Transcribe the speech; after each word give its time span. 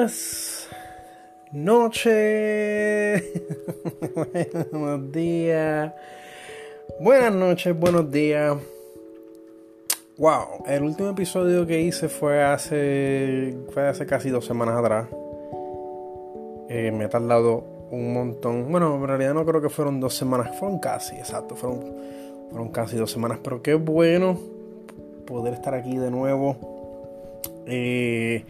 Buenas 0.00 0.66
noches. 1.52 3.22
buenos 4.72 5.12
días. 5.12 5.92
Buenas 6.98 7.34
noches, 7.34 7.78
buenos 7.78 8.10
días. 8.10 8.56
Wow, 10.16 10.64
el 10.66 10.84
último 10.84 11.10
episodio 11.10 11.66
que 11.66 11.82
hice 11.82 12.08
fue 12.08 12.42
hace, 12.42 13.54
fue 13.74 13.88
hace 13.88 14.06
casi 14.06 14.30
dos 14.30 14.46
semanas 14.46 14.78
atrás. 14.78 15.06
Eh, 16.70 16.90
me 16.96 17.04
ha 17.04 17.10
tardado 17.10 17.62
un 17.90 18.14
montón. 18.14 18.72
Bueno, 18.72 18.96
en 18.96 19.06
realidad 19.06 19.34
no 19.34 19.44
creo 19.44 19.60
que 19.60 19.68
fueron 19.68 20.00
dos 20.00 20.14
semanas, 20.14 20.58
fueron 20.58 20.78
casi, 20.78 21.16
exacto, 21.16 21.56
fueron, 21.56 21.84
fueron 22.48 22.70
casi 22.70 22.96
dos 22.96 23.10
semanas. 23.10 23.38
Pero 23.44 23.62
qué 23.62 23.74
bueno 23.74 24.38
poder 25.26 25.52
estar 25.52 25.74
aquí 25.74 25.98
de 25.98 26.10
nuevo 26.10 26.56
eh, 27.66 28.46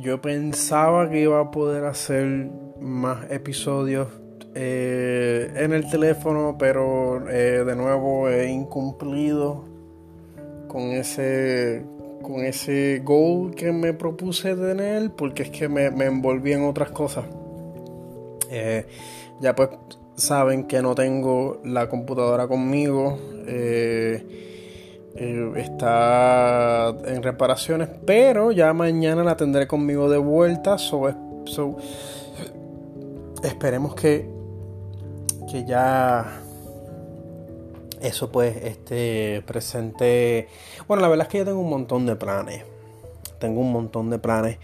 yo 0.00 0.20
pensaba 0.20 1.08
que 1.10 1.20
iba 1.22 1.40
a 1.40 1.50
poder 1.50 1.84
hacer 1.84 2.50
más 2.80 3.30
episodios 3.30 4.08
eh, 4.54 5.52
en 5.56 5.72
el 5.72 5.88
teléfono, 5.90 6.56
pero 6.58 7.28
eh, 7.28 7.64
de 7.64 7.76
nuevo 7.76 8.28
he 8.28 8.50
incumplido 8.50 9.64
con 10.68 10.82
ese 10.92 11.84
con 12.22 12.44
ese 12.44 13.00
goal 13.04 13.54
que 13.54 13.72
me 13.72 13.94
propuse 13.94 14.54
tener 14.54 15.12
porque 15.12 15.44
es 15.44 15.50
que 15.50 15.68
me, 15.68 15.86
envolví 15.86 16.52
en 16.52 16.64
otras 16.64 16.90
cosas. 16.90 17.24
ya 19.40 19.54
pues 19.54 19.70
saben 20.18 20.64
que 20.64 20.82
no 20.82 20.94
tengo 20.94 21.60
la 21.64 21.88
computadora 21.88 22.48
conmigo. 22.48 23.18
Eh, 23.46 24.47
está 25.56 26.94
en 27.06 27.22
reparaciones, 27.22 27.88
pero 28.06 28.52
ya 28.52 28.72
mañana 28.72 29.24
la 29.24 29.36
tendré 29.36 29.66
conmigo 29.66 30.08
de 30.08 30.18
vuelta. 30.18 30.78
So, 30.78 31.08
esperemos 33.42 33.94
que, 33.94 34.28
que 35.50 35.64
ya 35.64 36.40
eso 38.00 38.30
pues 38.30 38.56
esté 38.56 39.42
presente. 39.46 40.48
Bueno, 40.86 41.02
la 41.02 41.08
verdad 41.08 41.26
es 41.26 41.32
que 41.32 41.38
yo 41.38 41.44
tengo 41.44 41.60
un 41.60 41.70
montón 41.70 42.06
de 42.06 42.16
planes. 42.16 42.64
Tengo 43.38 43.60
un 43.60 43.72
montón 43.72 44.10
de 44.10 44.18
planes 44.18 44.58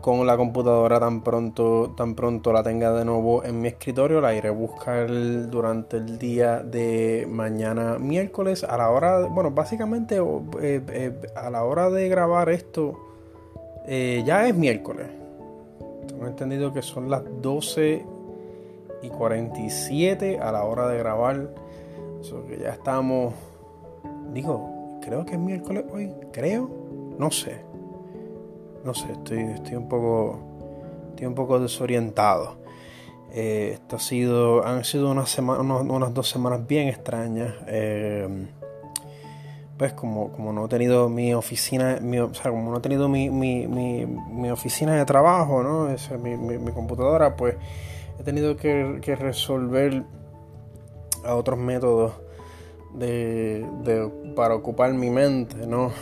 con 0.00 0.24
la 0.26 0.36
computadora 0.36 1.00
tan 1.00 1.22
pronto, 1.22 1.92
tan 1.96 2.14
pronto 2.14 2.52
la 2.52 2.62
tenga 2.62 2.92
de 2.92 3.04
nuevo 3.04 3.44
en 3.44 3.60
mi 3.60 3.68
escritorio. 3.68 4.20
La 4.20 4.34
iré 4.34 4.48
a 4.48 4.52
buscar 4.52 5.08
durante 5.50 5.96
el 5.96 6.18
día 6.18 6.60
de 6.60 7.26
mañana 7.28 7.98
miércoles 7.98 8.64
a 8.64 8.76
la 8.76 8.90
hora, 8.90 9.26
bueno, 9.26 9.50
básicamente 9.50 10.18
eh, 10.60 10.82
eh, 10.88 11.20
a 11.34 11.50
la 11.50 11.64
hora 11.64 11.90
de 11.90 12.08
grabar 12.08 12.48
esto 12.48 12.98
eh, 13.86 14.22
ya 14.24 14.46
es 14.46 14.54
miércoles. 14.54 15.08
Tengo 16.06 16.26
entendido 16.26 16.72
que 16.72 16.82
son 16.82 17.10
las 17.10 17.22
12 17.42 18.04
y 19.02 19.08
47 19.08 20.38
a 20.38 20.52
la 20.52 20.64
hora 20.64 20.88
de 20.88 20.98
grabar. 20.98 21.54
Eso 22.20 22.44
que 22.46 22.58
ya 22.58 22.70
estamos, 22.70 23.34
digo, 24.32 24.98
creo 25.02 25.24
que 25.24 25.32
es 25.32 25.38
miércoles 25.38 25.84
hoy, 25.92 26.12
creo, 26.32 26.68
no 27.18 27.30
sé 27.30 27.67
no 28.84 28.94
sé, 28.94 29.12
estoy, 29.12 29.40
estoy 29.40 29.76
un 29.76 29.88
poco 29.88 30.48
estoy 31.10 31.26
un 31.26 31.34
poco 31.34 31.58
desorientado. 31.58 32.58
Eh, 33.32 33.72
esto 33.74 33.96
ha 33.96 33.98
sido, 33.98 34.64
han 34.64 34.84
sido 34.84 35.10
unas, 35.10 35.28
semanas, 35.28 35.62
unas, 35.62 36.14
dos 36.14 36.28
semanas 36.28 36.64
bien 36.66 36.88
extrañas. 36.88 37.54
Eh, 37.66 38.46
pues 39.76 39.92
como, 39.92 40.32
como 40.32 40.52
no 40.52 40.66
he 40.66 40.68
tenido 40.68 41.08
mi 41.08 41.34
oficina, 41.34 41.98
o 42.00 42.34
sea, 42.34 42.50
como 42.50 42.70
no 42.70 42.78
he 42.78 42.80
tenido 42.80 43.08
mi, 43.08 43.30
mi, 43.30 43.66
mi, 43.66 44.50
oficina 44.50 44.94
de 44.94 45.04
trabajo, 45.04 45.62
¿no? 45.62 45.88
Es, 45.88 46.10
mi, 46.18 46.72
computadora, 46.72 47.36
pues 47.36 47.56
he 48.18 48.22
tenido 48.24 48.56
que, 48.56 48.98
que 49.02 49.14
resolver 49.14 50.04
a 51.24 51.34
otros 51.34 51.58
métodos 51.58 52.12
de, 52.94 53.66
de, 53.84 54.08
para 54.34 54.54
ocupar 54.54 54.92
mi 54.94 55.10
mente, 55.10 55.66
¿no? 55.66 55.92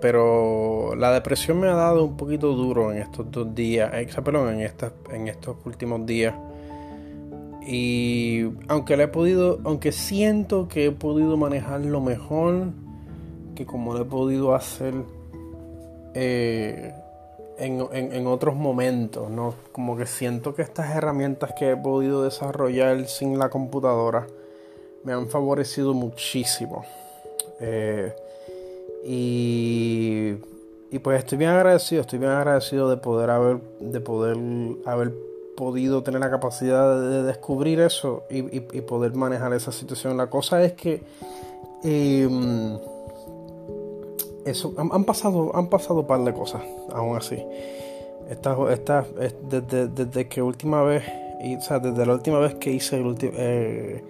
Pero 0.00 0.94
la 0.94 1.12
depresión 1.12 1.58
me 1.58 1.68
ha 1.68 1.74
dado 1.74 2.04
un 2.04 2.16
poquito 2.16 2.52
duro 2.52 2.92
en 2.92 3.02
estos 3.02 3.30
dos 3.30 3.52
días, 3.54 3.90
perdón, 4.22 4.54
en, 4.54 4.60
estas, 4.60 4.92
en 5.10 5.28
estos 5.28 5.56
últimos 5.64 6.06
días. 6.06 6.34
Y 7.66 8.46
aunque 8.68 8.96
le 8.96 9.04
he 9.04 9.08
podido, 9.08 9.58
aunque 9.64 9.92
siento 9.92 10.68
que 10.68 10.86
he 10.86 10.90
podido 10.92 11.36
manejarlo 11.36 12.00
mejor 12.00 12.68
que 13.54 13.66
como 13.66 13.92
lo 13.92 14.02
he 14.02 14.04
podido 14.04 14.54
hacer 14.54 14.94
eh, 16.14 16.94
en, 17.58 17.84
en, 17.92 18.26
otros 18.28 18.54
momentos, 18.54 19.28
¿no? 19.30 19.54
Como 19.72 19.96
que 19.96 20.06
siento 20.06 20.54
que 20.54 20.62
estas 20.62 20.94
herramientas 20.94 21.52
que 21.58 21.72
he 21.72 21.76
podido 21.76 22.22
desarrollar 22.22 23.06
sin 23.06 23.38
la 23.38 23.50
computadora 23.50 24.26
me 25.02 25.12
han 25.12 25.28
favorecido 25.28 25.92
muchísimo. 25.92 26.84
Eh, 27.60 28.14
y, 29.04 30.34
y 30.90 30.98
pues 31.00 31.18
estoy 31.18 31.38
bien 31.38 31.50
agradecido, 31.50 32.00
estoy 32.00 32.18
bien 32.18 32.32
agradecido 32.32 32.88
de 32.88 32.96
poder 32.96 33.30
haber, 33.30 33.60
de 33.80 34.00
poder 34.00 34.36
haber 34.86 35.12
podido 35.58 36.04
tener 36.04 36.20
la 36.20 36.30
capacidad 36.30 37.00
de 37.00 37.24
descubrir 37.24 37.80
eso 37.80 38.22
y, 38.30 38.60
poder 38.82 39.14
manejar 39.14 39.52
esa 39.54 39.72
situación. 39.72 40.16
La 40.16 40.30
cosa 40.30 40.62
es 40.62 40.74
que 40.74 41.02
em, 41.82 42.78
eso 44.44 44.72
han, 44.78 45.04
pasado 45.04 45.50
han 45.54 45.68
pasado 45.68 46.00
un 46.00 46.06
par 46.06 46.20
de 46.20 46.32
cosas 46.32 46.62
aún 46.92 47.16
así. 47.16 47.44
Esta, 48.30 48.56
esta, 48.72 49.04
desde, 49.50 49.88
desde 49.88 50.28
que 50.28 50.40
última 50.40 50.82
vez, 50.84 51.02
o 51.58 51.60
sea, 51.60 51.80
desde 51.80 52.06
la 52.06 52.12
última 52.12 52.38
vez 52.38 52.54
que 52.54 52.70
hice 52.70 52.96
el 52.96 53.16
eh, 53.20 54.04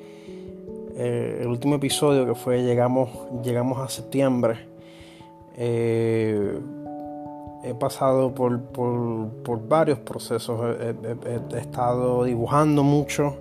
eh, 0.97 1.38
el 1.41 1.47
último 1.47 1.76
episodio 1.76 2.26
que 2.26 2.34
fue 2.34 2.62
llegamos 2.62 3.09
llegamos 3.43 3.78
a 3.78 3.88
septiembre 3.88 4.67
eh, 5.60 6.60
he 7.64 7.74
pasado 7.74 8.32
por, 8.32 8.60
varios 9.69 9.98
procesos. 9.98 10.76
He, 10.80 11.58
estado 11.58 12.22
dibujando 12.22 12.84
mucho, 12.84 13.34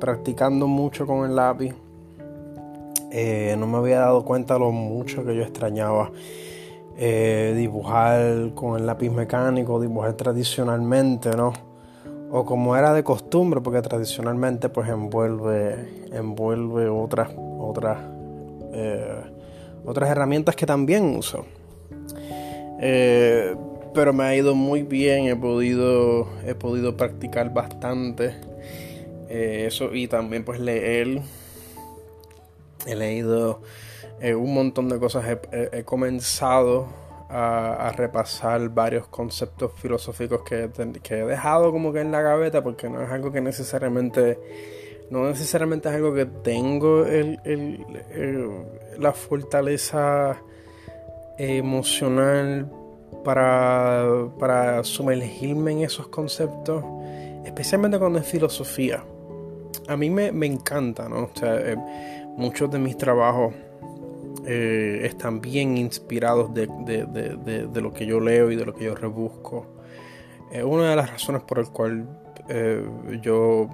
practicando 0.00 0.66
mucho 0.66 1.06
con 1.06 1.24
el 1.24 1.36
lápiz. 1.36 1.72
Eh, 3.12 3.54
no 3.56 3.68
me 3.68 3.78
había 3.78 4.00
dado 4.00 4.24
cuenta 4.24 4.58
lo 4.58 4.72
mucho 4.72 5.24
que 5.24 5.36
yo 5.36 5.42
extrañaba 5.42 6.10
eh, 6.96 7.54
dibujar 7.56 8.52
con 8.54 8.80
el 8.80 8.84
lápiz 8.84 9.10
mecánico, 9.10 9.80
dibujar 9.80 10.14
tradicionalmente, 10.14 11.30
¿no? 11.36 11.52
O 12.32 12.44
como 12.44 12.76
era 12.76 12.92
de 12.92 13.04
costumbre, 13.04 13.60
porque 13.60 13.80
tradicionalmente 13.82 14.68
pues 14.68 14.88
envuelve, 14.88 16.08
envuelve 16.10 16.88
otras, 16.88 17.30
otras 17.36 17.98
otras 19.86 20.10
herramientas 20.10 20.56
que 20.56 20.66
también 20.66 21.16
uso. 21.16 21.46
Eh, 22.80 23.54
pero 23.94 24.12
me 24.12 24.24
ha 24.24 24.36
ido 24.36 24.54
muy 24.54 24.82
bien, 24.82 25.26
he 25.26 25.36
podido, 25.36 26.28
he 26.44 26.54
podido 26.54 26.96
practicar 26.96 27.54
bastante 27.54 28.34
eh, 29.30 29.64
eso 29.66 29.94
y 29.94 30.08
también 30.08 30.44
pues 30.44 30.60
leer. 30.60 31.22
He 32.86 32.94
leído 32.94 33.62
eh, 34.20 34.34
un 34.34 34.52
montón 34.52 34.88
de 34.88 34.98
cosas, 34.98 35.24
he, 35.50 35.82
comenzado 35.84 36.86
a, 37.28 37.92
repasar 37.96 38.68
varios 38.68 39.08
conceptos 39.08 39.72
filosóficos 39.76 40.42
que, 40.42 40.70
que 41.02 41.20
he 41.20 41.24
dejado 41.24 41.72
como 41.72 41.92
que 41.92 42.00
en 42.00 42.12
la 42.12 42.20
gaveta 42.22 42.62
porque 42.62 42.88
no 42.88 43.02
es 43.02 43.10
algo 43.10 43.32
que 43.32 43.40
necesariamente 43.40 44.38
no 45.10 45.28
necesariamente 45.28 45.88
es 45.88 45.94
algo 45.94 46.14
que 46.14 46.26
tengo 46.26 47.04
la 48.98 49.12
fortaleza 49.12 50.42
emocional 51.38 52.70
para, 53.24 54.84
sumergirme 54.84 55.72
en 55.72 55.80
esos 55.82 56.08
conceptos, 56.08 56.84
especialmente 57.44 57.98
cuando 57.98 58.18
es 58.18 58.26
filosofía. 58.26 59.04
A 59.88 59.96
mí 59.96 60.10
me, 60.10 60.46
encanta, 60.46 61.08
¿no? 61.08 61.30
Eh, 61.42 61.76
muchos 62.36 62.70
de 62.70 62.78
mis 62.78 62.96
trabajos 62.96 63.54
eh, 64.46 65.00
están 65.04 65.40
bien 65.40 65.76
inspirados 65.76 66.54
de, 66.54 66.66
lo 67.74 67.92
que 67.92 68.06
yo 68.06 68.20
leo 68.20 68.50
y 68.50 68.56
de 68.56 68.64
lo 68.64 68.74
que 68.74 68.84
yo 68.84 68.94
rebusco. 68.94 69.66
una 70.64 70.90
de 70.90 70.96
las 70.96 71.10
razones 71.10 71.42
por 71.42 71.58
el 71.58 71.68
cual 71.68 72.06
eh, 72.48 72.84
yo 73.22 73.68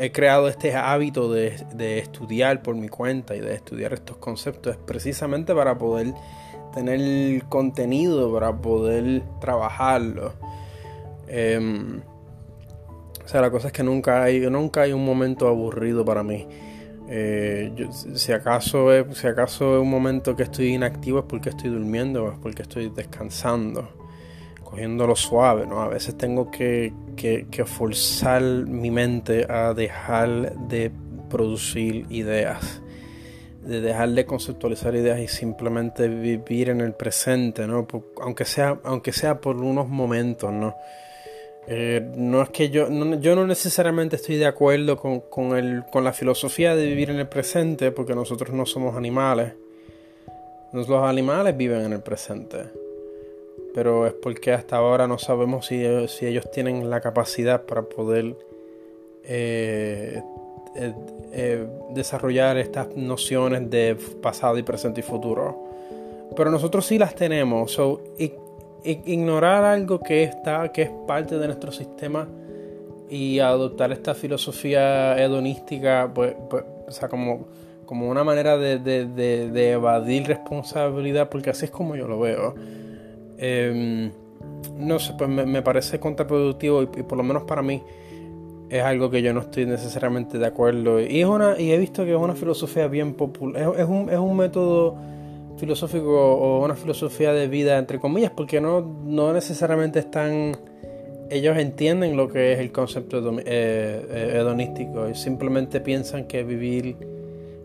he 0.00 0.12
creado 0.12 0.48
este 0.48 0.74
hábito 0.74 1.32
de, 1.32 1.98
estudiar 1.98 2.62
por 2.62 2.74
mi 2.74 2.88
cuenta 2.88 3.34
y 3.34 3.40
de 3.40 3.54
estudiar 3.54 3.92
estos 3.92 4.16
conceptos 4.18 4.74
es 4.74 4.78
precisamente 4.78 5.54
para 5.54 5.76
poder 5.76 6.14
tener 6.74 7.44
contenido, 7.44 8.32
para 8.32 8.56
poder 8.56 9.22
trabajarlo. 9.40 10.32
Em, 11.26 12.00
o 13.24 13.28
sea, 13.28 13.40
la 13.40 13.50
cosa 13.50 13.68
es 13.68 13.72
que 13.72 13.82
nunca 13.82 14.22
hay, 14.22 14.40
nunca 14.48 14.82
hay 14.82 14.92
un 14.92 15.04
momento 15.04 15.48
aburrido 15.48 16.04
para 16.04 16.22
mí. 16.22 16.46
Eh, 17.10 17.72
si, 18.14 18.32
acaso 18.32 18.92
es, 18.92 19.16
si 19.16 19.26
acaso 19.26 19.76
es 19.76 19.82
un 19.82 19.90
momento 19.90 20.36
que 20.36 20.42
estoy 20.42 20.74
inactivo 20.74 21.20
es 21.20 21.24
porque 21.26 21.48
estoy 21.48 21.70
durmiendo 21.70 22.24
o 22.24 22.32
es 22.32 22.38
porque 22.38 22.62
estoy 22.62 22.90
descansando, 22.90 23.88
cogiéndolo 24.68 25.16
suave, 25.16 25.66
¿no? 25.66 25.80
A 25.80 25.88
veces 25.88 26.18
tengo 26.18 26.50
que, 26.50 26.92
que, 27.16 27.64
forzar 27.64 28.42
mi 28.42 28.90
mente 28.90 29.46
a 29.48 29.72
dejar 29.72 30.54
de 30.68 30.92
producir 31.30 32.04
ideas, 32.10 32.82
de 33.62 33.80
dejar 33.80 34.10
de 34.10 34.26
conceptualizar 34.26 34.94
ideas 34.94 35.20
y 35.20 35.28
simplemente 35.28 36.06
vivir 36.08 36.68
en 36.68 36.82
el 36.82 36.92
presente, 36.92 37.66
¿no? 37.66 37.88
aunque, 38.20 38.44
sea, 38.44 38.78
aunque 38.84 39.12
sea 39.12 39.40
por 39.40 39.56
unos 39.56 39.88
momentos, 39.88 40.52
¿no? 40.52 40.76
Eh, 41.66 42.12
no 42.16 42.42
es 42.42 42.50
que 42.50 42.68
yo 42.68 42.90
no, 42.90 43.18
yo 43.20 43.34
no 43.36 43.46
necesariamente 43.46 44.16
estoy 44.16 44.36
de 44.36 44.46
acuerdo 44.46 44.98
con, 44.98 45.20
con, 45.20 45.56
el, 45.56 45.84
con 45.90 46.04
la 46.04 46.12
filosofía 46.12 46.74
de 46.76 46.86
vivir 46.86 47.08
en 47.08 47.20
el 47.20 47.28
presente 47.28 47.90
porque 47.90 48.14
nosotros 48.14 48.54
no 48.54 48.66
somos 48.66 48.96
animales. 48.96 49.54
Los 50.72 50.90
animales 50.90 51.56
viven 51.56 51.86
en 51.86 51.94
el 51.94 52.00
presente. 52.00 52.87
Pero 53.78 54.08
es 54.08 54.12
porque 54.12 54.52
hasta 54.52 54.78
ahora 54.78 55.06
no 55.06 55.18
sabemos 55.18 55.66
si, 55.66 55.84
si 56.08 56.26
ellos 56.26 56.50
tienen 56.50 56.90
la 56.90 57.00
capacidad 57.00 57.62
para 57.62 57.82
poder 57.82 58.34
eh, 59.22 60.20
eh, 60.74 61.64
desarrollar 61.90 62.56
estas 62.56 62.96
nociones 62.96 63.70
de 63.70 63.96
pasado 64.20 64.58
y 64.58 64.64
presente 64.64 64.98
y 64.98 65.04
futuro. 65.04 65.56
Pero 66.34 66.50
nosotros 66.50 66.86
sí 66.86 66.98
las 66.98 67.14
tenemos. 67.14 67.70
So, 67.70 68.02
ignorar 68.82 69.62
algo 69.62 70.00
que 70.00 70.24
está, 70.24 70.72
que 70.72 70.82
es 70.82 70.90
parte 71.06 71.38
de 71.38 71.46
nuestro 71.46 71.70
sistema 71.70 72.26
y 73.08 73.38
adoptar 73.38 73.92
esta 73.92 74.16
filosofía 74.16 75.16
hedonística, 75.22 76.10
pues, 76.12 76.34
pues 76.50 76.64
o 76.88 76.90
sea, 76.90 77.08
como, 77.08 77.46
como 77.86 78.08
una 78.08 78.24
manera 78.24 78.58
de, 78.58 79.70
evadir 79.70 80.26
responsabilidad, 80.26 81.28
porque 81.28 81.50
así 81.50 81.66
es 81.66 81.70
como 81.70 81.94
yo 81.94 82.08
lo 82.08 82.18
veo. 82.18 82.56
Em, 83.38 84.10
no 84.76 84.98
sé, 84.98 85.14
pues 85.16 85.30
me, 85.30 85.62
parece 85.62 85.98
contraproductivo 85.98 86.82
y, 86.82 86.86
por 86.86 87.16
lo 87.16 87.24
menos 87.24 87.44
para 87.44 87.62
mí 87.62 87.82
es 88.68 88.82
algo 88.82 89.10
que 89.10 89.22
yo 89.22 89.32
no 89.32 89.40
estoy 89.40 89.66
necesariamente 89.66 90.38
de 90.38 90.46
acuerdo. 90.46 91.00
Y, 91.00 91.20
es 91.20 91.26
una, 91.26 91.58
y 91.58 91.72
he 91.72 91.78
visto 91.78 92.04
que 92.04 92.12
es 92.12 92.18
una 92.18 92.34
filosofía 92.34 92.86
bien 92.88 93.14
popular, 93.14 93.74
es, 93.78 93.86
un, 93.86 94.10
es 94.10 94.18
un 94.18 94.36
método 94.36 94.96
filosófico 95.58 96.36
o 96.36 96.64
una 96.64 96.74
filosofía 96.74 97.32
de 97.32 97.48
vida, 97.48 97.78
entre 97.78 97.98
comillas, 97.98 98.30
porque 98.30 98.60
no, 98.60 98.80
no 98.80 99.32
necesariamente 99.32 99.98
están... 99.98 100.56
Ellos 101.30 101.58
entienden 101.58 102.16
lo 102.16 102.28
que 102.28 102.54
es 102.54 102.58
el 102.58 102.72
concepto 102.72 103.18
eh, 103.40 103.44
eh, 103.44 104.32
hedonístico 104.36 105.10
y 105.10 105.14
simplemente 105.14 105.80
piensan 105.80 106.24
que 106.24 106.42
vivir, 106.42 106.96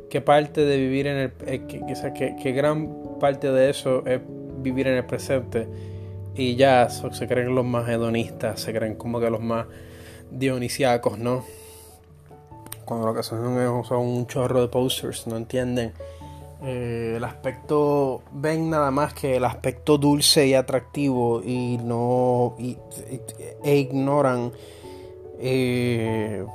que 0.10 0.20
parte 0.20 0.66
de 0.66 0.78
vivir 0.78 1.08
en 1.08 1.18
el... 1.18 1.32
Eh, 1.46 1.62
que, 1.68 2.36
que, 2.42 2.52
gran 2.52 3.20
parte 3.20 3.52
de 3.52 3.70
eso 3.70 4.04
es 4.06 4.20
vivir 4.64 4.88
en 4.88 4.96
el 4.96 5.06
presente. 5.06 5.68
Y 6.36 6.56
ya 6.56 6.90
se 6.90 7.28
creen 7.28 7.54
los 7.54 7.66
más 7.66 7.88
hedonistas, 7.88 8.60
se 8.60 8.74
creen 8.74 8.96
como 8.96 9.20
que 9.20 9.30
los 9.30 9.42
más 9.42 9.68
dionisiacos, 10.32 11.20
¿no? 11.20 11.46
Cuando 12.86 13.06
lo 13.06 13.14
que 13.14 13.22
son, 13.22 13.86
son 13.86 14.00
un 14.00 14.28
chorro 14.28 14.62
de 14.62 14.68
posters, 14.68 15.28
no 15.28 15.38
entienden 15.38 15.94
eh, 16.66 17.16
el 17.18 17.24
aspecto 17.26 18.22
ven 18.32 18.70
nada 18.70 18.90
más 18.90 19.14
que 19.14 19.36
el 19.36 19.44
aspecto 19.44 19.98
dulce 19.98 20.48
y 20.48 20.54
atractivo 20.54 21.42
y 21.44 21.78
no 21.84 22.56
e 22.58 23.76
ignoran 23.76 24.54
eh, 25.40 26.46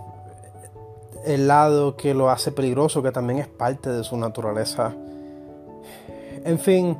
el 1.26 1.46
lado 1.46 1.94
que 1.96 2.14
lo 2.14 2.30
hace 2.30 2.52
peligroso 2.52 3.02
que 3.02 3.12
también 3.12 3.38
es 3.38 3.48
parte 3.48 3.90
de 3.90 4.02
su 4.02 4.16
naturaleza. 4.16 4.94
En 6.42 6.58
fin 6.58 6.96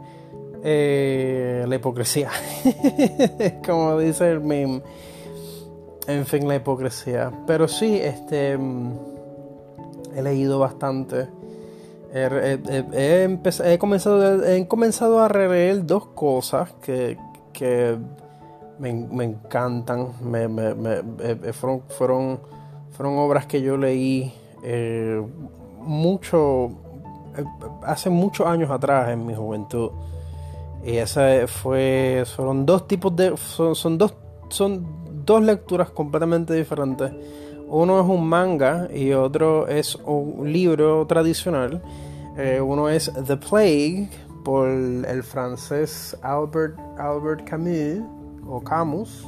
eh, 0.63 1.65
la 1.67 1.75
hipocresía 1.75 2.31
como 3.67 3.99
dice 3.99 4.31
el 4.31 4.41
meme 4.41 4.83
en 6.07 6.27
fin 6.27 6.49
la 6.49 6.57
hipocresía 6.57 7.31
pero 7.47 7.69
sí 7.69 7.99
este 7.99 8.59
he 10.15 10.23
leído 10.23 10.59
bastante 10.59 11.29
He, 12.11 13.77
comenzado, 13.79 14.45
he 14.45 14.67
comenzado 14.67 15.21
a 15.21 15.29
releer 15.29 15.85
dos 15.85 16.07
cosas 16.07 16.73
que, 16.81 17.19
me, 18.79 19.25
encantan. 19.25 20.13
Me, 20.23 20.49
fueron, 21.53 21.83
fueron, 21.89 22.41
fueron 22.93 23.19
obras 23.19 23.47
que 23.47 23.61
yo 23.61 23.77
leí 23.77 24.33
eh, 24.63 25.23
mucho, 25.81 26.71
eh, 27.37 27.45
hace 27.83 28.09
muchos 28.09 28.47
años 28.47 28.71
atrás 28.71 29.11
en 29.11 29.27
mi 29.27 29.35
juventud. 29.35 29.91
Y 30.85 30.97
esa 30.97 31.47
fue, 31.47 32.25
fueron 32.37 32.65
dos 32.65 32.87
tipos 32.87 33.15
de, 33.15 33.37
son, 33.37 33.75
son 33.75 33.99
dos, 33.99 34.15
son 34.49 34.87
dos 35.25 35.43
lecturas 35.43 35.91
completamente 35.91 36.55
diferentes 36.55 37.13
uno 37.71 38.01
es 38.01 38.07
un 38.07 38.27
manga 38.27 38.89
y 38.93 39.13
otro 39.13 39.69
es 39.69 39.95
un 39.97 40.51
libro 40.51 41.07
tradicional. 41.07 41.83
Eh, 42.37 42.61
uno 42.61 42.89
es 42.89 43.13
The 43.27 43.37
Plague 43.37 44.09
por 44.45 44.69
el 44.69 45.23
francés 45.23 46.17
Albert, 46.23 46.79
Albert 46.99 47.45
Camus 47.45 48.03
o 48.47 48.63
Camus. 48.63 49.27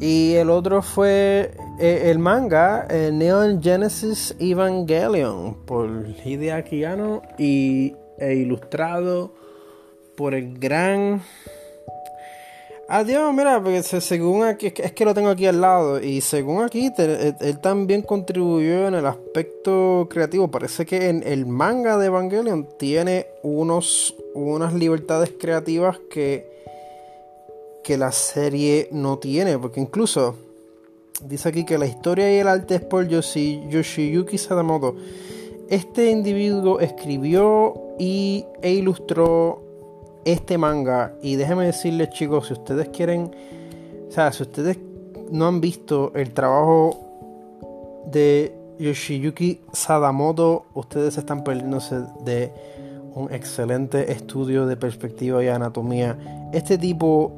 Y 0.00 0.34
el 0.34 0.50
otro 0.50 0.82
fue 0.82 1.56
eh, 1.80 2.02
el 2.04 2.20
manga 2.20 2.86
eh, 2.88 3.10
Neon 3.12 3.60
Genesis 3.60 4.36
Evangelion 4.38 5.56
por 5.66 5.90
Hideaki 6.24 6.84
Anno 6.84 7.22
y 7.36 7.96
e 8.18 8.34
ilustrado 8.34 9.34
por 10.18 10.34
el 10.34 10.58
gran 10.58 11.22
Adiós, 12.90 13.34
mira, 13.34 13.62
porque 13.62 13.82
según 13.82 14.44
aquí, 14.44 14.72
es 14.74 14.92
que 14.92 15.04
lo 15.04 15.12
tengo 15.12 15.28
aquí 15.28 15.44
al 15.44 15.60
lado, 15.60 16.02
y 16.02 16.22
según 16.22 16.62
aquí, 16.62 16.90
él, 16.96 17.58
también 17.60 18.00
contribuyó 18.00 18.88
en 18.88 18.94
el 18.94 19.04
aspecto 19.04 20.08
creativo. 20.08 20.48
Parece 20.48 20.86
que 20.86 21.10
en 21.10 21.22
el 21.22 21.44
manga 21.44 21.98
de 21.98 22.06
Evangelion 22.06 22.66
tiene 22.78 23.26
unos, 23.42 24.16
unas 24.32 24.72
libertades 24.72 25.34
creativas 25.38 25.98
que, 26.10 26.48
que 27.84 27.98
la 27.98 28.10
serie 28.10 28.88
no 28.90 29.18
tiene, 29.18 29.58
porque 29.58 29.80
incluso 29.80 30.36
dice 31.22 31.50
aquí 31.50 31.66
que 31.66 31.76
la 31.76 31.84
historia 31.84 32.34
y 32.34 32.38
el 32.38 32.48
arte 32.48 32.76
es 32.76 32.80
por 32.80 33.06
Yoshiyuki 33.06 34.38
Sadamoto. 34.38 34.96
Este 35.68 36.10
individuo 36.10 36.80
escribió 36.80 37.74
y, 37.98 38.46
e 38.62 38.70
ilustró 38.72 39.67
este 40.32 40.58
manga. 40.58 41.14
Y 41.22 41.36
déjenme 41.36 41.66
decirles, 41.66 42.10
chicos, 42.10 42.48
si 42.48 42.52
ustedes 42.52 42.88
quieren, 42.90 43.34
o 44.08 44.12
sea, 44.12 44.32
si 44.32 44.42
ustedes 44.42 44.78
no 45.30 45.46
han 45.46 45.60
visto 45.60 46.12
el 46.14 46.32
trabajo 46.32 46.96
de 48.06 48.54
Yoshiyuki 48.78 49.62
Sadamoto, 49.72 50.66
ustedes 50.74 51.16
están 51.16 51.44
perdiéndose 51.44 52.00
de 52.24 52.52
un 53.14 53.32
excelente 53.32 54.12
estudio 54.12 54.66
de 54.66 54.76
perspectiva 54.76 55.42
y 55.42 55.48
anatomía. 55.48 56.50
Este 56.52 56.76
tipo, 56.76 57.32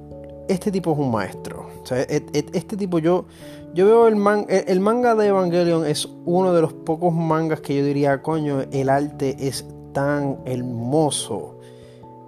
este 0.49 0.73
tipo 0.73 0.93
es 0.93 0.99
un 0.99 1.13
maestro. 1.13 1.69
O 1.83 1.87
sea, 1.87 2.01
este 2.03 2.77
tipo 2.77 2.99
yo, 2.99 3.27
yo 3.73 3.87
veo 3.87 4.09
el, 4.09 4.17
man, 4.17 4.47
el 4.49 4.81
manga 4.81 5.15
de 5.15 5.29
Evangelion 5.29 5.87
es 5.87 6.09
uno 6.25 6.53
de 6.53 6.61
los 6.61 6.73
pocos 6.73 7.15
mangas 7.15 7.61
que 7.61 7.77
yo 7.77 7.85
diría, 7.85 8.21
coño, 8.21 8.63
el 8.73 8.89
arte 8.89 9.37
es 9.39 9.65
tan 9.93 10.39
hermoso 10.45 11.60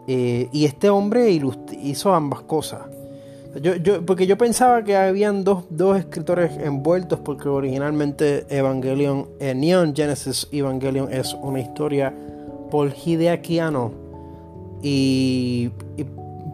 eh, 0.06 0.49
y 0.52 0.64
este 0.64 0.90
hombre 0.90 1.30
hizo 1.30 2.14
ambas 2.14 2.40
cosas. 2.42 2.80
Yo, 3.61 4.04
porque 4.06 4.26
yo 4.26 4.38
pensaba 4.38 4.82
que 4.82 4.97
habían 4.97 5.44
dos, 5.44 5.64
escritores 5.99 6.56
envueltos 6.56 7.18
porque 7.18 7.50
originalmente 7.50 8.47
Evangelion, 8.49 9.28
eh, 9.40 9.54
Neon 9.54 9.94
Genesis 9.94 10.49
Evangelion 10.50 11.12
es 11.12 11.35
una 11.35 11.61
historia 11.61 12.14
por 12.71 12.92
Hideaki. 12.94 13.61
Y, 14.82 15.71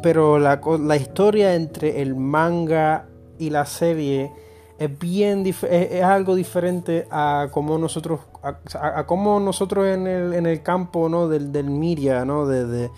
pero 0.03 0.39
la, 0.39 0.61
la, 0.81 0.97
historia 0.97 1.55
entre 1.55 2.03
el 2.03 2.17
manga 2.17 3.07
y 3.39 3.51
la 3.51 3.65
serie 3.65 4.33
es 4.79 4.99
bien 4.99 5.47
es, 5.47 6.03
algo 6.03 6.35
diferente 6.35 7.07
a 7.11 7.49
como 7.53 7.79
nosotros 7.79 8.21
a, 8.43 9.07
como 9.07 9.41
nosotros 9.41 9.87
en 9.87 10.07
el, 10.07 10.35
en 10.35 10.47
el 10.47 10.63
campo 10.63 11.09
¿no? 11.09 11.29
del, 11.29 11.53
del 11.53 11.71
Miria, 11.71 12.25
¿no? 12.25 12.47
de 12.47 12.91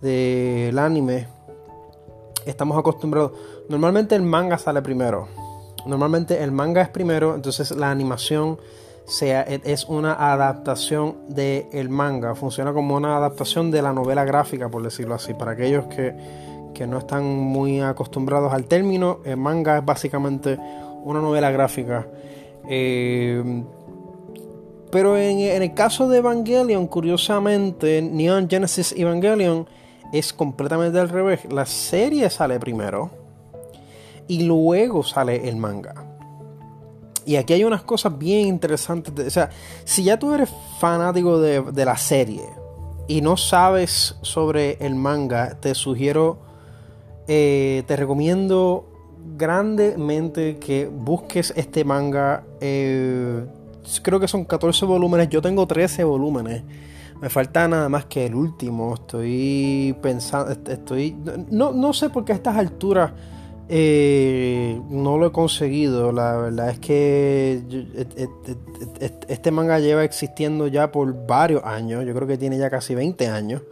del 0.00 0.78
anime 0.78 1.26
estamos 2.46 2.78
acostumbrados. 2.78 3.32
Normalmente 3.68 4.14
el 4.14 4.22
manga 4.22 4.58
sale 4.58 4.82
primero. 4.82 5.28
Normalmente 5.86 6.42
el 6.42 6.52
manga 6.52 6.82
es 6.82 6.88
primero, 6.88 7.34
entonces 7.34 7.70
la 7.70 7.90
animación 7.90 8.58
sea, 9.06 9.42
es 9.42 9.86
una 9.86 10.32
adaptación 10.32 11.16
del 11.28 11.88
manga. 11.88 12.34
Funciona 12.34 12.72
como 12.72 12.96
una 12.96 13.16
adaptación 13.16 13.70
de 13.70 13.82
la 13.82 13.92
novela 13.92 14.24
gráfica, 14.24 14.68
por 14.68 14.82
decirlo 14.82 15.14
así. 15.14 15.34
Para 15.34 15.52
aquellos 15.52 15.86
que, 15.86 16.14
que 16.74 16.86
no 16.86 16.98
están 16.98 17.24
muy 17.24 17.80
acostumbrados 17.80 18.52
al 18.52 18.64
término, 18.66 19.20
el 19.24 19.36
manga 19.36 19.78
es 19.78 19.84
básicamente 19.84 20.58
una 21.02 21.20
novela 21.20 21.50
gráfica. 21.50 22.06
Eh, 22.68 23.64
Pero 24.90 25.16
en, 25.16 25.40
el 25.40 25.74
caso 25.74 26.08
de 26.08 26.18
Evangelion, 26.18 26.86
curiosamente, 26.86 28.02
Neon 28.02 28.48
Genesis 28.48 28.92
Evangelion 28.92 29.66
es 30.12 30.32
completamente 30.32 30.98
al 30.98 31.08
revés. 31.08 31.40
La 31.50 31.66
serie 31.66 32.28
sale 32.30 32.58
primero 32.58 33.10
y 34.28 34.42
luego 34.44 35.02
sale 35.02 35.48
el 35.48 35.56
manga. 35.56 35.94
Y 37.26 37.36
aquí 37.36 37.52
hay 37.52 37.64
unas 37.64 37.82
cosas 37.82 38.16
bien 38.16 38.46
interesantes. 38.46 39.26
o 39.26 39.30
sea, 39.30 39.50
si 39.84 40.04
ya 40.04 40.18
tú 40.18 40.34
eres 40.34 40.50
fanático 40.78 41.40
de, 41.40 41.62
de, 41.62 41.84
la 41.84 41.96
serie 41.96 42.42
y 43.06 43.20
no 43.20 43.36
sabes 43.36 44.16
sobre 44.22 44.78
el 44.80 44.94
manga, 44.94 45.56
te 45.60 45.74
sugiero, 45.74 46.38
eh, 47.28 47.84
te 47.86 47.96
recomiendo 47.96 48.86
grandemente 49.36 50.58
que 50.58 50.86
busques 50.86 51.52
este 51.56 51.84
manga. 51.84 52.44
Eh, 52.60 53.44
creo 54.02 54.18
que 54.18 54.28
son 54.28 54.44
14 54.44 54.86
volúmenes, 54.86 55.28
yo 55.28 55.42
tengo 55.42 55.66
13 55.66 56.04
volúmenes. 56.04 56.62
Me 57.20 57.28
falta 57.28 57.68
nada 57.68 57.88
más 57.88 58.06
que 58.06 58.26
el 58.26 58.34
último. 58.34 58.94
Estoy 58.94 59.96
pensando, 60.00 60.52
estoy, 60.52 61.16
no, 61.50 61.72
no 61.72 61.92
sé 61.92 62.10
por 62.10 62.24
qué 62.24 62.32
a 62.32 62.36
estas 62.36 62.56
alturas 62.56 63.12
eh, 63.72 64.80
no 64.88 65.16
lo 65.16 65.26
he 65.26 65.32
conseguido. 65.32 66.12
La 66.12 66.36
verdad 66.38 66.70
es 66.70 66.78
que 66.80 67.62
este 69.28 69.50
manga 69.50 69.78
lleva 69.78 70.02
existiendo 70.02 70.66
ya 70.66 70.90
por 70.90 71.26
varios 71.26 71.62
años. 71.64 72.04
Yo 72.04 72.14
creo 72.14 72.26
que 72.26 72.38
tiene 72.38 72.58
ya 72.58 72.70
casi 72.70 72.94
20 72.94 73.28
años. 73.28 73.62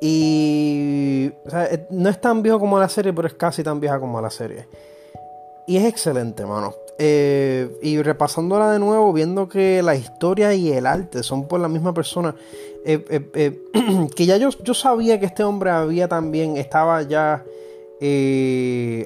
Y 0.00 1.32
no 1.90 2.08
es 2.08 2.20
tan 2.20 2.42
viejo 2.42 2.58
como 2.60 2.78
la 2.78 2.88
serie, 2.88 3.12
pero 3.12 3.28
es 3.28 3.34
casi 3.34 3.62
tan 3.62 3.80
vieja 3.80 3.98
como 3.98 4.20
la 4.20 4.30
serie. 4.30 4.68
Y 5.66 5.76
es 5.76 5.84
excelente, 5.84 6.44
mano. 6.44 6.74
Eh, 7.00 7.78
y 7.80 8.02
repasándola 8.02 8.72
de 8.72 8.80
nuevo, 8.80 9.12
viendo 9.12 9.48
que 9.48 9.82
la 9.82 9.94
historia 9.94 10.52
y 10.54 10.72
el 10.72 10.84
arte 10.84 11.22
son 11.22 11.46
por 11.46 11.60
la 11.60 11.68
misma 11.68 11.94
persona, 11.94 12.34
eh, 12.84 13.04
eh, 13.34 14.08
que 14.16 14.26
ya 14.26 14.36
yo, 14.36 14.48
yo 14.64 14.74
sabía 14.74 15.20
que 15.20 15.26
este 15.26 15.44
hombre 15.44 15.70
había 15.70 16.08
también, 16.08 16.56
estaba 16.56 17.02
ya, 17.02 17.44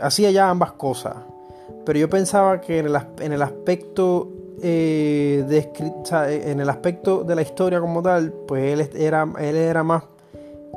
hacía 0.01 0.31
ya 0.31 0.49
ambas 0.49 0.73
cosas, 0.73 1.17
pero 1.85 1.99
yo 1.99 2.09
pensaba 2.09 2.63
que 2.63 2.79
en 2.79 2.87
el, 2.87 2.97
en 3.21 3.33
el 3.33 3.43
aspecto 3.43 4.31
de, 4.63 5.71
en 6.47 6.61
el 6.61 6.71
aspecto 6.71 7.25
de 7.25 7.35
la 7.35 7.43
historia 7.43 7.79
como 7.79 8.03
tal, 8.03 8.33
pues 8.33 8.73
él 8.73 8.91
era, 8.97 9.29
él 9.39 9.57
era 9.57 9.83
más 9.83 10.05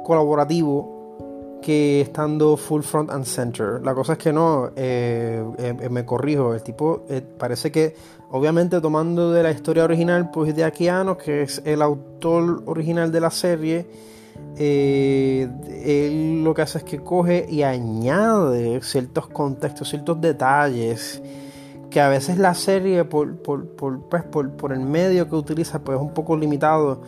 colaborativo 0.03 0.94
que 1.65 2.01
estando 2.01 2.57
full 2.57 2.83
front 2.83 3.09
and 3.09 3.25
center. 3.25 3.81
La 3.83 3.95
cosa 3.95 4.13
es 4.13 4.19
que 4.19 4.31
no, 4.31 4.69
eh, 4.75 5.43
eh, 5.57 5.89
me 5.89 6.05
corrijo, 6.05 6.53
el 6.53 6.61
tipo 6.61 7.05
eh, 7.09 7.23
parece 7.39 7.71
que, 7.71 7.95
obviamente 8.29 8.79
tomando 8.79 9.31
de 9.31 9.41
la 9.41 9.49
historia 9.49 9.83
original, 9.83 10.29
pues 10.29 10.55
de 10.55 10.63
Akiano, 10.63 11.17
que 11.17 11.41
es 11.41 11.63
el 11.65 11.81
autor 11.81 12.61
original 12.67 13.11
de 13.11 13.19
la 13.19 13.31
serie, 13.31 13.87
él 14.57 16.43
lo 16.43 16.53
que 16.53 16.61
hace 16.61 16.77
es 16.77 16.83
que 16.83 16.99
coge 16.99 17.47
y 17.49 17.63
añade 17.63 18.79
ciertos 18.83 19.25
contextos, 19.25 19.89
ciertos 19.89 20.21
detalles 20.21 21.19
que 21.89 21.99
a 21.99 22.09
veces 22.09 22.37
la 22.37 22.53
serie 22.53 23.05
por, 23.05 23.37
por, 23.37 23.67
por, 23.69 24.01
pues, 24.01 24.23
por, 24.23 24.51
por 24.51 24.71
el 24.71 24.81
medio 24.81 25.27
que 25.27 25.35
utiliza 25.35 25.79
pues 25.79 25.97
es 25.97 26.01
un 26.01 26.13
poco 26.13 26.37
limitado 26.37 27.01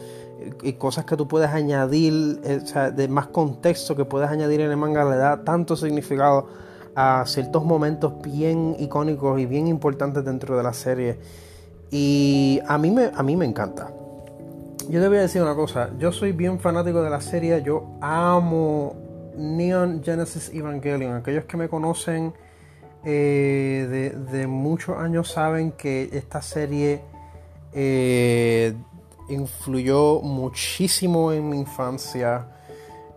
y 0.61 0.73
cosas 0.73 1.05
que 1.05 1.15
tú 1.15 1.27
puedes 1.27 1.49
añadir, 1.49 2.39
eh, 2.43 2.59
o 2.63 2.65
sea, 2.65 2.91
de 2.91 3.07
más 3.07 3.27
contexto 3.27 3.95
que 3.95 4.05
puedes 4.05 4.29
añadir 4.29 4.61
en 4.61 4.71
el 4.71 4.77
manga, 4.77 5.03
le 5.05 5.17
da 5.17 5.43
tanto 5.43 5.75
significado 5.75 6.47
a 6.95 7.23
ciertos 7.27 7.63
momentos 7.63 8.21
bien 8.21 8.75
icónicos 8.79 9.39
y 9.39 9.45
bien 9.45 9.67
importantes 9.67 10.25
dentro 10.25 10.57
de 10.57 10.63
la 10.63 10.73
serie. 10.73 11.19
Y 11.91 12.59
a 12.67 12.77
mí 12.77 12.91
me, 12.91 13.11
a 13.13 13.23
mí 13.23 13.35
me 13.35 13.45
encanta. 13.45 13.91
Yo 14.89 15.01
te 15.01 15.07
voy 15.07 15.17
a 15.17 15.21
decir 15.21 15.41
una 15.41 15.55
cosa, 15.55 15.89
yo 15.99 16.11
soy 16.11 16.31
bien 16.31 16.59
fanático 16.59 17.01
de 17.01 17.09
la 17.09 17.19
serie, 17.19 17.61
yo 17.61 17.97
amo 17.99 18.95
Neon 19.35 20.01
Genesis 20.03 20.49
Evangelion. 20.53 21.15
Aquellos 21.15 21.45
que 21.45 21.57
me 21.57 21.67
conocen 21.67 22.33
eh, 23.03 24.15
de, 24.31 24.47
muchos 24.47 24.97
años 24.97 25.29
saben 25.31 25.71
que 25.71 26.09
esta 26.13 26.41
serie 26.41 27.01
eh, 27.73 28.73
influyó 29.29 30.21
muchísimo 30.21 31.31
en 31.31 31.49
mi 31.49 31.59
infancia. 31.59 32.47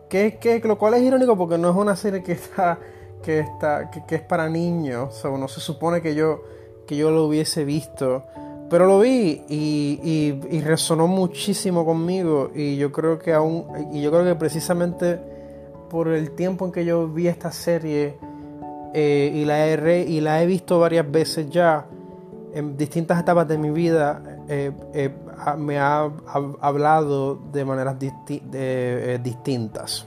Que, 0.09 0.39
que, 0.39 0.61
lo 0.61 0.77
cual 0.77 0.95
es 0.95 1.03
irónico 1.03 1.37
porque 1.37 1.57
no 1.57 1.71
es 1.71 1.77
una 1.77 1.95
serie 1.95 2.23
que 2.23 2.33
está 2.33 2.79
que 3.23 3.39
está 3.41 3.91
que, 3.91 4.15
es 4.17 4.23
para 4.23 4.49
niños 4.49 5.25
o 5.25 5.39
no 5.39 5.47
se 5.47 5.61
supone 5.61 6.01
que 6.01 6.15
yo 6.17 6.43
que 6.87 6.97
yo 6.97 7.13
lo 7.13 7.27
hubiese 7.27 7.65
visto 7.65 8.25
pero 8.71 8.87
lo 8.87 8.99
vi 8.99 9.43
y, 9.49 10.41
y, 10.51 10.61
resonó 10.63 11.07
muchísimo 11.07 11.85
conmigo 11.85 12.51
y 12.55 12.77
yo 12.77 12.91
creo 12.91 13.19
que 13.19 13.33
aún 13.33 13.67
y 13.93 14.01
yo 14.01 14.11
creo 14.11 14.25
que 14.25 14.35
precisamente 14.37 15.21
por 15.91 16.09
el 16.09 16.31
tiempo 16.31 16.65
en 16.67 16.73
que 16.73 16.85
yo 16.85 17.09
vi 17.09 17.27
esta 17.27 17.53
serie 17.53 18.17
eh, 18.95 19.33
y 19.35 19.45
la 19.45 19.69
he 19.69 20.05
y 20.09 20.21
la 20.21 20.43
he 20.43 20.47
visto 20.47 20.79
varias 20.79 21.11
veces 21.11 21.51
ya 21.51 21.87
en 22.55 22.77
distintas 22.77 23.21
etapas 23.21 23.47
de 23.47 23.59
mi 23.59 23.71
vida 23.71 24.23
eh, 24.49 24.73
eh, 24.95 25.11
me 25.59 25.79
ha, 25.79 26.11
hablado 26.61 27.37
de 27.53 27.65
maneras 27.65 27.97
eh, 28.29 29.19
distintas. 29.23 30.07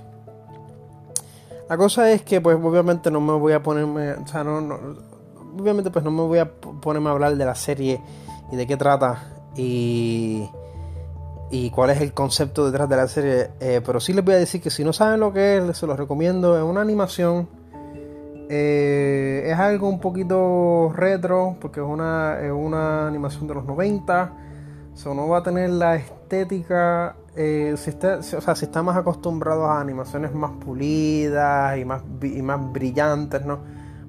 La 1.69 1.77
cosa 1.77 2.11
es 2.11 2.21
que, 2.23 2.41
pues, 2.41 2.57
obviamente 2.61 3.09
no 3.09 3.21
me 3.21 3.33
voy 3.33 3.53
a 3.53 3.63
ponerme, 3.63 4.15
obviamente, 5.57 5.91
pues, 5.91 6.03
no 6.03 6.11
me 6.11 6.21
voy 6.21 6.39
a 6.39 6.51
ponerme 6.51 7.09
a 7.09 7.13
hablar 7.13 7.35
de 7.35 7.45
la 7.45 7.55
serie 7.55 8.01
y 8.51 8.55
de 8.55 8.67
qué 8.67 8.77
trata 8.77 9.23
y, 9.55 10.47
y 11.49 11.69
cuál 11.69 11.91
es 11.91 12.01
el 12.01 12.13
concepto 12.13 12.65
detrás 12.65 12.89
de 12.89 12.95
la 12.95 13.07
serie, 13.07 13.51
eh, 13.59 13.81
pero 13.85 13.99
sí 13.99 14.13
les 14.13 14.25
voy 14.25 14.33
a 14.33 14.37
decir 14.37 14.61
que 14.61 14.69
si 14.69 14.83
no 14.83 14.91
saben 14.91 15.19
lo 15.19 15.31
que 15.31 15.57
es, 15.57 15.77
se 15.77 15.87
los 15.87 15.97
recomiendo. 15.97 16.57
Es 16.57 16.63
una 16.63 16.81
animación. 16.81 17.47
Eh, 18.49 19.43
es 19.47 19.57
algo 19.57 19.87
un 19.87 19.99
poquito 19.99 20.91
retro 20.93 21.55
porque 21.61 21.79
es 21.79 21.85
una, 21.85 22.39
es 22.41 22.51
una 22.51 23.07
animación 23.07 23.47
de 23.47 23.53
los 23.53 23.65
90 23.65 24.33
So, 24.95 25.13
no 25.13 25.27
va 25.27 25.39
a 25.39 25.43
tener 25.43 25.69
la 25.71 25.95
estética. 25.95 27.15
Eh, 27.35 27.73
si, 27.77 27.89
está, 27.89 28.19
o 28.19 28.41
sea, 28.41 28.55
si 28.55 28.65
está 28.65 28.83
más 28.83 28.95
acostumbrado 28.95 29.65
a 29.65 29.81
animaciones 29.81 30.33
más 30.33 30.51
pulidas 30.51 31.77
y 31.77 31.85
más, 31.85 32.03
y 32.21 32.41
más 32.41 32.71
brillantes, 32.71 33.43
¿no? 33.45 33.59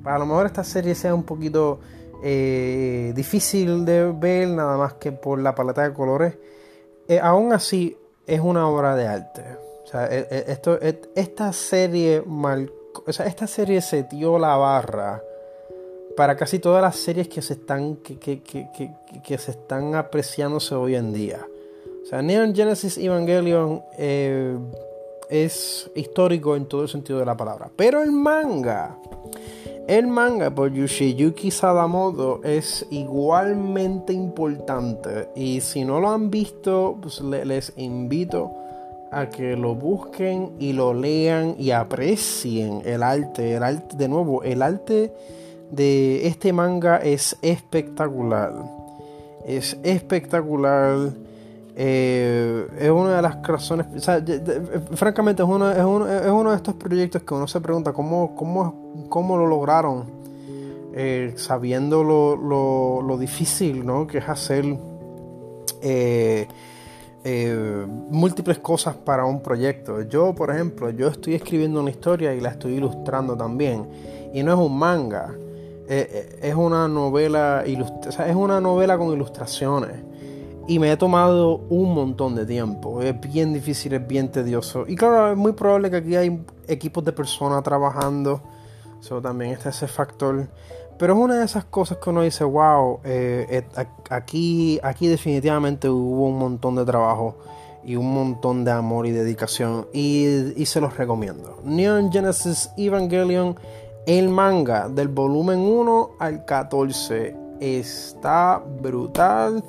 Para 0.02 0.16
a 0.16 0.18
lo 0.18 0.26
mejor 0.26 0.46
esta 0.46 0.62
serie 0.62 0.94
sea 0.94 1.14
un 1.14 1.22
poquito 1.22 1.80
eh, 2.22 3.12
difícil 3.16 3.86
de 3.86 4.12
ver, 4.12 4.48
nada 4.48 4.76
más 4.76 4.94
que 4.94 5.12
por 5.12 5.40
la 5.40 5.54
paleta 5.54 5.82
de 5.82 5.94
colores. 5.94 6.36
Eh, 7.08 7.18
aún 7.18 7.52
así, 7.52 7.96
es 8.26 8.40
una 8.40 8.68
obra 8.68 8.94
de 8.94 9.06
arte. 9.06 9.44
O 9.84 9.86
sea, 9.86 10.06
esto, 10.06 10.78
esta 10.80 11.52
serie 11.52 12.22
mal, 12.26 12.70
o 13.06 13.12
sea, 13.12 13.26
esta 13.26 13.46
serie 13.46 13.80
se 13.80 14.02
dio 14.04 14.38
la 14.38 14.56
barra 14.56 15.22
para 16.16 16.37
casi 16.37 16.59
todas 16.59 16.83
las 16.83 16.97
series 16.97 17.28
que 17.28 17.42
se 17.42 17.54
están, 17.54 17.97
que, 17.97 18.18
que, 18.18 18.40
que, 18.40 19.38
se 19.38 19.50
están 19.50 19.94
apreciándose 19.94 20.75
hoy 20.75 20.94
en 20.94 21.12
día. 21.12 21.47
O 22.02 22.06
sea, 22.06 22.23
Neon 22.23 22.54
Genesis 22.54 22.99
Evangelion 22.99 23.83
eh, 23.99 24.56
es 25.28 25.90
histórico 25.94 26.56
en 26.56 26.66
todo 26.66 26.83
el 26.83 26.88
sentido 26.88 27.18
de 27.18 27.26
la 27.26 27.37
palabra. 27.37 27.71
Pero 27.75 28.02
el 28.02 28.12
manga, 28.12 28.97
el 29.88 30.06
manga 30.06 30.54
por 30.54 30.73
Yoshiyuki 30.73 31.50
Sadamoto 31.50 32.40
es 32.44 32.87
igualmente 32.90 34.12
importante. 34.12 35.28
Y 35.35 35.61
si 35.61 35.85
no 35.85 36.00
lo 36.00 36.11
han 36.11 36.30
visto, 36.30 36.99
pues 37.00 37.21
les 37.21 37.73
invito 37.76 38.52
a 39.11 39.30
que 39.30 39.56
lo 39.56 39.75
busquen 39.75 40.52
y 40.59 40.73
lo 40.73 40.92
lean 40.92 41.54
y 41.59 41.71
aprecien 41.71 42.83
el 42.85 43.02
arte. 43.02 43.54
El 43.54 43.62
arte, 43.62 43.97
de 43.97 44.09
nuevo, 44.09 44.42
el 44.42 44.61
arte 44.61 45.12
de 45.74 46.26
este 46.26 46.52
manga 46.52 46.98
es 46.98 47.36
espectacular. 47.42 48.52
Es 49.44 49.76
espectacular. 49.82 51.10
Eh, 51.76 52.66
es 52.78 52.90
una 52.90 53.16
de 53.16 53.22
las 53.22 53.42
razones. 53.42 53.86
francamente, 54.94 55.42
es 55.42 55.48
uno, 55.48 55.70
es, 55.70 55.84
uno, 55.84 56.08
es 56.08 56.30
uno, 56.30 56.50
de 56.50 56.56
estos 56.56 56.74
proyectos 56.74 57.22
que 57.22 57.34
uno 57.34 57.48
se 57.48 57.60
pregunta 57.60 57.92
cómo, 57.92 58.34
cómo, 58.36 59.06
cómo 59.08 59.36
lo 59.36 59.46
lograron. 59.46 60.24
Eh, 60.96 61.34
sabiendo 61.36 62.04
lo, 62.04 63.02
lo, 63.02 63.18
difícil 63.18 63.84
¿no? 63.84 64.06
que 64.06 64.18
es 64.18 64.28
hacer 64.28 64.64
eh, 65.82 66.46
múltiples 68.10 68.60
cosas 68.60 68.94
para 68.94 69.24
un 69.24 69.42
proyecto. 69.42 70.02
Yo, 70.02 70.32
por 70.36 70.52
ejemplo, 70.52 70.90
yo 70.90 71.08
estoy 71.08 71.34
escribiendo 71.34 71.80
una 71.80 71.90
historia 71.90 72.32
y 72.32 72.40
la 72.40 72.50
estoy 72.50 72.74
ilustrando 72.74 73.36
también. 73.36 73.88
Y 74.32 74.44
no 74.44 74.52
es 74.52 74.58
un 74.58 74.78
manga 74.78 75.34
eh, 75.88 76.38
eh, 76.42 76.48
es 76.48 76.54
una 76.54 76.88
novela 76.88 77.64
es 77.66 78.36
una 78.36 78.60
novela 78.60 78.96
con 78.96 79.12
ilustraciones 79.12 80.02
y 80.66 80.78
me 80.78 80.90
he 80.90 80.96
tomado 80.96 81.58
un 81.68 81.94
montón 81.94 82.34
de 82.34 82.46
tiempo. 82.46 83.02
Es 83.02 83.20
bien 83.20 83.52
difícil, 83.52 83.92
es 83.92 84.06
bien 84.06 84.30
tedioso. 84.30 84.86
Y 84.88 84.96
claro, 84.96 85.32
es 85.32 85.36
muy 85.36 85.52
probable 85.52 85.90
que 85.90 85.96
aquí 85.96 86.16
hay 86.16 86.42
equipos 86.66 87.04
de 87.04 87.12
personas 87.12 87.62
trabajando. 87.62 88.40
Eso 88.98 89.20
también 89.20 89.52
está 89.52 89.68
ese 89.68 89.86
factor. 89.86 90.48
Pero 90.98 91.12
es 91.12 91.18
una 91.18 91.38
de 91.38 91.44
esas 91.44 91.64
cosas 91.64 91.98
que 91.98 92.10
uno 92.10 92.22
dice, 92.22 92.44
wow, 92.44 93.00
eh, 93.04 93.66
aquí, 94.08 94.80
aquí 94.82 95.08
definitivamente 95.08 95.88
hubo 95.88 96.28
un 96.28 96.38
montón 96.38 96.76
de 96.76 96.84
trabajo 96.84 97.36
y 97.84 97.96
un 97.96 98.14
montón 98.14 98.64
de 98.64 98.70
amor 98.70 99.06
y 99.06 99.10
dedicación 99.10 99.86
y, 99.92 100.64
se 100.64 100.80
los 100.80 100.96
recomiendo. 100.96 101.60
Neon 101.64 102.10
Genesis 102.10 102.70
Evangelion, 102.76 103.56
el 104.06 104.28
manga 104.28 104.88
del 104.88 105.08
volumen 105.08 105.61
1 105.61 106.11
al 106.18 106.44
14 106.44 107.37
está 107.61 108.62
brutal. 108.82 109.64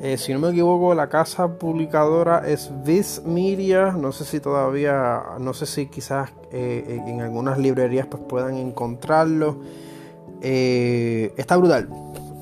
Eh, 0.00 0.16
si 0.18 0.32
no 0.32 0.40
me 0.40 0.50
equivoco, 0.50 0.94
la 0.94 1.08
casa 1.08 1.58
publicadora 1.58 2.46
es 2.46 2.70
Viz 2.84 3.22
Media. 3.24 3.92
No 3.92 4.12
sé 4.12 4.24
si 4.24 4.40
todavía, 4.40 5.22
no 5.38 5.54
sé 5.54 5.66
si 5.66 5.86
quizás 5.86 6.30
eh, 6.50 7.00
en 7.06 7.20
algunas 7.20 7.58
librerías 7.58 8.06
pues 8.06 8.22
puedan 8.28 8.56
encontrarlo. 8.56 9.60
Eh, 10.40 11.32
está 11.36 11.56
brutal, 11.56 11.88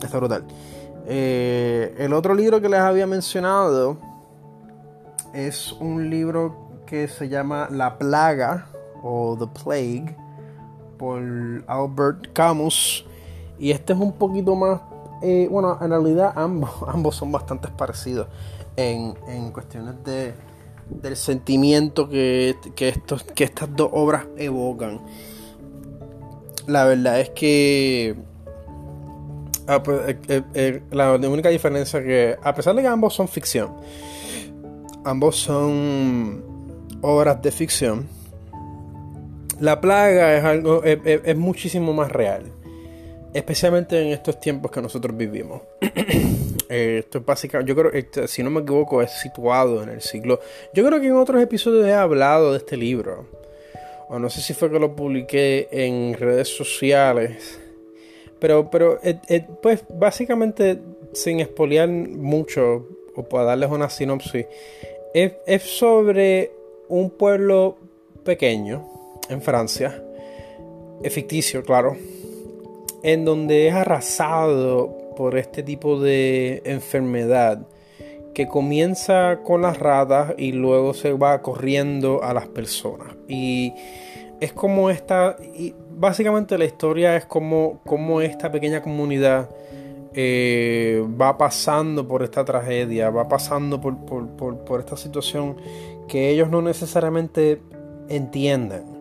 está 0.03 0.19
brutal. 0.19 0.45
el 1.07 2.13
otro 2.13 2.35
libro 2.35 2.61
que 2.61 2.69
les 2.69 2.81
había 2.81 3.07
mencionado 3.07 3.99
es 5.35 5.73
un 5.73 6.09
libro 6.09 6.71
que 6.87 7.09
se 7.09 7.29
llama 7.29 7.69
La 7.71 7.99
Plaga 7.99 8.67
o 9.03 9.37
The 9.39 9.63
Plague 9.63 10.17
por 11.01 11.23
Albert 11.67 12.35
Camus. 12.35 13.07
Y 13.59 13.71
este 13.71 13.95
es 13.95 13.99
un 13.99 14.13
poquito 14.13 14.55
más 14.55 14.81
eh, 15.23 15.49
bueno, 15.51 15.79
en 15.81 15.91
realidad 15.91 16.33
ambos, 16.37 16.71
ambos 16.87 17.17
son 17.17 17.33
bastante 17.33 17.69
parecidos 17.69 18.29
en, 18.77 19.15
cuestiones 19.53 20.03
de, 20.05 20.35
del 20.89 21.17
sentimiento 21.17 22.09
que, 22.09 22.57
estos, 22.79 23.25
que 23.25 23.45
estas 23.45 23.75
dos 23.75 23.91
obras 23.93 24.27
evocan. 24.37 25.01
La 26.67 26.85
verdad 26.85 27.21
es 27.21 27.31
que 27.31 28.17
ah, 29.67 29.83
pues, 29.83 30.17
eh, 30.29 30.43
eh, 30.55 30.83
la 30.91 31.15
única 31.15 31.49
diferencia 31.49 32.03
que, 32.03 32.37
a 32.43 32.55
pesar 32.55 32.75
de 32.75 32.83
que 32.83 32.89
ambos 32.89 33.15
son 33.15 33.29
ficción, 33.29 33.75
ambos 35.05 35.37
son 35.37 36.43
obras 37.03 37.43
de 37.43 37.51
ficción, 37.51 38.09
la 39.61 39.81
plaga 39.81 40.37
es 40.37 40.45
algo, 40.45 40.83
es 40.85 41.37
muchísimo 41.37 41.93
más 41.93 42.11
real 42.11 42.45
especialmente 43.33 44.01
en 44.01 44.09
estos 44.09 44.41
tiempos 44.41 44.71
que 44.71 44.81
nosotros 44.81 45.17
vivimos. 45.17 45.63
Eh, 46.73 46.99
esto 47.01 47.19
es 47.19 47.27
básicamente, 47.27 47.69
yo 47.69 47.75
creo, 47.75 47.91
que 47.91 48.29
si 48.29 48.45
no 48.45 48.51
me 48.51 48.61
equivoco, 48.61 49.03
es 49.03 49.11
situado 49.11 49.83
en 49.83 49.89
el 49.89 50.03
siglo. 50.03 50.39
Yo 50.73 50.87
creo 50.87 51.01
que 51.01 51.09
en 51.09 51.17
otros 51.17 51.43
episodios 51.43 51.85
he 51.85 51.93
hablado 51.93 52.53
de 52.53 52.59
este 52.59 52.77
libro. 52.77 53.27
O 54.09 54.21
no 54.21 54.31
sé 54.31 54.41
si 54.41 54.55
fue 54.55 54.71
que 54.71 54.79
lo 54.79 54.95
publiqué 54.95 55.67
en 55.73 56.15
redes 56.15 56.47
sociales. 56.47 57.59
Pero, 58.39 58.71
pero 58.71 59.01
eh, 59.03 59.19
eh, 59.29 59.49
pues 59.61 59.83
básicamente, 59.93 60.79
sin 61.13 61.41
expoliar 61.41 61.89
mucho, 61.89 62.87
o 63.17 63.25
para 63.25 63.47
darles 63.47 63.71
una 63.71 63.91
sinopsis, 63.91 64.47
es, 65.13 65.33
es 65.45 65.63
sobre 65.65 66.53
un 66.87 67.11
pueblo 67.11 67.79
pequeño 68.23 69.00
en 69.31 69.41
Francia. 69.41 70.03
Es 71.03 71.15
ficticio, 71.15 71.63
claro 71.65 71.97
en 73.03 73.25
donde 73.25 73.69
es 73.69 73.75
arrasado 73.75 74.97
por 75.17 75.37
este 75.37 75.63
tipo 75.63 76.01
de 76.01 76.63
enfermedad 76.65 77.67
que 78.35 78.47
comienza 78.47 79.41
con 79.43 79.63
las 79.63 79.79
ratas 79.79 80.35
y 80.39 80.53
luego 80.53 80.95
se 80.95 81.13
va 81.13 81.43
corriendo 81.43 82.23
a 82.23 82.33
las 82.33 82.47
personas. 82.49 83.17
Y 83.29 83.75
es 84.41 84.53
como 84.53 84.89
esta, 84.89 85.37
y 85.55 85.75
básicamente 85.91 86.57
la 86.57 86.65
historia 86.65 87.17
es 87.17 87.27
como, 87.27 87.81
como 87.85 88.21
esta 88.21 88.51
pequeña 88.51 88.83
comunidad 88.83 89.51
eh, 90.15 91.05
va 91.21 91.37
pasando 91.37 92.07
por 92.07 92.23
esta 92.23 92.45
tragedia, 92.45 93.11
va 93.11 93.29
pasando 93.29 93.81
por, 93.81 93.97
por 94.65 94.81
esta 94.81 94.97
situación 94.97 95.57
que 96.09 96.31
ellos 96.31 96.49
no 96.49 96.63
necesariamente 96.63 97.61
entienden. 98.09 99.00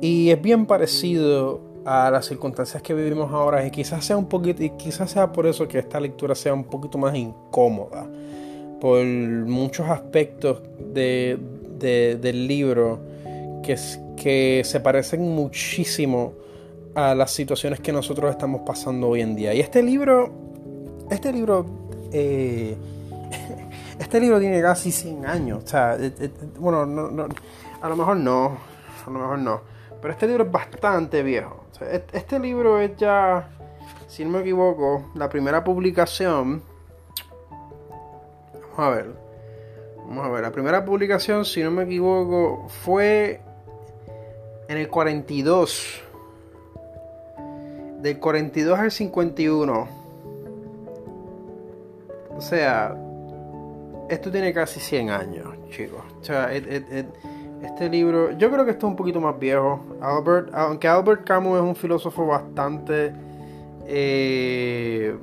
Y 0.00 0.30
es 0.30 0.40
bien 0.40 0.66
parecido 0.66 1.60
a 1.84 2.10
las 2.10 2.26
circunstancias 2.26 2.82
que 2.82 2.94
vivimos 2.94 3.30
ahora 3.32 3.66
y 3.66 3.70
quizás 3.70 4.04
sea 4.04 4.16
un 4.16 4.26
poquito 4.26 4.62
y 4.62 4.70
quizás 4.70 5.10
sea 5.10 5.30
por 5.32 5.46
eso 5.46 5.68
que 5.68 5.78
esta 5.78 6.00
lectura 6.00 6.34
sea 6.34 6.54
un 6.54 6.64
poquito 6.64 6.96
más 6.96 7.14
incómoda 7.14 8.06
por 8.80 9.04
muchos 9.04 9.88
aspectos 9.88 10.62
de, 10.92 11.38
del 11.78 12.46
libro 12.48 13.00
que, 13.62 13.76
que 14.16 14.62
se 14.64 14.80
parecen 14.80 15.22
muchísimo 15.34 16.32
a 16.94 17.14
las 17.14 17.30
situaciones 17.30 17.80
que 17.80 17.92
nosotros 17.92 18.30
estamos 18.30 18.62
pasando 18.64 19.08
hoy 19.08 19.20
en 19.20 19.34
día. 19.34 19.52
Y 19.52 19.60
este 19.60 19.82
libro 19.82 20.32
este 21.10 21.32
libro 21.32 21.66
eh, 22.12 22.76
este 23.98 24.20
libro 24.20 24.40
tiene 24.40 24.60
casi 24.62 24.90
100 24.90 25.26
años 25.26 25.64
o 25.64 25.66
sea 25.66 25.96
eh, 25.96 26.12
eh, 26.18 26.30
bueno 26.58 26.80
a 27.80 27.88
lo 27.88 27.96
mejor 27.96 28.16
no 28.16 28.56
a 29.06 29.10
lo 29.10 29.18
mejor 29.18 29.38
no 29.38 29.73
pero 30.04 30.12
este 30.12 30.26
libro 30.26 30.44
es 30.44 30.52
bastante 30.52 31.22
viejo 31.22 31.64
este 32.12 32.38
libro 32.38 32.80
es 32.80 32.96
ya, 32.96 33.48
si 34.06 34.24
no 34.24 34.32
me 34.32 34.40
equivoco, 34.40 35.10
la 35.14 35.28
primera 35.28 35.64
publicación. 35.64 36.62
Vamos 38.52 38.78
a 38.78 38.90
ver. 38.90 39.14
Vamos 39.98 40.26
a 40.26 40.28
ver. 40.28 40.42
La 40.42 40.52
primera 40.52 40.84
publicación, 40.84 41.44
si 41.44 41.62
no 41.62 41.70
me 41.70 41.84
equivoco, 41.84 42.68
fue 42.68 43.40
en 44.68 44.76
el 44.76 44.88
42. 44.88 46.02
Del 48.00 48.18
42 48.18 48.78
al 48.78 48.90
51. 48.90 49.88
O 52.36 52.40
sea, 52.40 52.96
esto 54.10 54.30
tiene 54.30 54.52
casi 54.52 54.80
100 54.80 55.10
años, 55.10 55.46
chicos. 55.70 56.02
O 56.20 56.24
sea, 56.24 56.50
este 57.64 57.88
libro, 57.88 58.32
yo 58.32 58.50
creo 58.50 58.64
que 58.64 58.72
esto 58.72 58.86
es 58.86 58.90
un 58.90 58.96
poquito 58.96 59.20
más 59.20 59.38
viejo. 59.38 59.84
Albert, 60.00 60.54
aunque 60.54 60.88
Albert 60.88 61.24
Camus 61.24 61.58
es 61.58 61.62
un 61.62 61.76
filósofo 61.76 62.26
bastante. 62.26 63.12
Eh, 63.86 65.16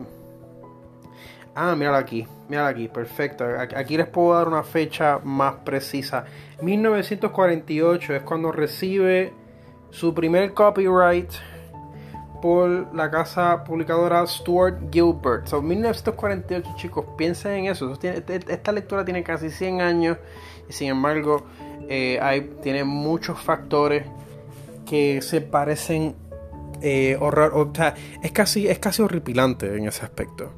ah, 1.55 1.75
míralo 1.75 1.97
aquí, 1.97 2.27
míralo 2.49 2.69
aquí, 2.69 2.87
perfecto. 2.87 3.45
Aquí 3.75 3.97
les 3.97 4.07
puedo 4.07 4.33
dar 4.33 4.47
una 4.47 4.63
fecha 4.63 5.19
más 5.23 5.55
precisa. 5.63 6.25
1948 6.61 8.15
es 8.15 8.21
cuando 8.23 8.51
recibe 8.51 9.33
su 9.89 10.13
primer 10.13 10.53
copyright 10.53 11.31
por 12.41 12.93
la 12.93 13.09
casa 13.11 13.63
publicadora 13.63 14.25
Stuart 14.25 14.91
Gilbert. 14.91 15.47
Son 15.47 15.65
1948, 15.65 16.69
chicos, 16.75 17.05
piensen 17.17 17.51
en 17.51 17.65
eso. 17.67 17.93
Esta 18.01 18.71
lectura 18.71 19.05
tiene 19.05 19.23
casi 19.23 19.49
100 19.49 19.81
años 19.81 20.17
y 20.67 20.73
sin 20.73 20.89
embargo 20.89 21.43
eh, 21.89 22.49
tiene 22.61 22.83
muchos 22.83 23.39
factores 23.39 24.05
que 24.85 25.21
se 25.21 25.41
parecen 25.41 26.15
eh, 26.81 27.17
es 28.23 28.31
casi, 28.31 28.67
es 28.67 28.79
casi 28.79 29.01
horripilante 29.01 29.77
en 29.77 29.87
ese 29.87 30.03
aspecto. 30.03 30.51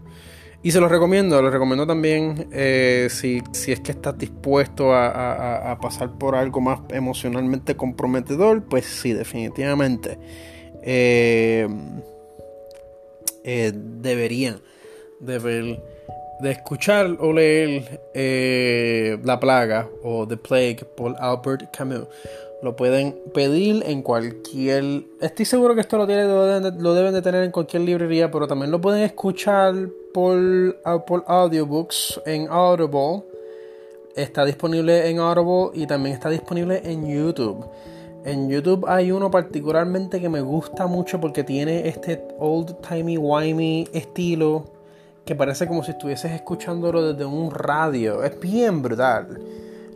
Y 0.61 0.71
se 0.71 0.79
los 0.79 0.89
recomiendo, 0.89 1.41
los 1.41 1.51
recomiendo 1.51 1.85
también 1.85 2.47
eh, 2.53 3.09
si, 3.09 3.41
es 3.67 3.81
que 3.81 3.91
estás 3.91 4.17
dispuesto 4.17 4.93
a, 4.95 5.77
pasar 5.81 6.17
por 6.17 6.35
algo 6.35 6.61
más 6.61 6.79
emocionalmente 6.89 7.75
comprometedor, 7.75 8.63
pues 8.63 8.85
sí, 8.85 9.11
definitivamente. 9.11 10.17
deberían 13.43 14.61
de 15.19 15.39
ver 15.39 15.92
de 16.43 16.51
escuchar 16.51 17.17
o 17.19 17.33
leer 17.33 18.01
eh, 18.13 19.17
La 19.23 19.39
Plaga 19.39 19.89
o 20.03 20.27
The 20.27 20.37
Plague 20.37 20.85
por 20.95 21.15
Albert 21.17 21.75
Camus. 21.75 22.05
Lo 22.61 22.75
pueden 22.75 23.17
pedir 23.33 23.83
en 23.85 24.01
cualquier... 24.01 25.03
Estoy 25.19 25.45
seguro 25.45 25.73
que 25.73 25.81
esto 25.81 25.97
lo, 25.97 26.05
tiene, 26.05 26.25
lo, 26.25 26.45
deben, 26.93 27.13
de, 27.13 27.21
tener 27.21 27.43
en 27.43 27.51
cualquier 27.51 27.81
librería, 27.83 28.29
pero 28.29 28.47
también 28.47 28.71
lo 28.71 28.79
pueden 28.79 29.03
escuchar 29.03 29.73
por, 30.13 30.37
por 31.07 31.23
audiobooks 31.27 32.21
en 32.25 32.47
Audible. 32.49 33.23
Está 34.15 34.45
disponible 34.45 35.09
en 35.09 35.19
Audible 35.19 35.71
y 35.73 35.87
también 35.87 36.15
está 36.15 36.29
disponible 36.29 36.81
en 36.85 37.07
YouTube. 37.07 37.65
En 38.25 38.49
YouTube 38.49 38.85
hay 38.87 39.11
uno 39.11 39.29
particularmente 39.29 40.21
que 40.21 40.29
me 40.29 40.41
gusta 40.41 40.87
mucho 40.87 41.19
porque 41.19 41.43
tiene 41.43 41.87
este 41.87 42.25
old 42.39 42.75
timey 42.87 43.17
wimey 43.17 43.89
estilo 43.91 44.72
que 45.25 45.35
parece 45.35 45.67
como 45.67 45.83
si 45.83 45.91
estuvieses 45.91 46.31
escuchándolo 46.31 47.13
desde 47.13 47.25
un 47.25 47.51
radio. 47.51 48.23
Es 48.23 48.39
bien 48.39 48.81
brutal. 48.81 49.39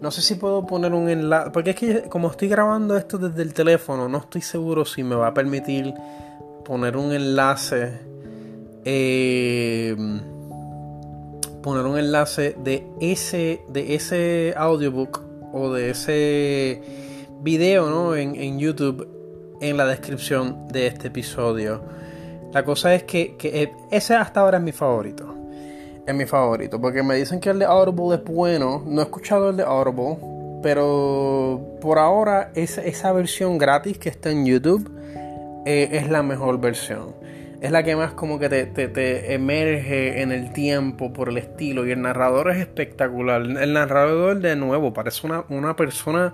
No 0.01 0.11
sé 0.11 0.21
si 0.21 0.35
puedo 0.35 0.65
poner 0.65 0.93
un 0.93 1.09
enlace, 1.09 1.49
porque 1.51 1.71
es 1.71 1.75
que 1.75 2.01
como 2.03 2.29
estoy 2.29 2.47
grabando 2.47 2.95
esto 2.95 3.17
desde 3.17 3.41
el 3.41 3.53
teléfono, 3.53 4.07
no 4.07 4.19
estoy 4.19 4.41
seguro 4.41 4.85
si 4.85 5.03
me 5.03 5.15
va 5.15 5.27
a 5.27 5.33
permitir 5.33 5.93
poner 6.63 6.95
un 6.95 7.11
enlace. 7.11 7.99
Eh, 8.85 9.95
poner 11.61 11.85
un 11.85 11.97
enlace 11.97 12.55
de 12.63 12.87
ese, 13.01 13.61
de 13.67 13.95
ese 13.95 14.53
audiobook 14.55 15.21
o 15.51 15.73
de 15.73 15.89
ese 15.89 16.81
video 17.41 17.89
¿no? 17.89 18.15
en, 18.15 18.35
en 18.35 18.59
YouTube 18.59 19.07
en 19.59 19.75
la 19.75 19.85
descripción 19.85 20.67
de 20.69 20.87
este 20.87 21.07
episodio. 21.07 21.96
La 22.57 22.65
cosa 22.65 22.95
es 22.95 23.03
que, 23.03 23.35
eh, 23.43 23.71
ese 23.91 24.15
hasta 24.15 24.39
ahora 24.39 24.57
es 24.57 24.63
mi 24.63 24.71
favorito. 24.71 25.31
Es 26.07 26.15
mi 26.15 26.25
favorito. 26.25 26.81
Porque 26.81 27.03
me 27.03 27.13
dicen 27.13 27.39
que 27.39 27.51
el 27.51 27.59
de 27.59 27.65
Audible 27.65 28.15
es 28.15 28.23
bueno. 28.23 28.81
No 28.83 29.01
he 29.01 29.03
escuchado 29.03 29.51
el 29.51 29.57
de 29.57 29.63
Audible. 29.63 30.17
Pero 30.63 31.77
por 31.79 31.99
ahora 31.99 32.49
esa, 32.55 32.81
esa 32.81 33.11
versión 33.11 33.59
gratis 33.59 33.99
que 33.99 34.09
está 34.09 34.31
en 34.31 34.47
YouTube 34.47 34.89
eh, 35.67 35.89
es 35.91 36.09
la 36.09 36.23
mejor 36.23 36.59
versión. 36.59 37.13
Es 37.61 37.69
la 37.69 37.83
que 37.83 37.95
más 37.95 38.13
como 38.13 38.39
que 38.39 38.49
te, 38.49 38.65
te, 38.65 39.35
emerge 39.35 40.23
en 40.23 40.31
el 40.31 40.51
tiempo 40.51 41.13
por 41.13 41.29
el 41.29 41.37
estilo. 41.37 41.85
Y 41.85 41.91
el 41.91 42.01
narrador 42.01 42.49
es 42.49 42.57
espectacular. 42.57 43.43
El 43.43 43.73
narrador 43.73 44.39
de 44.39 44.55
nuevo 44.55 44.93
parece 44.93 45.27
una, 45.27 45.43
una 45.49 45.75
persona 45.75 46.33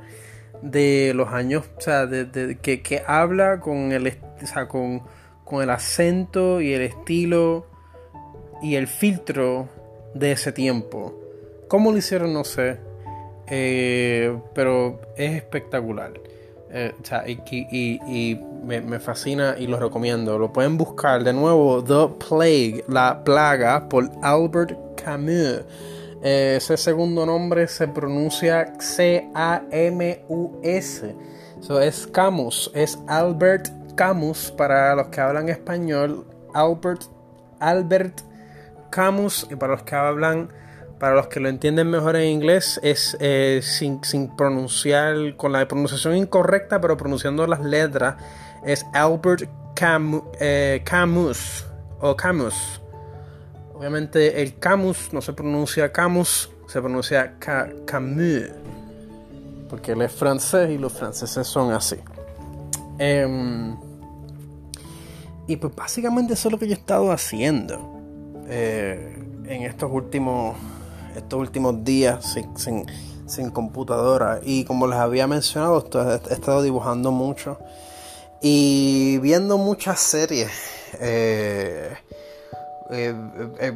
de 0.61 1.11
los 1.13 1.33
años, 1.33 1.65
o 1.77 1.81
sea, 1.81 2.05
de, 2.05 2.57
que, 2.61 2.81
que, 2.81 3.03
habla 3.05 3.59
con 3.59 3.91
el, 3.91 4.07
o 4.07 4.47
sea, 4.47 4.69
con, 4.69 5.03
con 5.43 5.61
el 5.61 5.69
acento 5.69 6.61
y 6.61 6.73
el 6.73 6.81
estilo 6.81 7.65
y 8.61 8.75
el 8.75 8.87
filtro 8.87 9.67
de 10.13 10.31
ese 10.31 10.51
tiempo. 10.51 11.13
¿Cómo 11.67 11.91
lo 11.91 11.97
hicieron? 11.97 12.33
No 12.33 12.43
sé. 12.43 12.77
Eh, 13.47 14.37
pero 14.53 15.01
es 15.17 15.33
espectacular. 15.33 16.13
Eh, 16.71 16.93
o 16.99 17.05
sea, 17.05 17.23
y, 17.27 17.39
y, 17.51 18.39
me, 18.63 18.99
fascina 18.99 19.55
y 19.59 19.67
lo 19.67 19.79
recomiendo. 19.79 20.39
Lo 20.39 20.51
pueden 20.51 20.77
buscar 20.77 21.23
de 21.23 21.33
nuevo, 21.33 21.83
The 21.83 22.25
Plague, 22.27 22.83
la 22.87 23.23
plaga, 23.23 23.87
por 23.89 24.09
Albert 24.21 24.77
Camus. 25.03 25.61
Eh, 26.23 26.55
ese 26.57 26.77
segundo 26.77 27.25
nombre 27.25 27.67
se 27.67 27.87
pronuncia 27.87 28.73
C-A-M-U-S. 28.79 29.33
Eso 31.59 31.81
es 31.81 32.07
Camus, 32.07 32.71
es 32.73 32.97
Albert 33.07 33.69
Camus 33.95 34.51
para 34.51 34.95
los 34.95 35.07
que 35.07 35.21
hablan 35.21 35.49
español. 35.49 36.25
Albert, 36.53 37.03
Albert 37.59 38.21
Camus 38.89 39.47
y 39.49 39.55
para 39.55 39.73
los 39.73 39.83
que 39.83 39.95
hablan, 39.95 40.49
para 40.99 41.15
los 41.15 41.27
que 41.27 41.39
lo 41.39 41.49
entienden 41.49 41.89
mejor 41.89 42.15
en 42.15 42.29
inglés, 42.29 42.79
es 42.83 43.17
eh, 43.19 43.61
sin, 43.63 43.99
pronunciar, 44.35 45.35
con 45.35 45.51
la 45.51 45.67
pronunciación 45.67 46.15
incorrecta, 46.15 46.79
pero 46.79 46.95
pronunciando 46.95 47.45
las 47.47 47.61
letras, 47.61 48.15
es 48.63 48.85
Albert 48.93 49.49
eh, 50.39 50.81
Camus 50.85 51.65
o 51.99 52.15
Camus. 52.15 52.81
Obviamente 53.73 54.41
el 54.41 54.59
Camus 54.59 55.11
no 55.11 55.21
se 55.21 55.33
pronuncia 55.33 55.91
Camus, 55.91 56.51
se 56.67 56.79
pronuncia 56.79 57.35
Camus. 57.39 58.51
Porque 59.69 59.93
él 59.93 60.03
es 60.03 60.11
francés 60.11 60.69
y 60.69 60.77
los 60.77 60.93
franceses 60.93 61.47
son 61.47 61.73
así. 61.73 61.97
Em, 62.99 63.75
y 65.47 65.57
pues 65.57 65.75
básicamente 65.75 66.33
eso 66.33 66.47
es 66.47 66.51
lo 66.51 66.59
que 66.59 66.67
yo 66.67 66.73
he 66.73 66.77
estado 66.77 67.11
haciendo 67.11 68.01
eh, 68.47 69.17
en 69.45 69.63
estos 69.63 69.91
últimos, 69.91 70.55
estos 71.15 71.39
últimos 71.39 71.83
días 71.83 72.37
sin, 72.55 73.51
computadora. 73.51 74.39
Y 74.43 74.63
como 74.63 74.87
les 74.87 74.99
había 74.99 75.27
mencionado, 75.27 75.85
he 76.29 76.33
estado 76.33 76.61
dibujando 76.61 77.11
mucho 77.11 77.57
y 78.41 79.17
viendo 79.19 79.57
muchas 79.57 79.99
series. 79.99 80.51
Eh, 80.99 81.93
eh, 82.91 83.73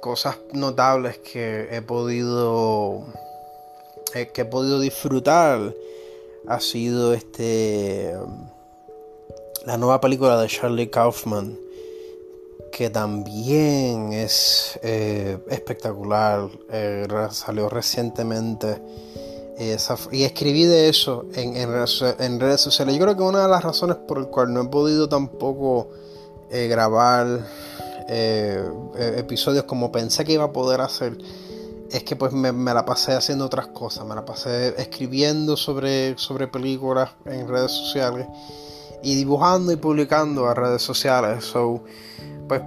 cosas 0.00 0.38
notables 0.52 1.18
que 1.18 1.68
he 1.70 1.82
podido 1.82 3.06
que 4.12 4.42
he 4.42 4.44
podido 4.44 4.78
disfrutar 4.80 5.72
ha 6.46 6.60
sido 6.60 7.14
este 7.14 8.14
la 9.66 9.76
nueva 9.76 10.00
película 10.00 10.40
de 10.40 10.48
Charlie 10.48 10.90
Kaufman 10.90 11.58
que 12.72 12.88
también 12.88 14.12
es 14.12 14.80
espectacular 14.82 16.48
salió 17.30 17.68
recientemente 17.68 18.80
y 19.58 20.22
escribí 20.24 20.64
de 20.64 20.88
eso 20.88 21.26
en, 21.34 21.54
en, 21.56 22.40
redes 22.40 22.60
sociales. 22.60 22.96
Yo 22.96 23.02
creo 23.02 23.16
que 23.16 23.22
una 23.22 23.42
de 23.42 23.48
las 23.48 23.62
razones 23.62 23.98
por 24.08 24.18
el 24.18 24.28
cual 24.28 24.54
no 24.54 24.62
he 24.62 24.68
podido 24.68 25.08
tampoco 25.08 25.90
grabar 26.50 27.46
eh, 28.08 28.62
eh, 28.96 29.14
episodios 29.18 29.64
como 29.64 29.92
pensé 29.92 30.24
que 30.24 30.32
iba 30.32 30.44
a 30.44 30.52
poder 30.52 30.80
hacer, 30.80 31.16
es 31.90 32.04
que 32.04 32.16
pues 32.16 32.32
me, 32.32 32.52
la 32.74 32.84
pasé 32.84 33.12
haciendo 33.12 33.46
otras 33.46 33.68
cosas, 33.68 34.04
me 34.06 34.14
la 34.14 34.24
pasé 34.24 34.74
escribiendo 34.80 35.56
sobre, 35.56 36.18
sobre 36.18 36.48
películas 36.48 37.10
en 37.24 37.48
redes 37.48 37.70
sociales 37.70 38.26
y 39.02 39.14
dibujando 39.14 39.72
y 39.72 39.76
publicando 39.76 40.46
a 40.46 40.54
redes 40.54 40.82
sociales. 40.82 41.44
So, 41.44 41.82
pues 42.48 42.62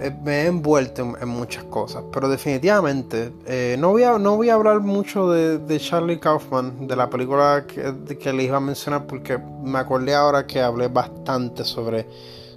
eh, 0.00 0.16
me 0.22 0.42
he 0.42 0.46
envuelto 0.46 1.16
en, 1.20 1.28
muchas 1.28 1.64
cosas, 1.64 2.04
pero 2.12 2.28
definitivamente 2.28 3.32
no, 3.78 3.90
voy 3.90 4.04
a, 4.04 4.18
no 4.18 4.36
voy 4.36 4.50
a 4.50 4.54
hablar 4.54 4.80
mucho 4.80 5.30
de, 5.30 5.78
Charlie 5.78 6.18
Kaufman, 6.18 6.86
de 6.86 6.96
la 6.96 7.10
película 7.10 7.64
que, 7.66 8.16
que 8.16 8.32
les 8.32 8.46
iba 8.46 8.56
a 8.56 8.60
mencionar, 8.60 9.06
porque 9.06 9.38
me 9.62 9.78
acordé 9.78 10.14
ahora 10.14 10.46
que 10.46 10.60
hablé 10.60 10.88
bastante 10.88 11.64
sobre 11.64 12.06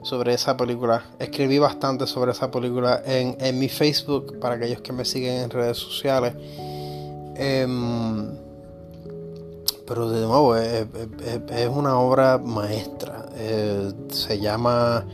sobre 0.01 0.33
esa 0.33 0.55
película. 0.55 1.03
Escribí 1.19 1.59
bastante 1.59 2.07
sobre 2.07 2.31
esa 2.31 2.49
película 2.49 3.01
en, 3.05 3.59
mi 3.59 3.69
Facebook 3.69 4.39
para 4.39 4.55
aquellos 4.55 4.81
que 4.81 4.93
me 4.93 5.05
siguen 5.05 5.43
en 5.43 5.49
redes 5.49 5.77
sociales. 5.77 6.33
Em, 7.35 8.31
pero 9.89 10.09
de 10.09 10.25
nuevo, 10.25 10.55
es, 10.55 10.87
una 11.69 11.99
obra 11.99 12.37
maestra. 12.37 13.25
Eh, 13.35 13.91
se 14.09 14.39
llama 14.39 15.05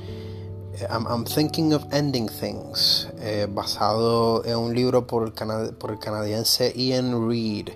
I'm, 0.92 1.24
Thinking 1.24 1.74
of 1.74 1.86
Ending 1.92 2.28
Things, 2.28 3.08
eh, 3.20 3.48
basado 3.50 4.46
en 4.46 4.58
un 4.58 4.76
libro 4.76 5.08
por 5.08 5.24
el, 5.24 5.74
por 5.76 5.92
el 5.92 6.00
canadiense 6.00 6.72
Ian 6.76 7.28
Reid. 7.28 7.70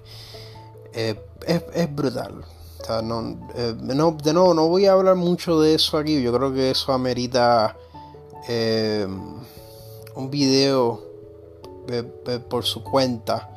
Eh, 0.93 1.19
es 1.47 1.95
brutal 1.95 2.43
eh, 2.89 3.75
no, 3.77 4.11
de 4.11 4.33
nuevo, 4.33 4.53
no 4.55 4.67
voy 4.67 4.87
a 4.87 4.93
hablar 4.93 5.15
mucho 5.15 5.61
de 5.61 5.75
eso 5.75 5.97
aquí. 5.97 6.21
Yo 6.21 6.33
creo 6.33 6.53
que 6.53 6.71
eso 6.71 6.91
amerita 6.91 7.77
eh, 8.47 9.07
un 10.15 10.29
video 10.31 11.03
eh, 11.87 12.03
por 12.49 12.65
su 12.65 12.83
cuenta. 12.83 13.49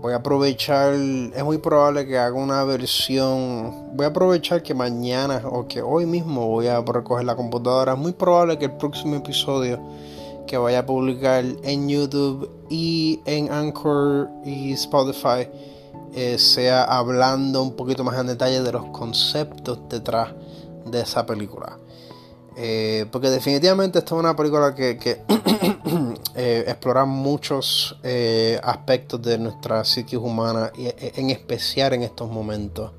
Voy 0.00 0.14
a 0.14 0.16
aprovechar, 0.16 0.94
es 0.94 1.44
muy 1.44 1.58
probable 1.58 2.06
que 2.06 2.16
haga 2.16 2.34
una 2.34 2.64
versión. 2.64 3.94
Voy 3.94 4.06
a 4.06 4.08
aprovechar 4.08 4.62
que 4.62 4.72
mañana 4.72 5.42
o 5.44 5.68
que 5.68 5.82
hoy 5.82 6.06
mismo 6.06 6.46
voy 6.46 6.68
a 6.68 6.80
recoger 6.80 7.26
la 7.26 7.36
computadora. 7.36 7.92
Es 7.92 7.98
muy 7.98 8.12
probable 8.12 8.58
que 8.58 8.64
el 8.64 8.76
próximo 8.78 9.16
episodio 9.16 9.78
que 10.46 10.56
vaya 10.56 10.80
a 10.80 10.86
publicar 10.86 11.44
en 11.62 11.88
YouTube 11.88 12.50
y 12.70 13.20
en 13.26 13.52
Anchor 13.52 14.30
y 14.42 14.72
Spotify 14.72 15.48
eh, 16.14 16.38
sea 16.38 16.84
hablando 16.84 17.62
un 17.62 17.76
poquito 17.76 18.02
más 18.02 18.18
en 18.18 18.28
detalle 18.28 18.62
de 18.62 18.72
los 18.72 18.86
conceptos 18.86 19.80
detrás 19.90 20.30
de 20.86 21.02
esa 21.02 21.26
película. 21.26 21.78
Eh, 22.56 23.06
porque 23.12 23.30
definitivamente 23.30 23.98
esta 23.98 24.14
es 24.14 24.18
una 24.18 24.34
película 24.34 24.74
que, 24.74 24.96
eh, 26.40 26.64
explora 26.66 27.04
muchos 27.04 27.98
aspectos 28.62 29.20
de 29.22 29.38
nuestra 29.38 29.84
psique 29.84 30.16
humana, 30.16 30.72
y, 30.76 30.88
en 30.98 31.30
especial 31.30 31.94
en 31.94 32.02
estos 32.02 32.30
momentos, 32.30 32.92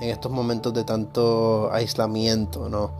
en 0.00 0.10
estos 0.10 0.30
momentos 0.30 0.74
de 0.74 0.84
tanto 0.84 1.70
aislamiento, 1.72 2.68
¿no? 2.68 2.98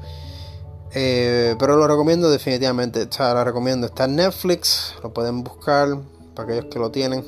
pero 0.92 1.76
lo 1.76 1.88
recomiendo 1.88 2.30
definitivamente, 2.30 3.02
está, 3.02 3.34
lo 3.34 3.42
recomiendo, 3.42 3.88
está 3.88 4.04
en 4.04 4.14
Netflix, 4.14 4.94
lo 5.02 5.12
pueden 5.12 5.42
buscar 5.42 5.88
para 6.34 6.48
aquellos 6.48 6.72
que 6.72 6.78
lo 6.78 6.90
tienen. 6.90 7.24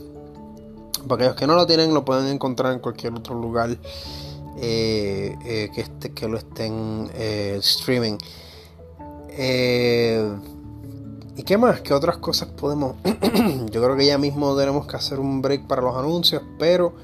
Para 1.08 1.14
aquellos 1.14 1.36
que 1.36 1.46
no 1.46 1.54
lo 1.54 1.66
tienen, 1.66 1.94
lo 1.94 2.04
pueden 2.04 2.26
encontrar 2.26 2.72
en 2.72 2.80
cualquier 2.80 3.14
otro 3.14 3.34
lugar 3.34 3.70
eh, 4.58 5.36
eh, 5.44 5.70
que, 5.74 5.80
este, 5.80 6.12
que 6.12 6.26
lo 6.28 6.38
estén 6.38 7.10
eh, 7.14 7.58
streaming. 7.60 8.18
¿Y 11.36 11.42
qué 11.42 11.58
más? 11.58 11.82
¿Qué 11.82 11.92
otras 11.92 12.16
cosas 12.16 12.48
podemos? 12.48 12.96
Yo 13.70 13.82
creo 13.82 13.94
que 13.94 14.06
ya 14.06 14.16
mismo 14.16 14.56
tenemos 14.56 14.86
que 14.86 14.96
hacer 14.96 15.20
un 15.20 15.42
break 15.42 15.66
para 15.66 15.82
los 15.82 15.94
anuncios, 15.94 16.42
pero 16.58 16.94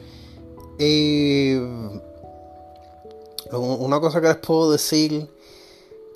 una 3.52 4.00
cosa 4.00 4.22
que 4.22 4.28
les 4.28 4.38
puedo 4.38 4.72
decir 4.72 5.28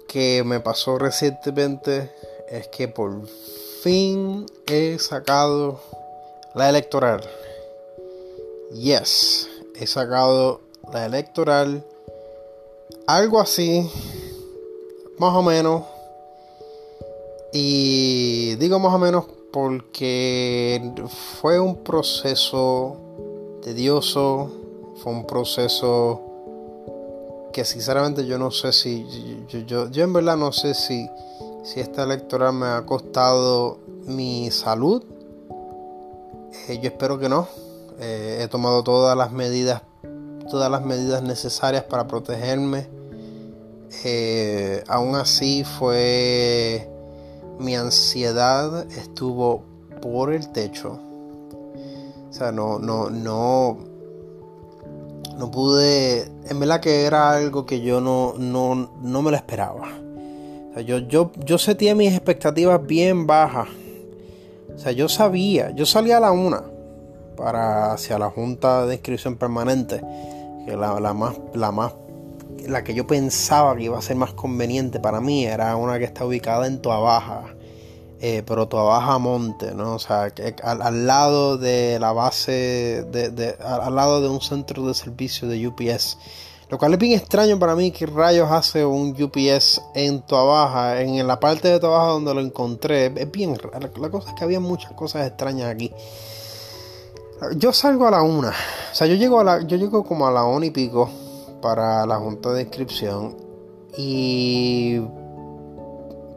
que 0.08 0.42
me 0.44 0.60
pasó 0.60 0.98
recientemente 0.98 2.10
es 2.48 2.68
que 2.68 2.88
por 2.88 3.26
fin 3.82 4.46
he 4.66 4.98
sacado 4.98 5.78
la 6.54 6.70
electoral. 6.70 7.20
Yes, 8.72 9.46
he 9.74 9.86
sacado 9.86 10.62
la 10.90 11.04
electoral. 11.04 11.84
Algo 13.06 13.40
así, 13.40 13.90
más 15.18 15.34
o 15.34 15.42
menos. 15.42 15.95
Y 17.58 18.54
digo 18.56 18.78
más 18.78 18.92
o 18.92 18.98
menos 18.98 19.24
porque 19.50 20.92
fue 21.40 21.58
un 21.58 21.82
proceso 21.82 22.98
tedioso, 23.62 24.50
fue 24.96 25.12
un 25.12 25.26
proceso 25.26 26.20
que 27.54 27.64
sinceramente 27.64 28.26
yo 28.26 28.36
no 28.36 28.50
sé 28.50 28.74
si, 28.74 29.06
yo, 29.48 29.88
yo, 29.88 30.04
en 30.04 30.12
verdad 30.12 30.36
no 30.36 30.52
sé 30.52 30.74
si, 30.74 31.08
si 31.64 31.80
esta 31.80 32.02
electoral 32.02 32.52
me 32.52 32.66
ha 32.66 32.84
costado 32.84 33.78
mi 34.04 34.50
salud. 34.50 35.02
Eh, 36.68 36.78
yo 36.82 36.90
espero 36.90 37.18
que 37.18 37.30
no. 37.30 37.48
Eh, 37.98 38.40
he 38.42 38.48
tomado 38.48 38.84
todas 38.84 39.16
las 39.16 39.32
medidas, 39.32 39.80
todas 40.50 40.70
las 40.70 40.84
medidas 40.84 41.22
necesarias 41.22 41.84
para 41.84 42.06
protegerme. 42.06 42.86
Eh, 44.04 44.84
aún 44.88 45.14
así 45.14 45.64
fue 45.64 46.90
mi 47.58 47.74
ansiedad 47.74 48.90
estuvo 48.92 49.62
por 50.00 50.32
el 50.32 50.50
techo. 50.52 50.98
O 52.28 52.32
sea, 52.32 52.52
no, 52.52 52.78
no, 52.78 53.10
no, 53.10 53.78
no 55.38 55.50
pude. 55.50 56.30
En 56.48 56.60
verdad 56.60 56.80
que 56.80 57.04
era 57.04 57.32
algo 57.32 57.66
que 57.66 57.80
yo 57.80 58.00
no, 58.00 58.34
no, 58.36 58.90
no 59.00 59.22
me 59.22 59.30
lo 59.30 59.36
esperaba. 59.36 59.88
O 60.70 60.74
sea, 60.74 60.82
yo, 60.82 60.98
yo, 60.98 61.32
yo 61.44 61.58
sentía 61.58 61.94
mis 61.94 62.12
expectativas 62.12 62.84
bien 62.84 63.26
bajas. 63.26 63.68
O 64.74 64.78
sea, 64.78 64.92
yo 64.92 65.08
sabía, 65.08 65.70
yo 65.70 65.86
salía 65.86 66.18
a 66.18 66.20
la 66.20 66.32
una 66.32 66.62
para 67.36 67.92
hacia 67.92 68.18
la 68.18 68.30
junta 68.30 68.86
de 68.86 68.94
inscripción 68.94 69.36
permanente, 69.36 70.00
que 70.64 70.76
la, 70.76 70.98
la 71.00 71.14
más, 71.14 71.36
la 71.54 71.70
más, 71.70 71.92
la 72.68 72.84
que 72.84 72.94
yo 72.94 73.06
pensaba 73.06 73.76
que 73.76 73.84
iba 73.84 73.98
a 73.98 74.02
ser 74.02 74.16
más 74.16 74.32
conveniente 74.32 75.00
para 75.00 75.20
mí 75.20 75.44
era 75.44 75.76
una 75.76 75.98
que 75.98 76.04
está 76.04 76.24
ubicada 76.24 76.66
en 76.66 76.80
Toa 76.80 76.98
Baja, 76.98 77.54
eh, 78.20 78.42
pero 78.46 78.68
Toa 78.68 78.84
Baja 78.84 79.18
Monte, 79.18 79.74
¿no? 79.74 79.94
O 79.94 79.98
sea, 79.98 80.32
al, 80.62 81.06
lado 81.06 81.58
de 81.58 81.98
la 82.00 82.12
base, 82.12 83.04
de, 83.10 83.56
al 83.60 83.94
lado 83.94 84.20
de 84.20 84.28
un 84.28 84.40
centro 84.40 84.86
de 84.86 84.94
servicio 84.94 85.48
de 85.48 85.66
UPS. 85.66 86.18
Lo 86.68 86.78
cual 86.78 86.94
es 86.94 86.98
bien 86.98 87.16
extraño 87.16 87.60
para 87.60 87.76
mí 87.76 87.92
que 87.92 88.06
rayos 88.06 88.50
hace 88.50 88.84
un 88.84 89.10
UPS 89.10 89.82
en 89.94 90.22
Toa 90.22 90.42
Baja, 90.42 91.00
en 91.00 91.24
la 91.24 91.38
parte 91.38 91.68
de 91.68 91.78
Toa 91.78 91.98
Baja 91.98 92.10
donde 92.12 92.34
lo 92.34 92.40
encontré. 92.40 93.12
Es 93.16 93.30
bien 93.30 93.56
raro. 93.56 93.88
La 94.00 94.10
cosa 94.10 94.30
es 94.30 94.34
que 94.34 94.42
había 94.42 94.58
muchas 94.58 94.92
cosas 94.92 95.26
extrañas 95.28 95.68
aquí. 95.68 95.92
Yo 97.56 97.72
salgo 97.72 98.08
a 98.08 98.10
la 98.10 98.22
una. 98.22 98.48
O 98.48 98.94
sea, 98.94 99.06
yo 99.06 99.14
llego, 99.14 99.38
a 99.38 99.44
la, 99.44 99.62
yo 99.62 99.76
llego 99.76 100.04
como 100.04 100.26
a 100.26 100.32
la 100.32 100.44
una 100.44 100.66
y 100.66 100.70
pico 100.70 101.08
para 101.66 102.06
la 102.06 102.18
junta 102.18 102.52
de 102.52 102.62
inscripción. 102.62 103.36
Y 103.98 105.00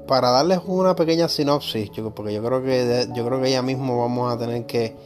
para 0.08 0.32
darles 0.32 0.62
una 0.66 0.96
pequeña 0.96 1.30
sinopsis, 1.30 1.92
porque 2.16 2.34
yo 2.34 2.44
creo 2.44 2.64
que 2.64 3.08
yo 3.14 3.24
creo 3.28 3.40
que 3.40 3.52
ya 3.52 3.62
mismo 3.62 4.00
vamos 4.00 4.34
a 4.34 4.40
tener 4.40 4.66
que, 4.66 4.98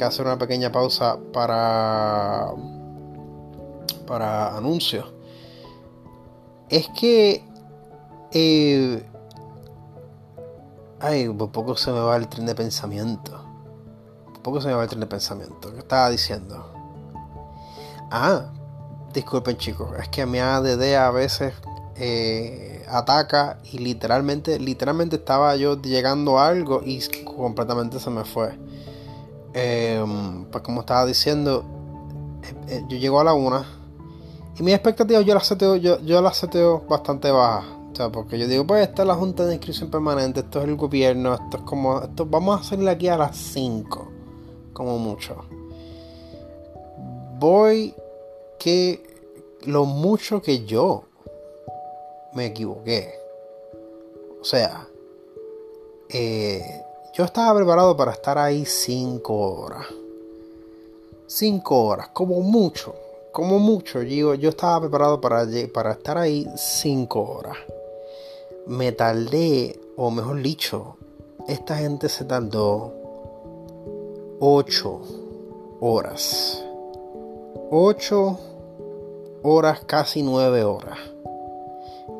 hacer 0.00 0.24
una 0.24 0.38
pequeña 0.38 0.72
pausa 0.72 1.18
para 1.30 2.46
para 4.06 4.56
anuncios, 4.56 5.12
es 6.70 6.88
que... 6.98 7.44
Eh, 8.32 9.04
ay, 11.00 11.28
por 11.28 11.50
poco 11.50 11.76
se 11.76 11.92
me 11.92 12.00
va 12.00 12.16
el 12.16 12.28
tren 12.28 12.46
de 12.46 12.54
pensamiento. 12.54 13.44
Por 14.24 14.40
poco 14.40 14.60
se 14.62 14.68
me 14.68 14.74
va 14.74 14.84
el 14.84 14.88
tren 14.88 15.00
de 15.00 15.06
pensamiento. 15.06 15.70
¿Qué 15.70 15.80
estaba 15.80 16.08
diciendo? 16.08 16.64
Ah, 18.10 18.52
disculpen 19.12 19.56
chicos, 19.56 19.90
es 19.98 20.08
que 20.08 20.26
mi 20.26 20.38
ADD 20.38 20.94
a 20.94 21.10
veces 21.10 21.54
eh, 21.96 22.84
ataca 22.88 23.58
y 23.72 23.78
literalmente, 23.78 24.58
literalmente 24.58 25.16
estaba 25.16 25.54
yo 25.56 25.80
llegando 25.80 26.38
a 26.38 26.48
algo 26.48 26.82
y 26.84 27.00
completamente 27.24 27.98
se 28.00 28.10
me 28.10 28.24
fue. 28.24 28.58
Em, 29.52 30.44
pues 30.46 30.62
como 30.62 30.80
estaba 30.80 31.04
diciendo, 31.06 31.64
eh, 32.68 32.84
yo 32.88 32.96
llego 32.96 33.20
a 33.20 33.24
la 33.24 33.34
una 33.34 33.66
y 34.58 34.62
mis 34.62 34.74
expectativas 34.74 35.24
yo 35.24 35.34
las 35.34 35.46
seteo, 35.46 35.76
yo, 35.76 36.00
yo 36.00 36.20
las 36.20 36.36
seteo 36.36 36.84
bastante 36.88 37.30
bajas. 37.30 37.64
O 37.92 37.96
sea, 37.96 38.10
porque 38.10 38.38
yo 38.38 38.46
digo, 38.46 38.66
pues 38.66 38.88
esta 38.88 39.02
es 39.02 39.08
la 39.08 39.14
junta 39.14 39.44
de 39.44 39.54
inscripción 39.54 39.90
permanente, 39.90 40.40
esto 40.40 40.60
es 40.60 40.68
el 40.68 40.76
gobierno, 40.76 41.34
esto 41.34 41.56
es 41.58 41.62
como, 41.64 42.00
esto, 42.00 42.24
vamos 42.24 42.60
a 42.60 42.64
salir 42.64 42.88
aquí 42.88 43.08
a 43.08 43.16
las 43.16 43.36
5, 43.36 44.08
como 44.72 44.98
mucho. 44.98 45.44
Voy 47.38 47.94
que 48.60 49.02
lo 49.62 49.84
mucho 49.86 50.40
que 50.40 50.64
yo 50.64 51.02
me 52.34 52.46
equivoqué. 52.46 53.12
O 54.40 54.44
sea, 54.44 54.86
eh, 56.08 56.82
yo 57.14 57.24
estaba 57.24 57.56
preparado 57.56 57.96
para 57.96 58.12
estar 58.12 58.38
ahí 58.38 58.64
5 58.64 59.34
horas. 59.34 59.86
5 61.26 61.84
horas, 61.84 62.08
como 62.10 62.40
mucho 62.40 62.94
como 63.32 63.60
mucho, 63.60 64.02
yo, 64.02 64.34
yo 64.34 64.48
estaba 64.50 64.80
preparado 64.80 65.20
para, 65.20 65.46
para 65.72 65.92
estar 65.92 66.18
ahí 66.18 66.46
5 66.56 67.20
horas. 67.20 67.56
Me 68.66 68.92
tardé, 68.92 69.78
o 69.96 70.10
mejor 70.10 70.42
dicho, 70.42 70.96
esta 71.46 71.76
gente 71.76 72.08
se 72.08 72.24
tardó 72.24 72.92
8 74.40 75.00
horas. 75.80 76.64
8 77.70 78.38
horas, 79.42 79.80
casi 79.86 80.22
9 80.22 80.64
horas. 80.64 80.98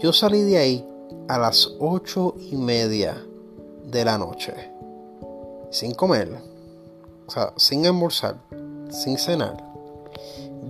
Yo 0.01 0.13
salí 0.13 0.43
de 0.43 0.59
ahí 0.59 0.89
a 1.29 1.39
las 1.39 1.75
8 1.79 2.35
y 2.51 2.57
media 2.57 3.23
de 3.85 4.05
la 4.05 4.19
noche. 4.19 4.55
Sin 5.71 5.95
comer. 5.95 6.31
O 7.27 7.31
sea, 7.31 7.53
sin 7.57 7.87
almorzar. 7.87 8.37
Sin 8.91 9.19
cenar 9.19 9.71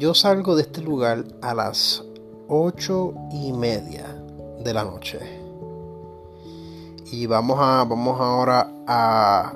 yo 0.01 0.15
salgo 0.15 0.57
de 0.57 0.63
este 0.63 0.81
lugar 0.81 1.25
a 1.43 1.53
las 1.53 2.03
ocho 2.49 3.13
y 3.31 3.53
media 3.53 4.07
de 4.65 4.73
la 4.73 4.83
noche. 4.83 5.19
Y 7.13 7.27
vamos 7.27 7.59
a. 7.61 7.85
Vamos 7.85 8.19
ahora 8.19 8.73
a. 8.87 9.53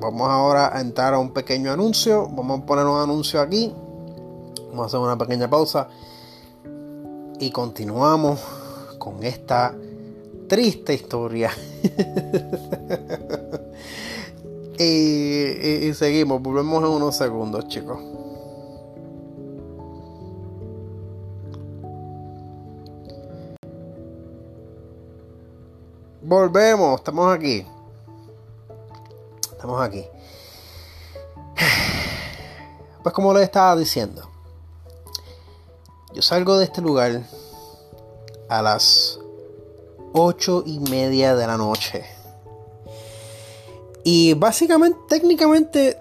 vamos 0.00 0.28
ahora 0.28 0.76
a 0.76 0.80
entrar 0.80 1.14
a 1.14 1.18
un 1.18 1.32
pequeño 1.32 1.72
anuncio. 1.72 2.28
Vamos 2.30 2.60
a 2.60 2.66
poner 2.66 2.86
un 2.86 3.00
anuncio 3.00 3.40
aquí. 3.40 3.74
Vamos 4.70 4.84
a 4.84 4.86
hacer 4.86 5.00
una 5.00 5.18
pequeña 5.18 5.48
pausa. 5.48 5.88
Y 7.38 7.50
continuamos 7.50 8.40
con 8.98 9.22
esta 9.22 9.74
triste 10.48 10.94
historia. 10.94 11.50
y 14.78 15.92
seguimos. 15.94 16.42
Volvemos 16.42 16.84
en 16.84 16.90
unos 16.90 17.16
segundos, 17.16 17.68
chicos. 17.68 17.98
Volvemos, 26.30 27.00
estamos 27.00 27.34
aquí. 27.34 27.66
Estamos 29.50 29.82
aquí. 29.82 30.06
Pues 33.02 33.14
como 33.14 33.32
les 33.32 33.44
estaba 33.44 33.74
diciendo, 33.76 34.28
salgo 36.22 36.58
de 36.58 36.64
este 36.64 36.80
lugar 36.80 37.22
a 38.48 38.62
las 38.62 39.18
ocho 40.12 40.62
y 40.66 40.80
media 40.80 41.34
de 41.34 41.46
la 41.46 41.56
noche. 41.56 42.04
Y 44.04 44.34
básicamente, 44.34 44.98
técnicamente, 45.08 45.98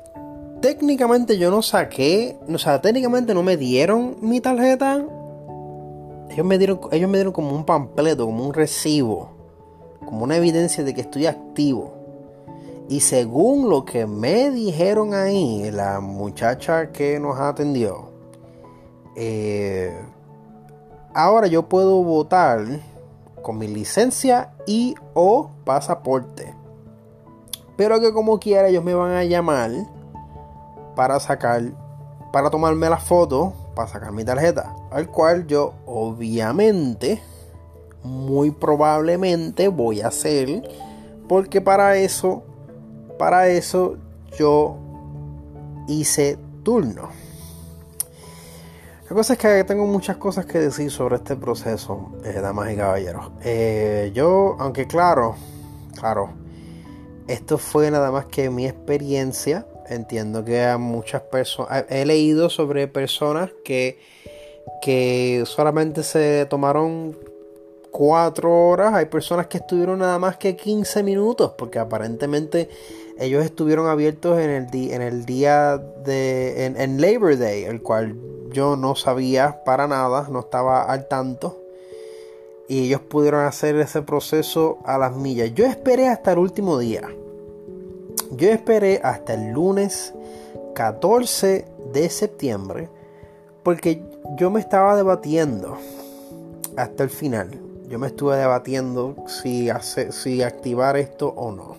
técnicamente 0.62 1.38
yo 1.38 1.51
no 1.51 1.62
saqué, 1.62 2.38
o 2.47 2.58
sea, 2.58 2.82
técnicamente 2.82 3.34
no 3.34 3.43
me 3.43 3.58
dieron 3.58 4.17
mi 4.21 4.41
tarjeta. 4.41 5.03
Ellos 6.29 6.45
me 6.45 6.58
dieron, 6.58 6.79
ellos 6.91 7.10
me 7.10 7.17
dieron 7.17 7.34
como 7.34 7.55
un 7.55 7.65
pampleto, 7.65 8.25
como 8.25 8.45
un 8.45 8.53
recibo 8.53 9.39
como 10.10 10.23
una 10.23 10.38
evidencia 10.38 10.84
de 10.84 10.95
que 10.95 11.01
estoy 11.01 11.27
activo. 11.27 11.93
Y 12.89 13.01
según 13.01 13.69
lo 13.69 13.86
que 13.86 14.08
me 14.08 14.49
dijeron 14.49 15.13
ahí, 15.13 15.69
la 15.71 15.99
muchacha 15.99 16.91
que 16.91 17.19
nos 17.19 17.39
atendió, 17.39 18.09
eh, 19.15 19.98
ahora 21.13 21.48
yo 21.48 21.67
puedo 21.67 22.04
votar 22.04 22.65
con 23.41 23.58
mi 23.58 23.67
licencia 23.67 24.54
y 24.65 24.95
o 25.13 25.50
pasaporte. 25.65 26.54
Pero 27.76 28.00
que 28.00 28.12
como 28.12 28.39
quiera 28.39 28.67
ellos 28.67 28.84
me 28.84 28.93
van 28.93 29.12
a 29.12 29.24
llamar 29.24 29.72
para 30.95 31.19
sacar, 31.19 31.63
para 32.32 32.50
tomarme 32.50 32.89
la 32.89 32.98
foto, 32.98 33.54
para 33.76 33.88
sacar 33.88 34.12
mi 34.12 34.26
tarjeta. 34.26 34.76
Al 34.91 35.10
cual 35.10 35.48
yo 35.48 35.74
obviamente 35.86 37.22
muy 38.04 38.52
probablemente 38.52 39.67
voy 39.67 40.02
a 40.02 40.08
hacer 40.08 40.63
porque 41.28 41.62
para 41.62 41.98
eso 41.98 42.43
para 43.17 43.50
eso 43.50 43.98
yo 44.38 44.78
hice 45.88 46.38
turno 46.63 47.10
la 49.10 49.15
cosa 49.15 49.34
es 49.34 49.39
que 49.39 49.63
tengo 49.63 49.88
muchas 49.88 50.17
cosas 50.17 50.45
que 50.45 50.60
decir 50.60 50.91
sobre 50.91 51.15
este 51.15 51.36
proceso 51.36 52.12
eh, 52.24 52.39
damas 52.41 52.72
y 52.72 52.76
caballeros. 52.76 53.32
Eh, 53.43 54.12
yo 54.13 54.56
aunque 54.60 54.86
claro 54.86 55.36
claro 55.98 56.30
esto 57.28 57.58
fue 57.58 57.89
nada 57.91 58.12
más 58.12 58.26
que 58.26 58.50
mi 58.50 58.65
experiencia. 58.65 59.65
Entiendo 59.88 60.45
que 60.45 60.63
a 60.63 60.78
muchas 60.78 61.24
personas 61.24 61.86
he 61.89 62.06
leído 62.06 62.50
sobre 62.50 62.88
personas 62.88 63.50
que 63.63 64.00
que 64.82 65.43
solamente 65.45 66.04
se 66.04 66.45
tomaron 66.45 67.17
cuatro 67.91 68.67
horas, 68.67 68.93
hay 68.93 69.06
personas 69.06 69.48
que 69.48 69.58
estuvieron 69.58 70.00
nada 70.00 70.19
más 70.19 70.38
que 70.38 70.56
15 70.56 71.04
minutos, 71.04 71.54
porque 71.58 71.80
aparentemente 71.80 72.69
ellos 73.19 73.43
estuvieron 73.43 73.88
abiertos 73.88 74.39
en 74.39 74.50
el, 74.50 74.91
en 74.91 75.02
el 75.02 75.26
día 75.26 75.78
de 75.78 76.65
en, 76.65 77.02
Labor 77.02 77.38
Day, 77.38 77.63
el 77.63 77.82
cual 77.82 78.15
yo 78.51 78.75
no 78.75 78.95
sabía 78.95 79.63
para 79.63 79.88
nada, 79.88 80.27
no 80.29 80.39
estaba 80.41 80.83
al 80.83 81.07
tanto. 81.07 81.57
Y 82.67 82.85
ellos 82.85 83.01
pudieron 83.01 83.45
hacer 83.45 83.75
ese 83.77 84.01
proceso 84.01 84.77
a 84.85 84.97
las 84.97 85.15
millas. 85.15 85.53
Yo 85.53 85.65
esperé 85.65 86.07
hasta 86.07 86.33
el 86.33 86.39
último 86.39 86.77
día. 86.77 87.09
Yo 88.31 88.49
esperé 88.49 89.01
hasta 89.03 89.33
el 89.33 89.51
lunes 89.51 90.13
14 90.75 91.65
de 91.91 92.09
septiembre 92.09 92.89
porque 93.63 94.03
yo 94.38 94.51
me 94.51 94.59
estaba 94.59 94.95
debatiendo 94.95 95.77
hasta 96.75 97.03
el 97.03 97.09
final. 97.09 97.49
Yo 97.88 97.97
me 97.97 98.07
estuve 98.07 98.38
debatiendo 98.38 99.15
si, 99.27 99.69
si 100.12 100.43
activar 100.43 100.95
esto 100.95 101.29
o 101.29 101.51
no. 101.51 101.75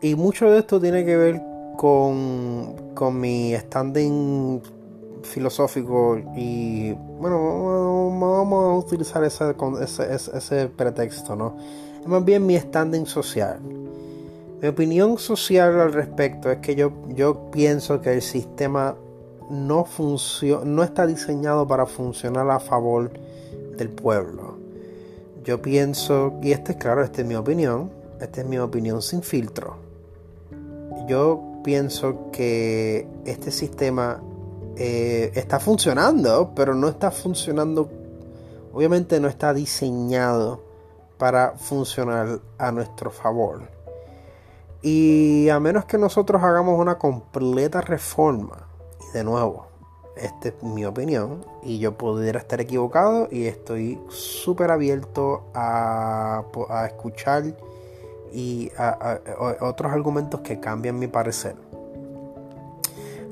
Y 0.00 0.14
mucho 0.14 0.48
de 0.50 0.60
esto 0.60 0.80
tiene 0.80 1.04
que 1.04 1.16
ver 1.16 1.42
con, 1.76 2.92
con 2.94 3.20
mi 3.20 3.54
standing 3.56 4.62
filosófico 5.22 6.18
y 6.36 6.92
bueno, 6.92 8.16
vamos 8.18 8.64
a 8.64 8.86
utilizar 8.86 9.24
ese, 9.24 9.54
ese, 9.80 10.36
ese 10.36 10.66
pretexto, 10.68 11.36
¿no? 11.36 11.56
Es 12.00 12.06
más 12.06 12.24
bien 12.24 12.46
mi 12.46 12.58
standing 12.58 13.06
social. 13.06 13.60
Mi 14.60 14.68
opinión 14.68 15.18
social 15.18 15.80
al 15.80 15.92
respecto 15.92 16.50
es 16.50 16.58
que 16.58 16.74
yo, 16.74 16.92
yo 17.08 17.50
pienso 17.50 18.00
que 18.00 18.14
el 18.14 18.22
sistema 18.22 18.96
no, 19.50 19.86
no 20.64 20.82
está 20.82 21.06
diseñado 21.06 21.66
para 21.66 21.86
funcionar 21.86 22.50
a 22.50 22.60
favor 22.60 23.10
del 23.76 23.88
pueblo. 23.88 24.58
Yo 25.44 25.62
pienso, 25.62 26.34
y 26.42 26.52
este 26.52 26.72
es 26.72 26.78
claro, 26.78 27.02
esta 27.02 27.22
es 27.22 27.26
mi 27.26 27.34
opinión, 27.34 27.90
esta 28.20 28.42
es 28.42 28.46
mi 28.46 28.58
opinión 28.58 29.00
sin 29.00 29.22
filtro 29.22 29.90
yo 31.10 31.42
pienso 31.64 32.30
que 32.30 33.06
este 33.24 33.50
sistema 33.50 34.20
eh, 34.82 35.30
está 35.34 35.60
funcionando, 35.60 36.52
pero 36.56 36.74
no 36.74 36.88
está 36.88 37.10
funcionando, 37.10 37.90
obviamente 38.72 39.20
no 39.20 39.28
está 39.28 39.52
diseñado 39.52 40.62
para 41.18 41.52
funcionar 41.58 42.40
a 42.56 42.72
nuestro 42.72 43.10
favor. 43.10 43.68
Y 44.80 45.50
a 45.50 45.60
menos 45.60 45.84
que 45.84 45.98
nosotros 45.98 46.42
hagamos 46.42 46.80
una 46.80 46.96
completa 46.96 47.82
reforma, 47.82 48.68
y 49.06 49.18
de 49.18 49.22
nuevo, 49.22 49.66
esta 50.16 50.48
es 50.48 50.62
mi 50.62 50.86
opinión, 50.86 51.44
y 51.62 51.78
yo 51.78 51.98
pudiera 51.98 52.38
estar 52.38 52.62
equivocado, 52.62 53.28
y 53.30 53.44
estoy 53.44 54.00
súper 54.08 54.70
abierto 54.70 55.42
a, 55.52 56.42
a 56.70 56.86
escuchar 56.86 57.54
y 58.32 58.72
otros 59.60 59.92
argumentos 59.92 60.40
que 60.40 60.58
cambian 60.58 60.98
mi 60.98 61.06
parecer. 61.06 61.54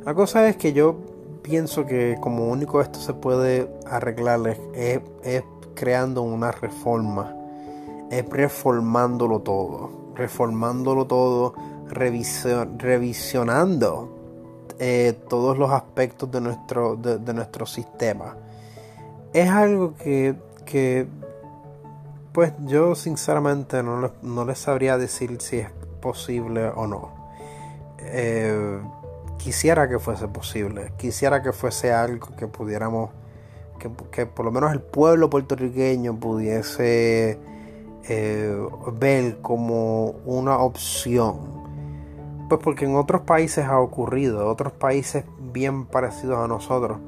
La 0.05 0.13
cosa 0.13 0.47
es 0.47 0.59
que 0.59 0.75
yo 0.75 1.08
pienso 1.49 1.87
que 1.87 2.19
como 2.21 2.49
único 2.49 2.83
esto 2.83 3.01
se 3.01 3.15
puede 3.15 3.71
arreglar 3.87 4.59
es, 4.75 5.01
creando 5.75 6.21
una 6.21 6.53
reforma, 6.53 7.35
es 8.11 8.29
reformándolo 8.29 9.41
todo, 9.41 9.91
reformándolo 10.15 11.07
todo, 11.07 11.55
revisionando 11.89 14.11
eh, 14.79 15.19
todos 15.29 15.57
los 15.57 15.71
aspectos 15.71 16.31
de 16.31 16.43
nuestro, 16.43 16.97
de, 16.97 17.33
nuestro 17.33 17.65
sistema. 17.65 18.37
Es 19.33 19.49
algo 19.49 19.95
que, 19.95 20.35
que 20.67 21.07
pues 22.33 22.53
yo 22.67 22.95
sinceramente 22.95 23.83
no, 23.83 24.45
les 24.45 24.59
sabría 24.59 24.99
decir 24.99 25.41
si 25.41 25.61
es 25.61 25.71
posible 26.03 26.69
o 26.69 26.87
no. 26.87 27.17
Eh, 28.01 28.81
quisiera 29.39 29.89
que 29.89 29.99
fuese 29.99 30.29
posible, 30.29 30.93
quisiera 30.99 31.43
que 31.43 31.53
fuese 31.53 31.93
algo 31.93 32.37
que 32.37 32.47
pudiéramos, 32.47 33.11
que, 34.11 34.27
por 34.27 34.45
lo 34.45 34.51
menos 34.51 34.73
el 34.73 34.81
pueblo 34.81 35.31
puertorriqueño 35.31 36.19
pudiese 36.19 37.39
eh, 38.09 38.69
ver 38.95 39.39
como 39.41 40.11
una 40.27 40.59
opción. 40.59 41.59
Pues 42.49 42.61
porque 42.63 42.87
en 42.87 42.97
otros 42.97 43.23
países 43.23 43.67
ha 43.67 43.79
ocurrido, 43.79 44.47
otros 44.49 44.73
países 44.73 45.25
bien 45.53 45.87
parecidos 45.87 46.39
a 46.39 46.49
nosotros 46.49 46.99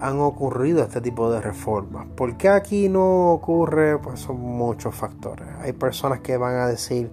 han 0.00 0.18
ocurrido 0.18 0.82
este 0.82 1.00
tipo 1.00 1.30
de 1.30 1.40
reformas. 1.40 2.06
¿Por 2.16 2.36
qué 2.36 2.48
aquí 2.48 2.88
no 2.88 3.32
ocurre? 3.32 3.98
Pues 3.98 4.20
son 4.20 4.40
muchos 4.40 4.94
factores. 4.94 5.46
Hay 5.60 5.72
personas 5.74 6.20
que 6.20 6.36
van 6.38 6.56
a 6.56 6.66
decir 6.66 7.10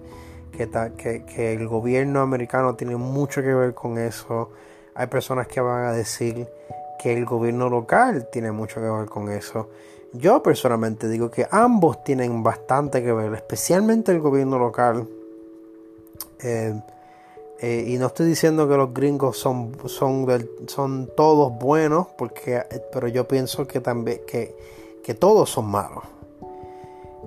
que, 0.50 1.24
que, 1.26 1.52
el 1.52 1.68
gobierno 1.68 2.20
americano 2.20 2.74
tiene 2.74 2.96
mucho 2.96 3.42
que 3.42 3.54
ver 3.54 3.74
con 3.74 3.98
eso. 3.98 4.50
Hay 4.98 5.06
personas 5.06 5.46
que 5.46 5.60
van 5.60 5.84
a 5.84 5.92
decir 5.92 6.48
que 6.98 7.12
el 7.16 7.24
gobierno 7.24 7.70
local 7.70 8.28
tiene 8.32 8.50
mucho 8.50 8.80
que 8.80 8.90
ver 8.90 9.06
con 9.06 9.30
eso. 9.30 9.68
Yo 10.12 10.42
personalmente 10.42 11.08
digo 11.08 11.30
que 11.30 11.46
ambos 11.52 12.02
tienen 12.02 12.42
bastante 12.42 13.00
que 13.00 13.12
ver, 13.12 13.32
especialmente 13.32 14.10
el 14.10 14.18
gobierno 14.18 14.58
local. 14.58 15.06
Eh, 16.42 16.74
eh, 17.60 17.84
y 17.86 17.96
no 17.96 18.06
estoy 18.08 18.26
diciendo 18.26 18.68
que 18.68 18.76
los 18.76 18.92
gringos 18.92 19.38
son, 19.38 19.76
son, 19.86 21.08
todos 21.16 21.56
buenos, 21.56 22.08
porque, 22.18 22.60
pero 22.92 23.06
yo 23.06 23.28
pienso 23.28 23.68
que 23.68 23.78
también 23.78 24.22
que, 24.26 25.14
todos 25.14 25.48
son 25.48 25.66
malos. 25.66 26.02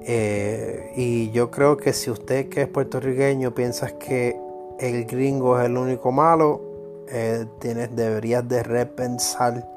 Eh, 0.01 0.91
y 0.97 1.31
yo 1.31 1.49
creo 1.49 1.77
que 1.77 1.93
si 1.93 2.11
usted 2.11 2.49
que 2.49 2.63
es 2.63 2.67
puertorriqueño 2.67 3.55
piensas 3.55 3.93
que 3.93 4.37
el 4.77 5.05
gringo 5.05 5.57
es 5.57 5.67
el 5.67 5.77
único 5.77 6.11
malo, 6.11 6.70
eh, 7.13 7.45
tienes, 7.59 7.93
deberías 7.95 8.47
de 8.47 8.63
repensar 8.63 9.67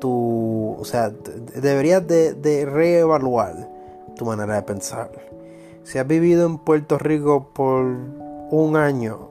tu, 0.00 0.76
o 0.76 0.84
sea, 0.84 1.10
deberías 1.54 2.04
de, 2.08 2.68
reevaluar 2.68 3.68
tu 4.16 4.24
manera 4.24 4.56
de 4.56 4.62
pensar. 4.62 5.12
Si 5.84 5.98
has 5.98 6.06
vivido 6.06 6.44
en 6.44 6.58
Puerto 6.58 6.98
Rico 6.98 7.50
por 7.54 7.84
un 8.50 8.76
año, 8.76 9.28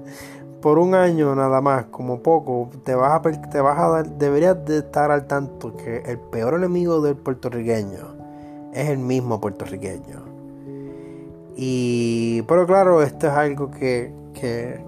por 0.60 0.80
un 0.80 0.96
año 0.96 1.36
nada 1.36 1.60
más, 1.60 1.84
como 1.86 2.20
poco, 2.20 2.68
te 2.82 2.96
vas 2.96 3.24
a, 3.24 3.30
te 3.48 3.60
vas 3.60 3.78
a 3.78 3.88
dar, 3.88 4.08
deberías 4.18 4.64
de 4.64 4.78
estar 4.78 5.12
al 5.12 5.28
tanto 5.28 5.76
que 5.76 5.98
el 5.98 6.18
peor 6.18 6.54
enemigo 6.54 7.00
del 7.00 7.14
puertorriqueño 7.14 8.16
es 8.72 8.88
el 8.88 8.98
mismo 8.98 9.40
puertorriqueño. 9.40 10.24
Y, 11.54 12.42
pero 12.42 12.66
claro, 12.66 13.02
esto 13.02 13.28
es 13.28 13.32
algo 13.32 13.70
que, 13.70 14.12
que 14.34 14.80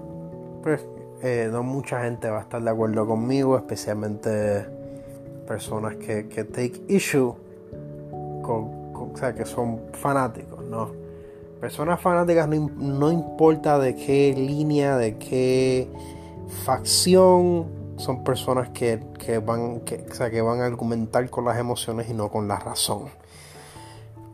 pues, 0.63 0.81
eh, 1.23 1.49
no 1.51 1.63
mucha 1.63 2.03
gente 2.03 2.29
va 2.29 2.39
a 2.39 2.41
estar 2.41 2.61
de 2.61 2.69
acuerdo 2.69 3.05
conmigo, 3.05 3.57
especialmente 3.57 4.65
personas 5.47 5.95
que, 5.97 6.27
que 6.27 6.43
take 6.43 6.81
issue 6.87 7.35
con, 8.41 8.91
o 8.93 9.11
sea, 9.15 9.33
que 9.33 9.45
son 9.45 9.81
fanáticos, 9.93 10.63
¿no? 10.65 10.91
Personas 11.59 12.01
fanáticas 12.01 12.47
no, 12.47 13.11
importa 13.11 13.77
de 13.77 13.95
qué 13.95 14.33
línea, 14.35 14.97
de 14.97 15.17
qué 15.17 15.87
facción, 16.65 17.67
son 17.97 18.23
personas 18.23 18.69
que, 18.69 18.99
van, 19.45 19.81
que, 19.81 20.03
que 20.03 20.41
van 20.41 20.61
a 20.61 20.65
argumentar 20.65 21.29
con 21.29 21.45
las 21.45 21.59
emociones 21.59 22.09
y 22.09 22.13
no 22.13 22.29
con 22.29 22.47
la 22.47 22.57
razón. 22.57 23.09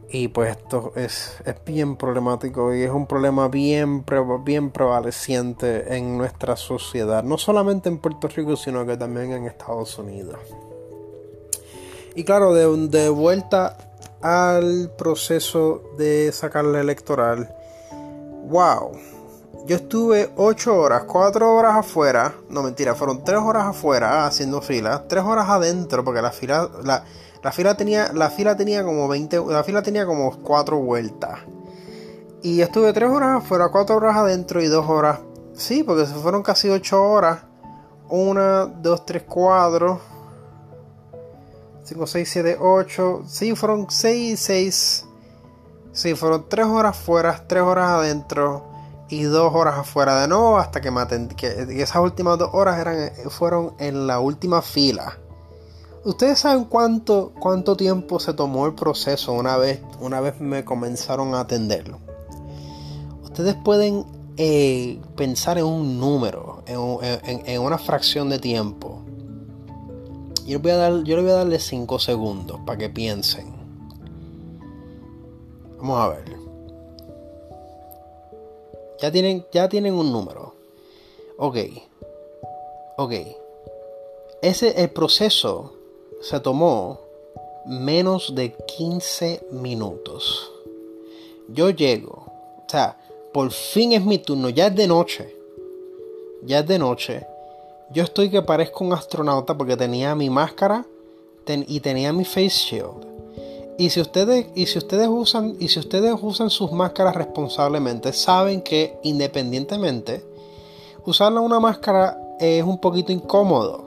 Y 0.10 0.30
pues 0.30 0.58
esto 0.58 0.94
es, 0.96 1.36
bien 1.66 1.98
problemático 1.98 2.74
y 2.74 2.84
es 2.84 2.92
un 2.92 3.08
problema 3.08 3.50
bien, 3.50 4.06
bien 4.46 4.72
prevaleciente 4.72 5.98
en 5.98 6.18
nuestra 6.18 6.56
sociedad, 6.56 7.24
no 7.24 7.38
solamente 7.38 7.90
en 7.90 7.98
Puerto 7.98 8.30
Rico, 8.30 8.56
sino 8.56 8.86
que 8.86 8.96
también 8.96 9.34
en 9.34 9.46
Estados 9.46 9.98
Unidos. 9.98 10.40
Y 12.16 12.24
claro, 12.24 12.54
de, 12.54 12.88
de 12.88 13.10
vuelta 13.10 13.78
al 14.22 14.92
proceso 14.98 15.84
de 15.98 16.32
sacarla 16.32 16.80
electoral, 16.80 17.54
wow, 18.50 18.94
yo 19.68 19.76
estuve 19.76 20.32
8 20.38 20.76
horas, 20.76 21.04
4 21.04 21.54
horas 21.54 21.76
afuera, 21.76 22.34
no 22.50 22.64
mentira, 22.64 22.96
fueron 22.96 23.26
3 23.26 23.40
horas 23.40 23.66
afuera 23.66 24.26
haciendo 24.26 24.62
fila, 24.62 25.04
3 25.10 25.24
horas 25.26 25.50
adentro, 25.50 26.06
porque 26.06 26.22
la 26.22 26.32
fila, 26.32 26.70
la, 26.84 27.04
fila 27.52 27.78
tenía, 27.78 28.12
la 28.14 28.30
fila 28.30 28.56
tenía 28.56 28.84
como 28.84 29.08
20, 29.08 29.44
la 29.48 29.64
fila 29.64 29.82
tenía 29.82 30.06
como 30.06 30.36
4 30.42 30.78
vueltas. 30.78 31.40
Y 32.42 32.62
estuve 32.62 32.94
3 32.94 33.10
horas 33.10 33.44
afuera, 33.44 33.70
4 33.70 33.96
horas 33.96 34.16
adentro 34.16 34.62
y 34.62 34.68
2 34.68 34.90
horas, 34.90 35.20
sí, 35.54 35.84
porque 35.84 36.06
se 36.06 36.14
fueron 36.14 36.44
casi 36.44 36.70
8 36.70 37.04
horas. 37.04 37.40
1, 38.10 38.68
2, 38.68 39.06
3, 39.06 39.24
4 39.28 40.18
5, 41.88 42.06
6, 42.06 42.30
7, 42.30 42.58
8. 42.60 43.24
Sí, 43.28 43.56
fueron 43.56 43.88
6 43.90 44.38
6. 44.40 45.06
Sí, 45.94 46.16
fueron 46.16 46.50
3 46.50 46.66
horas 46.66 46.98
fuera, 46.98 47.48
3 47.48 47.64
horas 47.64 47.90
adentro 47.90 48.66
y 49.10 49.24
2 49.24 49.54
horas 49.56 49.78
afuera 49.78 50.20
de 50.20 50.28
nuevo 50.28 50.58
hasta 50.58 50.82
que 50.82 50.92
maten. 50.92 51.30
Que 51.30 51.48
esas 51.82 52.02
últimas 52.02 52.38
2 52.40 52.50
horas 52.52 52.78
eran, 52.80 53.12
fueron 53.30 53.74
en 53.80 54.06
la 54.06 54.20
última 54.20 54.62
fila. 54.62 55.18
Ustedes 56.08 56.40
saben 56.40 56.64
cuánto, 56.64 57.34
cuánto 57.38 57.76
tiempo 57.76 58.20
se 58.20 58.34
tomó 58.34 58.66
el 58.66 58.74
proceso 58.76 59.34
una 59.34 59.58
vez, 59.58 59.82
una 60.00 60.22
vez 60.22 60.40
me 60.40 60.64
comenzaron 60.64 61.36
a 61.36 61.42
atenderlo. 61.42 62.00
Ustedes 63.24 63.56
pueden 63.56 64.06
eh, 64.38 65.02
pensar 65.18 65.58
en 65.58 65.66
un 65.66 66.00
número, 66.00 66.64
en, 66.66 67.62
una 67.62 67.78
fracción 67.78 68.30
de 68.30 68.40
tiempo. 68.40 69.02
Yo, 70.46 70.62
voy 70.62 70.72
a 70.72 70.78
dar, 70.78 71.04
yo 71.04 71.18
le 71.18 71.24
voy 71.24 71.32
a 71.32 71.36
darle 71.36 71.60
5 71.60 72.00
segundos 72.00 72.58
para 72.66 72.78
que 72.78 72.90
piensen. 72.90 73.54
Vamos 75.78 76.00
a 76.00 76.08
ver. 76.08 76.38
Ya 79.02 79.12
tienen, 79.12 79.46
ya 79.52 79.68
tienen 79.68 79.94
un 79.94 80.12
número. 80.12 80.56
Ok. 81.38 81.58
Ok. 82.98 83.14
Ese, 84.42 84.82
el 84.82 84.90
proceso 84.90 85.77
se 86.22 86.40
tomó 86.40 87.00
menos 87.66 88.34
de 88.36 88.54
15 88.54 89.48
minutos. 89.52 90.52
Yo 91.48 91.70
llego. 91.70 92.26
O 92.66 92.70
sea, 92.70 92.98
por 93.34 93.52
fin 93.52 93.94
es 93.94 94.04
mi 94.04 94.18
turno. 94.18 94.50
Ya 94.50 94.68
es 94.68 94.76
de 94.76 94.88
noche. 94.88 95.36
Ya 96.44 96.60
es 96.60 96.68
de 96.68 96.80
noche. 96.80 97.26
Yo 97.92 98.04
estoy 98.04 98.30
que 98.30 98.42
parezco 98.42 98.84
un 98.84 98.94
astronauta 98.94 99.58
porque 99.58 99.78
tenía 99.78 100.16
mi 100.16 100.30
máscara 100.30 100.86
y 101.46 101.80
tenía 101.80 102.12
mi 102.12 102.26
face 102.26 102.50
shield. 102.50 103.06
Y 103.78 103.90
si 103.92 104.02
ustedes, 104.02 104.48
y 104.56 104.66
si 104.66 104.80
ustedes 104.80 105.08
usan, 105.08 105.56
y 105.60 105.68
si 105.68 105.80
ustedes 105.80 106.14
usan 106.20 106.50
sus 106.50 106.72
máscaras 106.72 107.16
responsablemente, 107.16 108.12
saben 108.12 108.62
que 108.62 108.98
independientemente, 109.04 110.24
usar 111.06 111.32
una 111.34 111.60
máscara 111.60 112.18
es 112.40 112.64
un 112.64 112.80
poquito 112.80 113.12
incómodo. 113.12 113.86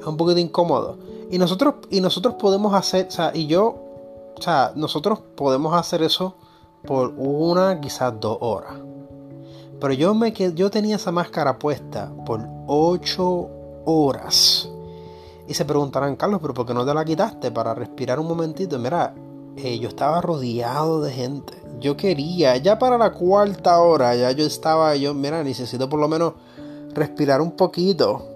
Es 0.00 0.06
un 0.06 0.16
poquito 0.16 0.40
incómodo. 0.40 0.98
Y 1.34 1.38
nosotros, 1.38 1.74
y 1.90 2.00
nosotros 2.00 2.34
podemos 2.34 2.74
hacer, 2.74 3.08
o 3.08 3.10
sea, 3.10 3.32
y 3.34 3.48
yo, 3.48 3.66
o 4.36 4.40
sea, 4.40 4.70
nosotros 4.76 5.18
podemos 5.34 5.74
hacer 5.74 6.00
eso 6.00 6.36
por 6.86 7.12
una, 7.16 7.80
quizás 7.80 8.14
dos 8.20 8.38
horas. 8.40 8.74
Pero 9.80 9.94
yo 9.94 10.14
me 10.14 10.32
yo 10.32 10.70
tenía 10.70 10.94
esa 10.94 11.10
máscara 11.10 11.58
puesta 11.58 12.12
por 12.24 12.40
ocho 12.68 13.48
horas. 13.84 14.70
Y 15.48 15.54
se 15.54 15.64
preguntarán, 15.64 16.14
Carlos, 16.14 16.38
pero 16.40 16.54
¿por 16.54 16.66
qué 16.66 16.72
no 16.72 16.86
te 16.86 16.94
la 16.94 17.04
quitaste 17.04 17.50
para 17.50 17.74
respirar 17.74 18.20
un 18.20 18.28
momentito? 18.28 18.78
Mira, 18.78 19.12
eh, 19.56 19.76
yo 19.80 19.88
estaba 19.88 20.20
rodeado 20.20 21.02
de 21.02 21.10
gente. 21.10 21.60
Yo 21.80 21.96
quería, 21.96 22.56
ya 22.58 22.78
para 22.78 22.96
la 22.96 23.10
cuarta 23.10 23.80
hora, 23.80 24.14
ya 24.14 24.30
yo 24.30 24.46
estaba, 24.46 24.94
yo, 24.94 25.14
mira, 25.14 25.42
necesito 25.42 25.88
por 25.88 25.98
lo 25.98 26.06
menos 26.06 26.34
respirar 26.94 27.40
un 27.40 27.56
poquito. 27.56 28.33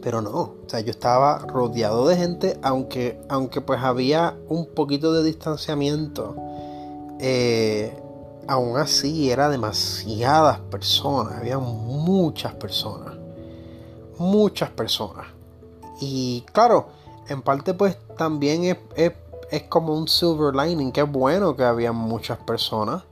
Pero 0.00 0.22
no, 0.22 0.30
o 0.30 0.64
sea, 0.66 0.80
yo 0.80 0.90
estaba 0.90 1.38
rodeado 1.38 2.06
de 2.06 2.16
gente, 2.16 2.58
aunque, 2.62 3.20
aunque 3.28 3.60
pues 3.60 3.80
había 3.82 4.36
un 4.48 4.66
poquito 4.66 5.12
de 5.12 5.24
distanciamiento. 5.24 6.36
Eh, 7.20 8.00
aún 8.46 8.78
así 8.78 9.30
era 9.30 9.48
demasiadas 9.48 10.60
personas, 10.70 11.34
había 11.38 11.58
muchas 11.58 12.54
personas 12.54 13.18
muchas 14.18 14.70
personas. 14.70 15.26
Y 16.00 16.44
claro, 16.52 16.88
en 17.28 17.42
parte 17.42 17.74
pues 17.74 17.96
también 18.16 18.78
es, 18.96 19.62
como 19.68 19.94
un 19.94 20.08
silver 20.08 20.54
lining, 20.54 20.92
que 20.92 21.00
es 21.00 21.10
bueno 21.10 21.56
que 21.56 21.64
había 21.64 21.92
muchas 21.92 22.38
personas. 22.38 23.04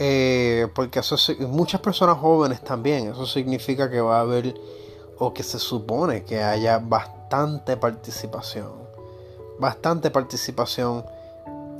Eh, 0.00 0.68
porque 0.74 1.00
eso 1.00 1.16
muchas 1.48 1.80
personas 1.80 2.18
jóvenes 2.18 2.62
también, 2.62 3.08
eso 3.08 3.26
significa 3.26 3.90
que 3.90 4.00
va 4.00 4.18
a 4.18 4.20
haber 4.20 4.54
o 5.18 5.34
que 5.34 5.42
se 5.42 5.58
supone 5.58 6.24
que 6.24 6.42
haya 6.42 6.78
bastante 6.78 7.76
participación, 7.76 8.70
bastante 9.58 10.10
participación 10.10 11.04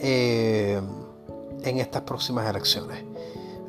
eh, 0.01 0.81
en 1.63 1.79
estas 1.79 2.03
próximas 2.03 2.49
elecciones. 2.49 3.05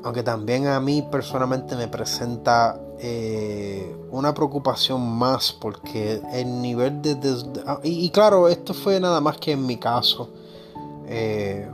Aunque 0.04 0.24
también 0.24 0.68
a 0.68 0.80
mí 0.80 1.06
personalmente 1.12 1.76
me 1.76 1.88
presenta 1.88 2.80
eh, 3.00 3.96
una 4.12 4.34
preocupación 4.34 5.02
más 5.02 5.52
porque 5.52 6.22
el 6.32 6.62
nivel 6.62 7.02
de... 7.02 7.18
Y, 7.84 8.10
claro, 8.10 8.48
esto 8.48 8.74
fue 8.74 9.00
nada 9.00 9.20
más 9.20 9.38
que 9.38 9.52
en 9.52 9.66
mi 9.66 9.78
caso. 9.78 10.30
Eh, 11.08 11.68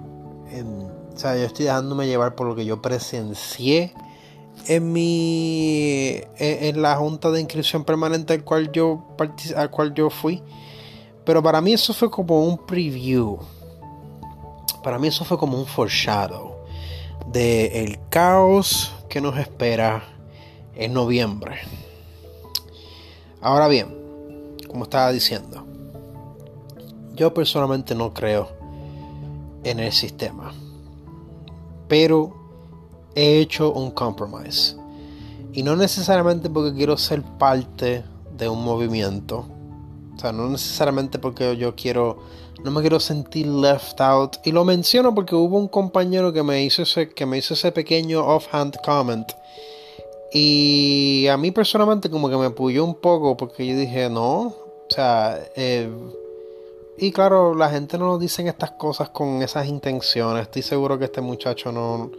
o 1.13 1.17
sea, 1.17 1.35
yo 1.35 1.43
estoy 1.43 1.65
dejándome 1.65 2.07
llevar 2.07 2.35
por 2.35 2.47
lo 2.47 2.55
que 2.55 2.65
yo 2.65 2.81
presencié 2.81 3.93
en 4.67 4.91
mi 4.91 6.21
en, 6.37 6.81
la 6.81 6.95
junta 6.95 7.31
de 7.31 7.41
inscripción 7.41 7.83
permanente 7.83 8.33
al 8.33 8.43
cual 8.43 8.71
yo 8.71 9.05
al 9.55 9.69
cual 9.69 9.93
yo 9.93 10.09
fui 10.09 10.41
pero 11.23 11.41
para 11.41 11.61
mí 11.61 11.73
eso 11.73 11.93
fue 11.93 12.09
como 12.09 12.43
un 12.43 12.57
preview 12.57 13.37
para 14.83 14.99
mí 14.99 15.07
eso 15.07 15.25
fue 15.25 15.37
como 15.37 15.57
un 15.57 15.65
foreshadow 15.65 16.55
de 17.31 17.83
el 17.83 17.99
caos 18.09 18.93
que 19.09 19.21
nos 19.21 19.37
espera 19.37 20.03
en 20.75 20.93
noviembre. 20.93 21.59
Ahora 23.41 23.67
bien, 23.67 24.57
como 24.67 24.83
estaba 24.83 25.11
diciendo, 25.11 25.65
yo 27.13 27.33
personalmente 27.33 27.95
no 27.95 28.13
creo 28.13 28.49
en 29.63 29.79
el 29.79 29.91
sistema, 29.91 30.53
pero 31.87 32.44
he 33.15 33.39
hecho 33.39 33.73
un 33.73 33.91
compromise. 33.91 34.75
Y 35.53 35.63
no 35.63 35.75
necesariamente 35.75 36.49
porque 36.49 36.75
quiero 36.75 36.97
ser 36.97 37.23
parte 37.23 38.03
de 38.37 38.49
un 38.49 38.63
movimiento. 38.63 39.45
O 40.15 40.19
sea, 40.19 40.31
no 40.31 40.49
necesariamente 40.49 41.17
porque 41.17 41.57
yo 41.57 41.75
quiero, 41.75 42.17
no 42.63 42.71
me 42.71 42.81
quiero 42.81 42.99
sentir 42.99 43.47
left 43.47 43.99
out. 44.01 44.37
Y 44.43 44.51
lo 44.51 44.65
menciono 44.65 45.15
porque 45.15 45.35
hubo 45.35 45.57
un 45.57 45.67
compañero 45.67 46.33
que 46.33 46.43
me 46.43 46.63
hizo 46.63 46.83
ese, 46.83 47.09
que 47.09 47.25
me 47.25 47.37
hizo 47.37 47.53
ese 47.53 47.71
pequeño 47.71 48.25
offhand 48.25 48.75
comment 48.83 49.27
y 50.37 51.27
a 51.27 51.37
mí 51.37 51.51
personalmente 51.51 52.09
como 52.09 52.29
que 52.29 52.35
me 52.35 52.49
puyó 52.49 52.83
un 52.83 52.95
poco 52.95 53.37
porque 53.37 53.65
yo 53.65 53.77
dije, 53.77 54.09
no, 54.09 54.41
o 54.41 54.87
sea, 54.89 55.39
eh, 55.55 55.89
y 56.97 57.13
claro, 57.13 57.55
la 57.55 57.69
gente 57.69 57.97
no 57.97 58.07
nos 58.07 58.19
dicen 58.19 58.49
estas 58.49 58.71
cosas 58.71 59.11
con 59.11 59.41
esas 59.41 59.65
intenciones. 59.65 60.41
Estoy 60.43 60.61
seguro 60.61 60.99
que 60.99 61.05
este 61.05 61.21
muchacho 61.21 61.71
no 61.71 62.11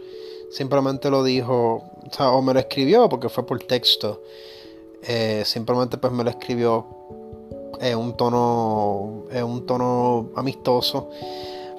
simplemente 0.51 1.09
lo 1.09 1.23
dijo, 1.23 1.83
o, 2.05 2.13
sea, 2.13 2.31
o 2.31 2.41
me 2.41 2.53
lo 2.53 2.59
escribió 2.59 3.09
porque 3.09 3.29
fue 3.29 3.45
por 3.45 3.59
texto. 3.63 4.21
Eh, 5.03 5.43
simplemente 5.45 5.97
pues 5.97 6.11
me 6.11 6.23
lo 6.23 6.29
escribió 6.29 6.85
en 7.79 7.97
un 7.97 8.17
tono, 8.17 9.25
en 9.31 9.43
un 9.43 9.65
tono 9.65 10.29
amistoso. 10.35 11.09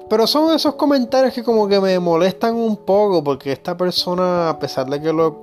Pero 0.09 0.25
son 0.25 0.55
esos 0.55 0.73
comentarios 0.73 1.33
que 1.35 1.43
como 1.43 1.67
que 1.67 1.79
me 1.79 1.99
molestan 1.99 2.55
un 2.55 2.77
poco 2.77 3.23
porque 3.23 3.51
esta 3.51 3.77
persona, 3.77 4.49
a 4.49 4.57
pesar 4.57 4.89
de 4.89 4.99
que 4.99 5.13
lo, 5.13 5.41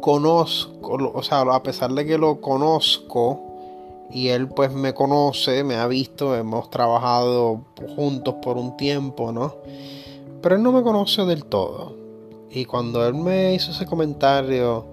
conozco, 0.00 1.12
o 1.12 1.22
sea, 1.24 1.40
a 1.40 1.62
pesar 1.62 1.92
de 1.92 2.06
que 2.06 2.16
lo 2.16 2.40
conozco 2.40 3.40
y 4.08 4.28
él 4.28 4.48
pues 4.48 4.72
me 4.72 4.94
conoce, 4.94 5.64
me 5.64 5.74
ha 5.74 5.88
visto, 5.88 6.36
hemos 6.36 6.70
trabajado 6.70 7.62
juntos 7.96 8.36
por 8.40 8.56
un 8.56 8.76
tiempo, 8.76 9.32
¿no? 9.32 9.56
Pero 10.40 10.54
él 10.54 10.62
no 10.62 10.70
me 10.70 10.84
conoce 10.84 11.24
del 11.24 11.44
todo. 11.44 12.05
Y 12.56 12.64
cuando 12.64 13.06
él 13.06 13.12
me 13.12 13.52
hizo 13.52 13.70
ese 13.70 13.84
comentario, 13.84 14.86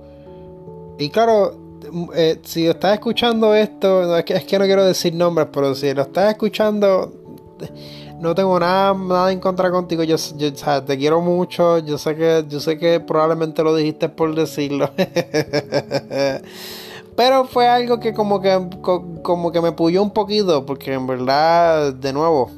y 0.99 1.07
claro, 1.07 1.80
eh, 2.14 2.41
si 2.43 2.68
estás 2.68 2.95
escuchando 2.95 3.55
esto, 3.55 4.18
es, 4.18 4.26
que, 4.26 4.59
no 4.59 4.66
quiero 4.66 4.84
decir 4.84 5.16
nombres, 5.16 5.47
pero 5.49 5.74
si 5.74 5.93
lo 5.93 6.01
estás 6.01 6.32
escuchando 6.32 7.14
no 8.20 8.36
tengo 8.36 8.59
nada, 8.59 8.93
nada 8.93 9.32
en 9.32 9.39
contra 9.39 9.72
contigo. 9.72 10.03
Yo, 10.03 10.18
te 10.86 10.97
quiero 10.97 11.22
mucho. 11.22 11.80
Yo 11.80 11.97
sé 11.97 12.18
que, 12.18 12.43
yo 12.49 12.59
sé 12.59 12.78
que 12.78 12.99
probablemente 12.99 13.64
lo 13.64 13.74
dijiste 13.74 14.09
por 14.09 14.36
decirlo. 14.36 14.89
Pero 17.16 17.45
fue 17.45 17.70
algo 17.70 18.01
que 18.01 18.14
como 18.14 18.41
que 18.41 18.59
como 19.22 19.53
que 19.53 19.61
me 19.61 19.72
puyó 19.72 20.03
un 20.03 20.11
poquito. 20.11 20.66
Porque 20.66 20.93
en 20.93 21.07
verdad, 21.07 21.93
de 21.93 22.11
nuevo. 22.11 22.51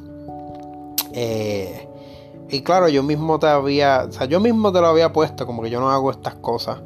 Eh, 1.14 1.86
y 2.50 2.62
claro, 2.62 2.88
yo 2.90 3.04
mismo 3.04 3.40
te 3.40 3.48
había. 3.48 4.06
O 4.08 4.12
sea, 4.12 4.26
yo 4.26 4.40
mismo 4.40 4.72
te 4.72 4.82
lo 4.82 4.88
había 4.88 5.12
puesto. 5.12 5.46
Como 5.46 5.62
que 5.64 5.70
yo 5.70 5.80
no 5.80 5.90
hago 5.90 6.12
estas 6.12 6.36
cosas 6.36 6.80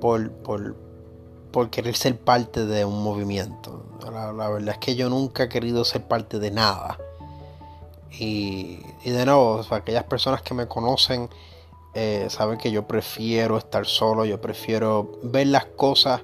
por, 0.00 0.30
por, 0.30 0.76
por 1.52 1.70
querer 1.70 1.96
ser 1.96 2.18
parte 2.18 2.66
de 2.66 2.84
un 2.84 3.02
movimiento. 3.02 3.84
la 4.12 4.48
verdad 4.48 4.74
es 4.74 4.78
que 4.78 4.96
yo 4.96 5.08
nunca 5.08 5.44
he 5.44 5.48
querido 5.48 5.84
ser 5.84 6.02
parte 6.02 6.38
de 6.38 6.50
nada. 6.50 6.98
Y, 8.18 8.80
de 9.04 9.24
nuevo, 9.24 9.64
aquellas 9.70 10.04
personas 10.04 10.42
que 10.42 10.54
me 10.54 10.66
conocen 10.66 11.28
eh, 11.94 12.26
saben 12.30 12.58
que 12.58 12.70
yo 12.70 12.86
prefiero 12.86 13.58
estar 13.58 13.86
solo, 13.86 14.24
yo 14.24 14.40
prefiero 14.40 15.18
ver 15.22 15.46
las 15.48 15.66
cosas. 15.66 16.22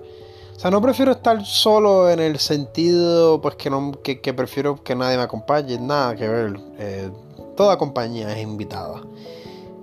O 0.56 0.58
sea, 0.58 0.70
no 0.70 0.80
prefiero 0.80 1.12
estar 1.12 1.44
solo 1.44 2.10
en 2.10 2.20
el 2.20 2.38
sentido, 2.38 3.40
pues 3.40 3.56
que 3.56 3.70
no, 3.70 3.92
que, 4.02 4.16
prefiero 4.34 4.82
que 4.82 4.94
nadie 4.94 5.16
me 5.16 5.22
acompañe, 5.22 5.78
nada 5.78 6.16
que 6.16 6.28
ver. 6.28 6.60
Eh, 6.78 7.10
toda 7.56 7.78
compañía 7.78 8.32
es 8.32 8.42
invitada. 8.42 9.02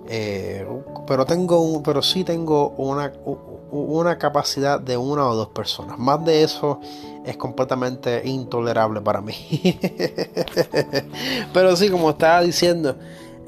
Eh, 0.08 0.66
pero 1.06 1.24
tengo 1.24 1.82
pero 1.82 2.02
sí 2.02 2.24
tengo 2.24 2.70
una, 2.70 3.12
una 3.70 4.18
capacidad 4.18 4.80
de 4.80 4.96
una 4.96 5.26
o 5.28 5.34
dos 5.34 5.48
personas. 5.48 5.98
Más 5.98 6.24
de 6.24 6.42
eso 6.42 6.80
es 7.24 7.36
completamente 7.36 8.22
intolerable 8.28 9.00
para 9.00 9.20
mí. 9.20 9.34
pero 11.52 11.76
sí, 11.76 11.88
como 11.88 12.10
estaba 12.10 12.42
diciendo, 12.42 12.96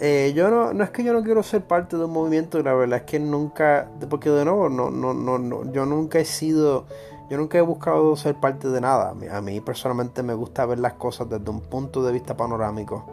eh, 0.01 0.33
yo 0.35 0.51
no, 0.51 0.73
no 0.73 0.85
es 0.85 0.91
que 0.91 1.05
yo 1.05 1.13
no 1.13 1.23
quiero 1.23 1.43
ser 1.43 1.63
parte 1.63 1.97
de 1.97 2.05
un 2.05 2.13
movimiento, 2.13 2.63
la 2.63 2.75
verdad 2.75 3.01
es 3.01 3.05
que 3.05 3.19
nunca, 3.19 3.91
porque 4.09 4.31
de 4.31 4.45
nuevo, 4.45 4.69
no, 4.69 4.91
no, 4.91 5.15
no, 5.15 5.39
no 5.39 5.73
yo 5.73 5.87
nunca 5.87 6.19
he 6.19 6.25
sido, 6.25 6.87
yo 7.31 7.37
nunca 7.37 7.59
he 7.59 7.63
buscado 7.63 8.17
ser 8.17 8.35
parte 8.37 8.69
de 8.69 8.81
nada. 8.81 9.15
A 9.33 9.41
mí 9.41 9.61
personalmente 9.61 10.23
me 10.23 10.35
gusta 10.35 10.67
ver 10.67 10.79
las 10.79 10.95
cosas 10.95 11.29
desde 11.29 11.49
un 11.51 11.61
punto 11.61 12.03
de 12.03 12.13
vista 12.13 12.37
panorámico. 12.37 13.05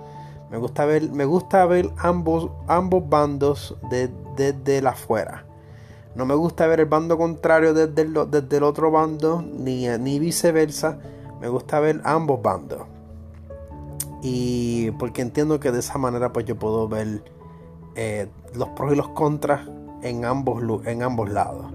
Me 0.52 0.58
gusta 0.58 0.86
ver, 0.86 1.10
me 1.14 1.24
gusta 1.24 1.66
ver 1.66 1.90
ambos, 1.98 2.52
ambos 2.68 3.08
bandos 3.08 3.78
desde 3.90 4.52
de, 4.52 4.82
la 4.82 4.90
afuera. 4.90 5.46
No 6.14 6.26
me 6.26 6.36
gusta 6.36 6.68
ver 6.68 6.82
el 6.82 6.88
bando 6.88 7.18
contrario 7.18 7.74
desde 7.74 8.02
el, 8.02 8.14
desde 8.30 8.58
el 8.58 8.64
otro 8.64 8.92
bando, 8.92 9.42
ni, 9.42 9.88
ni 9.88 10.20
viceversa. 10.20 11.00
Me 11.40 11.48
gusta 11.48 11.80
ver 11.80 12.02
ambos 12.04 12.42
bandos. 12.42 12.82
Y 14.22 14.92
porque 14.92 15.22
entiendo 15.22 15.58
que 15.62 15.72
de 15.72 15.80
esa 15.80 15.98
manera 15.98 16.34
pues 16.34 16.46
yo 16.46 16.60
puedo 16.60 16.90
ver 16.90 17.24
eh, 17.96 18.28
los 18.54 18.68
pros 18.70 18.92
y 18.92 18.98
los 18.98 19.08
contras 19.10 19.70
en 20.02 20.26
ambos, 20.26 20.62
en 20.86 21.02
ambos 21.02 21.30
lados. 21.30 21.72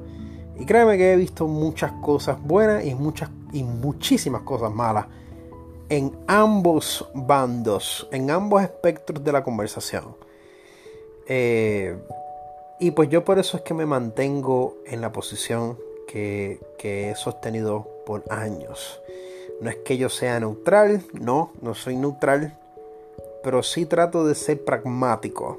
Y 0.59 0.67
créeme 0.67 0.99
que 0.99 1.15
he 1.15 1.17
visto 1.17 1.47
muchas 1.47 1.93
cosas 2.03 2.37
buenas 2.43 2.85
y, 2.85 2.95
muchas, 2.95 3.31
y 3.53 3.63
muchísimas 3.63 4.43
cosas 4.43 4.71
malas 4.71 5.07
en 5.89 6.17
ambos 6.27 7.09
bandos, 7.15 8.09
en 8.11 8.31
ambos 8.31 8.63
espectros 8.63 9.23
de 9.23 9.33
la 9.33 9.45
conversación. 9.45 10.17
Eh, 11.29 11.97
y 12.79 12.91
pues 12.91 13.09
yo 13.09 13.25
por 13.25 13.39
eso 13.39 13.57
es 13.57 13.63
que 13.63 13.75
me 13.75 13.87
mantengo 13.87 14.77
en 14.87 15.01
la 15.01 15.13
posición 15.13 15.79
que, 16.07 16.61
he 16.83 17.15
sostenido 17.17 17.89
por 18.07 18.23
años. 18.31 19.01
No 19.61 19.71
es 19.71 19.77
que 19.77 19.97
yo 19.97 20.09
sea 20.09 20.39
neutral, 20.39 21.03
no, 21.13 21.53
no 21.61 21.75
soy 21.75 21.97
neutral, 21.97 22.57
pero 23.43 23.63
sí 23.65 23.87
trato 23.87 24.25
de 24.25 24.37
ser 24.37 24.65
pragmático. 24.65 25.59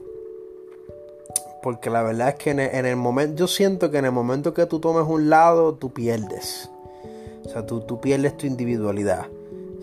Porque 1.61 1.89
la 1.89 2.03
verdad 2.03 2.29
es 2.29 2.35
que 2.35 2.51
en 2.51 2.85
el, 2.85 2.95
momento, 2.95 3.35
yo 3.35 3.47
siento 3.47 3.91
que 3.91 3.97
en 3.97 4.05
el 4.05 4.11
momento 4.13 4.53
que 4.53 4.65
tú 4.67 4.79
tomes 4.79 5.03
un 5.05 5.29
lado, 5.29 5.73
tú 5.73 5.91
pierdes. 5.91 6.69
O 7.45 7.49
sea, 7.49 7.65
tú 7.65 7.99
pierdes 7.99 8.37
tu 8.37 8.45
individualidad. 8.45 9.27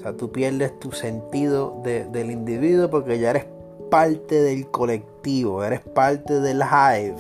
Sea, 0.04 0.12
tú 0.14 0.30
pierdes 0.30 0.78
tu 0.78 0.92
sentido 0.92 1.80
del 1.82 2.30
individuo 2.30 2.90
porque 2.90 3.18
ya 3.18 3.30
eres 3.30 3.46
parte 3.90 4.42
del 4.42 4.66
colectivo, 4.66 5.64
eres 5.64 5.80
parte 5.80 6.40
del 6.40 6.60
hive. 6.60 7.16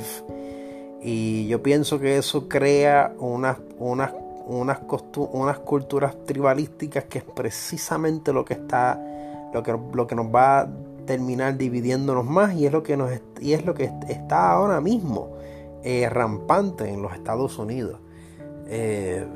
Y 1.00 1.46
yo 1.48 1.62
pienso 1.62 1.98
que 1.98 2.18
eso 2.18 2.46
crea 2.46 3.14
unas, 3.18 3.56
unas 3.78 4.12
unas, 4.46 4.80
unas 5.32 5.58
culturas 5.60 6.14
tribalísticas 6.26 7.04
que 7.04 7.20
es 7.20 7.24
precisamente 7.24 8.34
lo 8.34 8.44
que 8.44 8.52
está 8.52 9.00
lo 9.54 9.62
que, 9.62 9.74
lo 9.94 10.06
que 10.06 10.14
nos 10.14 10.26
va 10.26 10.60
a 10.60 10.68
terminar 11.06 11.56
dividiéndonos 11.56 12.26
más 12.26 12.52
y 12.52 12.66
es 12.66 12.72
lo 12.72 12.82
que 12.82 12.98
nos 12.98 13.10
y 13.40 13.54
es 13.54 13.64
lo 13.64 13.72
que 13.72 13.90
está 14.10 14.52
ahora 14.52 14.82
mismo 14.82 15.30
eh, 15.82 16.06
rampante 16.10 16.90
en 16.90 17.00
los 17.00 17.14
Estados 17.14 17.58
Unidos 17.58 18.00
eh, 18.66 19.26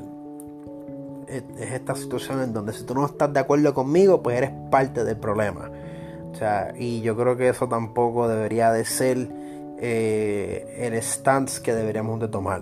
es, 1.29 1.43
esta 1.59 1.95
situación 1.95 2.41
en 2.41 2.53
donde 2.53 2.73
si 2.73 2.83
tú 2.83 2.93
no 2.95 3.05
estás 3.05 3.31
de 3.33 3.39
acuerdo 3.39 3.73
conmigo 3.73 4.21
pues 4.21 4.37
eres 4.37 4.51
parte 4.71 5.03
del 5.03 5.17
problema 5.17 5.69
o 6.31 6.35
sea, 6.35 6.73
y 6.77 7.01
yo 7.01 7.17
creo 7.17 7.35
que 7.37 7.49
eso 7.49 7.67
tampoco 7.67 8.27
debería 8.27 8.71
de 8.71 8.85
ser 8.85 9.27
eh, 9.81 10.75
el 10.79 10.93
stance 10.95 11.61
que 11.61 11.73
deberíamos 11.73 12.19
de 12.19 12.27
tomar 12.27 12.61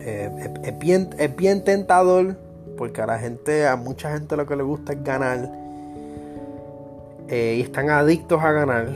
eh, 0.00 0.30
es, 0.62 0.78
bien, 0.78 1.10
es 1.18 1.34
bien 1.34 1.64
tentador 1.64 2.36
porque 2.76 3.02
a 3.02 3.06
la 3.06 3.18
gente, 3.18 3.66
a 3.66 3.76
mucha 3.76 4.12
gente 4.12 4.36
lo 4.36 4.46
que 4.46 4.56
le 4.56 4.62
gusta 4.62 4.92
es 4.92 5.02
ganar 5.02 5.50
eh, 7.28 7.56
y 7.58 7.60
están 7.62 7.90
adictos 7.90 8.42
a 8.42 8.52
ganar 8.52 8.88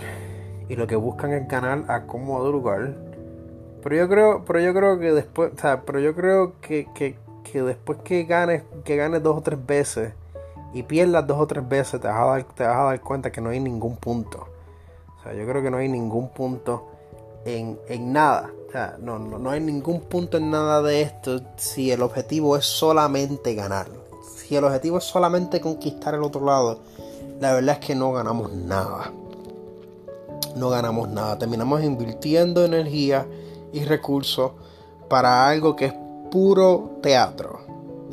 y 0.68 0.76
lo 0.76 0.86
que 0.86 0.94
buscan 0.94 1.32
es 1.32 1.48
ganar 1.48 1.84
a 1.88 2.06
cómodo 2.06 2.52
lugar. 2.52 2.94
Pero 3.82 3.96
yo 3.96 4.08
creo, 4.08 4.44
pero 4.44 4.60
yo 4.60 4.72
creo 4.72 4.98
que 5.00 5.12
después, 5.12 5.50
pero 5.84 5.98
yo 5.98 6.14
creo 6.14 6.60
que, 6.60 7.16
después 7.58 7.98
que 8.04 8.24
ganes, 8.24 8.62
que 8.84 8.96
ganes 8.96 9.22
dos 9.22 9.38
o 9.38 9.40
tres 9.40 9.64
veces 9.64 10.14
y 10.72 10.82
pierdas 10.84 11.26
dos 11.26 11.38
o 11.38 11.46
tres 11.46 11.68
veces, 11.68 12.00
te 12.00 12.08
vas 12.08 12.16
a 12.16 12.24
dar, 12.26 12.44
te 12.44 12.64
vas 12.64 12.76
a 12.76 12.82
dar 12.84 13.00
cuenta 13.00 13.32
que 13.32 13.40
no 13.40 13.50
hay 13.50 13.60
ningún 13.60 13.96
punto. 13.96 14.46
O 15.18 15.22
sea, 15.22 15.34
yo 15.34 15.46
creo 15.46 15.62
que 15.62 15.70
no 15.70 15.78
hay 15.78 15.88
ningún 15.88 16.28
punto 16.28 16.88
en, 17.44 17.78
en 17.88 18.12
nada 18.12 18.50
no, 19.00 19.18
no, 19.18 19.50
hay 19.50 19.60
ningún 19.60 20.00
punto 20.00 20.36
en 20.36 20.50
nada 20.50 20.82
de 20.82 21.02
esto 21.02 21.40
si 21.56 21.90
el 21.90 22.02
objetivo 22.02 22.56
es 22.56 22.64
solamente 22.64 23.54
ganar. 23.54 23.88
Si 24.36 24.56
el 24.56 24.64
objetivo 24.64 24.98
es 24.98 25.04
solamente 25.04 25.60
conquistar 25.60 26.14
el 26.14 26.22
otro 26.22 26.44
lado, 26.44 26.80
la 27.40 27.52
verdad 27.52 27.78
es 27.80 27.86
que 27.86 27.94
no 27.94 28.12
ganamos 28.12 28.52
nada. 28.52 29.12
No 30.56 30.70
ganamos 30.70 31.08
nada. 31.08 31.38
Terminamos 31.38 31.82
invirtiendo 31.82 32.64
energía 32.64 33.26
y 33.72 33.84
recursos 33.84 34.52
para 35.08 35.48
algo 35.48 35.74
que 35.74 35.86
es 35.86 35.94
puro 36.30 36.98
teatro. 37.02 37.60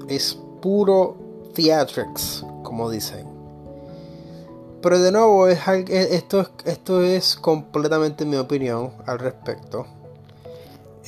Es 0.08 0.38
puro 0.62 1.16
theatrics, 1.54 2.46
como 2.64 2.90
dicen. 2.90 3.28
Pero 4.82 5.00
de 5.00 5.12
nuevo, 5.12 5.48
es, 5.48 5.60
esto, 5.68 6.50
esto 6.66 7.02
es 7.02 7.36
completamente 7.36 8.26
mi 8.26 8.38
opinión 8.38 8.92
al 9.06 9.20
respecto. 9.20 9.86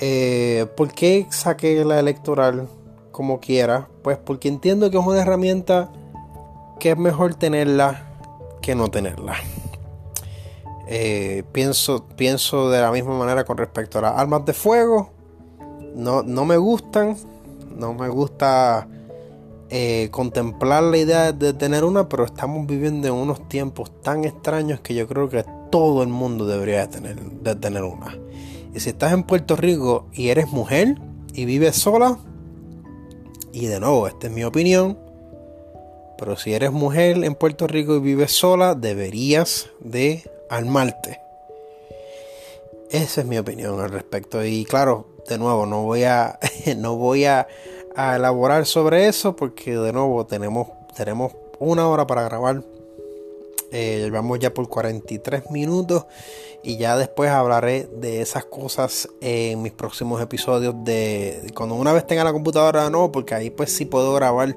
Eh, 0.01 0.65
¿Por 0.75 0.91
qué 0.93 1.27
saqué 1.29 1.83
la 1.85 1.99
electoral 1.99 2.67
como 3.11 3.39
quiera? 3.39 3.87
Pues 4.01 4.17
porque 4.17 4.47
entiendo 4.47 4.89
que 4.89 4.97
es 4.97 5.05
una 5.05 5.21
herramienta 5.21 5.91
que 6.79 6.91
es 6.91 6.97
mejor 6.97 7.35
tenerla 7.35 8.05
que 8.61 8.75
no 8.75 8.89
tenerla. 8.89 9.35
Eh, 10.87 11.43
pienso, 11.51 12.07
pienso 12.15 12.69
de 12.69 12.81
la 12.81 12.91
misma 12.91 13.17
manera 13.17 13.45
con 13.45 13.57
respecto 13.57 13.99
a 13.99 14.01
las 14.01 14.17
armas 14.17 14.45
de 14.45 14.53
fuego. 14.53 15.11
No, 15.95 16.23
no 16.23 16.45
me 16.45 16.57
gustan. 16.57 17.15
No 17.77 17.93
me 17.93 18.09
gusta 18.09 18.87
eh, 19.69 20.09
contemplar 20.11 20.83
la 20.83 20.97
idea 20.97 21.31
de 21.31 21.53
tener 21.53 21.83
una, 21.83 22.09
pero 22.09 22.25
estamos 22.25 22.65
viviendo 22.65 23.07
en 23.07 23.13
unos 23.13 23.47
tiempos 23.47 23.91
tan 24.01 24.25
extraños 24.25 24.79
que 24.79 24.95
yo 24.95 25.07
creo 25.07 25.29
que 25.29 25.45
todo 25.69 26.01
el 26.01 26.09
mundo 26.09 26.47
debería 26.47 26.89
tener, 26.89 27.17
de 27.19 27.55
tener 27.55 27.83
una. 27.83 28.17
Y 28.73 28.79
si 28.79 28.89
estás 28.89 29.13
en 29.13 29.23
Puerto 29.23 29.55
Rico 29.55 30.07
y 30.11 30.29
eres 30.29 30.51
mujer 30.51 30.97
y 31.33 31.45
vives 31.45 31.75
sola, 31.75 32.17
y 33.51 33.67
de 33.67 33.79
nuevo, 33.79 34.07
esta 34.07 34.27
es 34.27 34.33
mi 34.33 34.43
opinión, 34.43 34.97
pero 36.17 36.35
si 36.35 36.53
eres 36.53 36.71
mujer 36.71 37.23
en 37.23 37.35
Puerto 37.35 37.67
Rico 37.67 37.95
y 37.95 37.99
vives 37.99 38.31
sola, 38.31 38.75
deberías 38.75 39.69
de 39.79 40.29
armarte. 40.49 41.21
Esa 42.89 43.21
es 43.21 43.27
mi 43.27 43.37
opinión 43.37 43.79
al 43.79 43.91
respecto. 43.91 44.43
Y 44.43 44.65
claro, 44.65 45.07
de 45.29 45.37
nuevo, 45.37 45.65
no 45.65 45.83
voy 45.83 46.03
a, 46.03 46.39
no 46.77 46.95
voy 46.95 47.25
a, 47.25 47.47
elaborar 47.95 48.65
sobre 48.65 49.07
eso 49.07 49.35
porque 49.35 49.77
de 49.77 49.93
nuevo 49.93 50.25
tenemos, 50.25 50.69
tenemos 50.95 51.33
una 51.59 51.87
hora 51.87 52.07
para 52.07 52.23
grabar. 52.23 52.63
Eh, 53.71 54.09
vamos 54.11 54.39
ya 54.39 54.51
por 54.51 54.67
43 54.67 55.51
minutos 55.51 56.05
y 56.63 56.77
ya 56.77 56.97
después 56.97 57.29
hablaré 57.29 57.87
de 57.93 58.21
esas 58.21 58.45
cosas 58.45 59.07
en 59.21 59.61
mis 59.61 59.73
próximos 59.73 60.19
episodios 60.23 60.73
de 60.83 61.51
cuando 61.53 61.75
una 61.75 61.93
vez 61.93 62.07
tenga 62.07 62.23
la 62.23 62.33
computadora 62.33 62.89
no 62.89 63.11
porque 63.11 63.35
ahí 63.35 63.51
pues 63.51 63.71
sí 63.71 63.85
puedo 63.85 64.11
grabar 64.15 64.55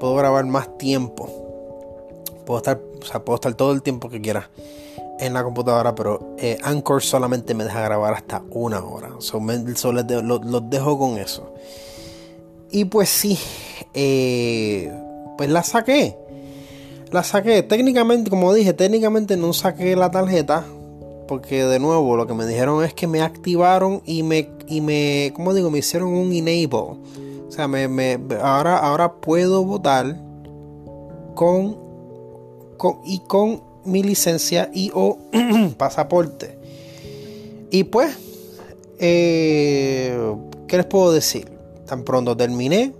puedo 0.00 0.16
grabar 0.16 0.44
más 0.44 0.76
tiempo 0.76 1.30
puedo 2.44 2.58
estar 2.58 2.80
puedo 3.24 3.36
estar 3.36 3.54
todo 3.54 3.70
el 3.70 3.80
tiempo 3.80 4.10
que 4.10 4.20
quiera 4.20 4.50
en 5.24 5.34
la 5.34 5.44
computadora 5.44 5.94
pero 5.94 6.34
eh, 6.38 6.58
Anchor 6.62 7.02
solamente 7.02 7.54
me 7.54 7.64
deja 7.64 7.80
grabar 7.82 8.14
hasta 8.14 8.42
una 8.50 8.84
hora 8.84 9.10
solo 9.18 10.02
los, 10.22 10.70
dejo 10.70 10.98
con 10.98 11.18
eso 11.18 11.54
y 12.70 12.84
pues 12.86 13.08
sí 13.08 13.38
eh, 13.94 14.92
pues 15.36 15.50
la 15.50 15.62
saqué 15.62 16.16
la 17.10 17.22
saqué 17.22 17.62
técnicamente 17.62 18.30
como 18.30 18.52
dije 18.52 18.72
técnicamente 18.72 19.36
no 19.36 19.52
saqué 19.52 19.96
la 19.96 20.10
tarjeta 20.10 20.64
porque 21.32 21.64
de 21.64 21.78
nuevo 21.78 22.16
lo 22.16 22.26
que 22.26 22.34
me 22.34 22.46
dijeron 22.46 22.84
es 22.84 22.92
que 22.92 23.06
me 23.06 23.22
activaron 23.22 24.02
y 24.04 24.22
me, 24.22 24.50
y 24.66 24.82
me 24.82 25.32
¿cómo 25.34 25.54
digo? 25.54 25.70
Me 25.70 25.78
hicieron 25.78 26.10
un 26.10 26.30
enable. 26.32 26.76
O 26.76 27.46
sea, 27.48 27.68
me, 27.68 28.20
ahora, 28.42 28.78
ahora 28.78 29.14
puedo 29.14 29.64
votar 29.64 30.14
con, 31.34 31.78
con, 32.76 32.98
y 33.04 33.20
con 33.20 33.62
mi 33.84 34.02
licencia 34.02 34.70
y 34.72 34.90
o 34.94 35.18
pasaporte. 35.76 36.58
Y 37.70 37.84
pues, 37.84 38.16
eh, 38.98 40.34
¿qué 40.68 40.76
les 40.76 40.86
puedo 40.86 41.12
decir? 41.12 41.50
Tan 41.86 42.04
pronto 42.04 42.36
terminé, 42.36 42.94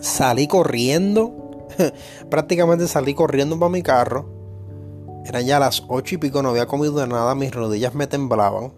salí 0.00 0.46
corriendo, 0.46 1.68
prácticamente 2.30 2.88
salí 2.88 3.14
corriendo 3.14 3.58
para 3.58 3.70
mi 3.70 3.82
carro 3.82 4.26
Eran 5.26 5.44
ya 5.44 5.58
las 5.58 5.82
ocho 5.88 6.14
y 6.14 6.18
pico, 6.18 6.42
no 6.42 6.50
había 6.50 6.66
comido 6.66 7.06
nada, 7.06 7.34
mis 7.34 7.54
rodillas 7.54 7.94
me 7.94 8.06
temblaban. 8.06 8.72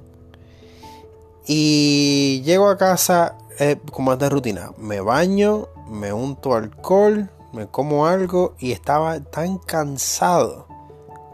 Y 1.47 2.43
llego 2.45 2.69
a 2.69 2.77
casa 2.77 3.39
eh, 3.59 3.77
como 3.93 4.13
es 4.13 4.19
de 4.19 4.29
rutina. 4.29 4.73
Me 4.79 5.01
baño, 5.01 5.69
me 5.89 6.13
unto 6.13 6.55
alcohol, 6.55 7.31
me 7.53 7.67
como 7.69 8.07
algo 8.07 8.55
y 8.59 8.73
estaba 8.73 9.21
tan 9.21 9.59
cansado 9.59 10.66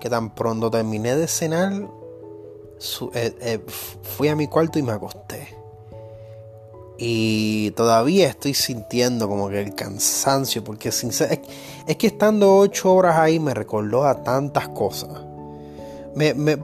que 0.02 0.10
tan 0.10 0.34
pronto 0.34 0.68
terminé 0.68 1.14
de 1.14 1.28
cenar, 1.28 1.72
eh, 3.14 3.36
eh, 3.40 3.64
fui 4.02 4.26
a 4.26 4.34
mi 4.34 4.48
cuarto 4.48 4.80
y 4.80 4.82
me 4.82 4.90
acosté. 4.90 5.56
Y 6.98 7.70
todavía 7.76 8.26
estoy 8.26 8.52
sintiendo 8.52 9.28
como 9.28 9.48
que 9.48 9.60
el 9.60 9.76
cansancio, 9.76 10.64
porque 10.64 10.88
es, 10.88 11.04
es, 11.04 11.96
que 11.96 12.06
estando 12.08 12.56
ocho 12.56 12.92
horas 12.92 13.16
ahí 13.16 13.38
me 13.38 13.54
recordó 13.54 14.04
a 14.04 14.24
tantas 14.24 14.70
cosas. 14.70 15.22
Me, 16.16 16.34
me, 16.34 16.58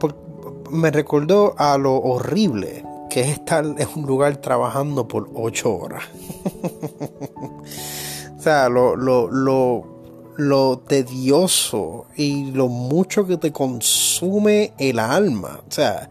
me 0.73 0.91
recordó 0.91 1.55
a 1.59 1.79
lo 1.79 1.95
horrible 1.95 2.85
que 3.09 3.21
es 3.21 3.29
estar 3.29 3.65
en 3.65 3.89
un 3.95 4.05
lugar 4.05 4.39
trabajando 4.39 5.07
por 5.07 5.31
ocho 5.33 5.77
horas. 5.77 6.03
o 8.37 8.43
sea, 8.43 8.69
lo, 8.69 8.97
lo, 8.97 9.31
lo, 9.31 9.98
lo, 10.39 10.79
tedioso 10.79 12.07
y 12.17 12.53
lo 12.53 12.69
mucho 12.69 13.27
que 13.27 13.37
te 13.37 13.51
consume 13.51 14.73
el 14.79 15.01
alma. 15.01 15.61
O 15.69 15.71
sea, 15.71 16.11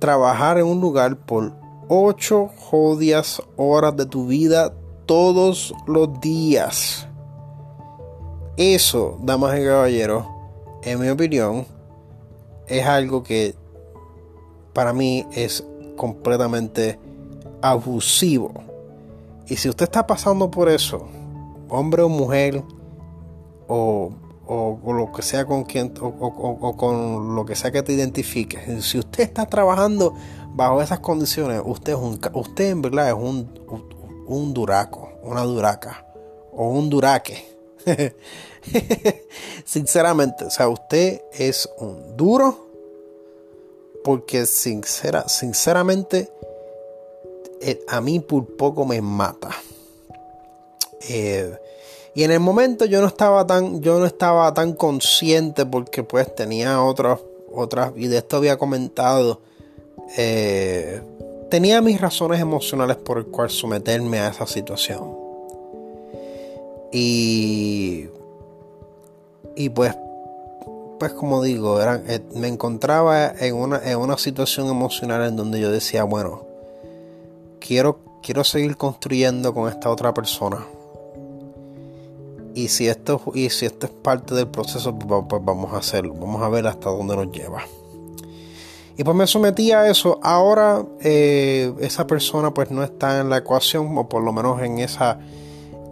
trabajar 0.00 0.58
en 0.58 0.66
un 0.66 0.80
lugar 0.80 1.16
por 1.16 1.52
ocho 1.88 2.50
jodidas 2.58 3.40
horas 3.56 3.96
de 3.96 4.06
tu 4.06 4.26
vida 4.26 4.74
todos 5.06 5.72
los 5.86 6.20
días. 6.20 7.06
Eso, 8.56 9.18
damas 9.22 9.56
y 9.58 9.64
caballeros, 9.64 10.26
en 10.82 11.00
mi 11.00 11.08
opinión, 11.08 11.64
es 12.66 12.84
algo 12.84 13.22
que 13.22 13.54
para 14.72 14.92
mí 14.92 15.26
es 15.32 15.64
completamente 15.96 16.98
abusivo. 17.62 18.52
Y 19.46 19.54
si 19.56 19.68
usted 19.68 19.84
está 19.84 20.04
pasando 20.04 20.50
por 20.50 20.68
eso, 20.68 21.06
hombre 21.68 22.02
o 22.02 22.08
mujer, 22.08 22.64
o, 23.68 24.12
o, 24.46 24.92
lo 24.92 25.12
que 25.12 25.22
sea 25.22 25.46
con 25.46 25.64
quien, 25.64 25.94
o, 26.00 26.76
con 26.76 27.34
lo 27.34 27.44
que 27.44 27.56
sea 27.56 27.70
que 27.70 27.82
te 27.82 27.92
identifique, 27.92 28.80
si 28.80 28.98
usted 28.98 29.24
está 29.24 29.46
trabajando 29.46 30.14
bajo 30.54 30.82
esas 30.82 31.00
condiciones, 31.00 31.62
usted 31.64 31.92
es 31.92 31.98
un, 31.98 32.20
usted 32.34 32.70
en 32.70 32.82
verdad 32.82 33.08
es 33.08 33.14
un, 33.14 33.48
un 34.26 34.54
duraco, 34.54 35.10
una 35.22 35.42
duraca, 35.42 36.06
o 36.52 36.68
un 36.68 36.90
duraque. 36.90 37.44
Sinceramente, 39.64 40.44
o 40.44 40.50
sea, 40.50 40.68
usted 40.68 41.22
es 41.32 41.68
un 41.78 42.16
duro 42.16 42.64
porque 44.02 44.46
sincera, 44.46 45.28
sinceramente 45.28 46.30
eh, 47.60 47.82
a 47.88 48.00
mí 48.00 48.20
por 48.20 48.56
poco 48.56 48.84
me 48.84 49.00
mata. 49.00 49.50
Eh, 51.08 51.58
y 52.14 52.22
en 52.22 52.30
el 52.30 52.40
momento 52.40 52.84
yo 52.84 53.00
no 53.00 53.06
estaba 53.06 53.46
tan, 53.46 53.80
yo 53.80 53.98
no 53.98 54.06
estaba 54.06 54.52
tan 54.54 54.74
consciente 54.74 55.66
porque 55.66 56.02
pues 56.02 56.34
tenía 56.34 56.82
otras, 56.82 57.20
otras, 57.52 57.92
y 57.96 58.06
de 58.06 58.18
esto 58.18 58.36
había 58.36 58.56
comentado, 58.56 59.40
eh, 60.16 61.02
tenía 61.50 61.80
mis 61.80 62.00
razones 62.00 62.40
emocionales 62.40 62.96
por 62.96 63.18
el 63.18 63.26
cual 63.26 63.50
someterme 63.50 64.20
a 64.20 64.28
esa 64.28 64.46
situación. 64.46 65.16
Y, 66.92 68.06
y 69.56 69.68
pues 69.70 69.96
pues 70.98 71.12
como 71.12 71.42
digo, 71.42 71.80
eh, 71.82 72.22
me 72.34 72.48
encontraba 72.48 73.28
en 73.28 73.54
una, 73.54 73.78
en 73.84 73.98
una 73.98 74.16
situación 74.16 74.68
emocional 74.68 75.26
en 75.26 75.36
donde 75.36 75.60
yo 75.60 75.70
decía, 75.70 76.04
bueno, 76.04 76.46
quiero, 77.60 77.98
quiero 78.22 78.44
seguir 78.44 78.76
construyendo 78.76 79.52
con 79.52 79.68
esta 79.68 79.90
otra 79.90 80.14
persona. 80.14 80.64
Y 82.54 82.68
si 82.68 82.88
esto, 82.88 83.20
y 83.34 83.50
si 83.50 83.66
esto 83.66 83.86
es 83.86 83.92
parte 83.92 84.34
del 84.34 84.46
proceso, 84.46 84.96
pues, 84.96 85.24
pues 85.28 85.44
vamos 85.44 85.72
a 85.72 85.78
hacerlo. 85.78 86.14
Vamos 86.14 86.42
a 86.42 86.48
ver 86.48 86.66
hasta 86.66 86.90
dónde 86.90 87.16
nos 87.16 87.32
lleva. 87.32 87.62
Y 88.96 89.02
pues 89.02 89.16
me 89.16 89.26
sometí 89.26 89.72
a 89.72 89.88
eso. 89.88 90.20
Ahora 90.22 90.84
eh, 91.00 91.74
esa 91.80 92.06
persona 92.06 92.54
pues 92.54 92.70
no 92.70 92.84
está 92.84 93.20
en 93.20 93.28
la 93.28 93.38
ecuación, 93.38 93.98
o 93.98 94.08
por 94.08 94.22
lo 94.22 94.32
menos 94.32 94.62
en, 94.62 94.78
esa, 94.78 95.18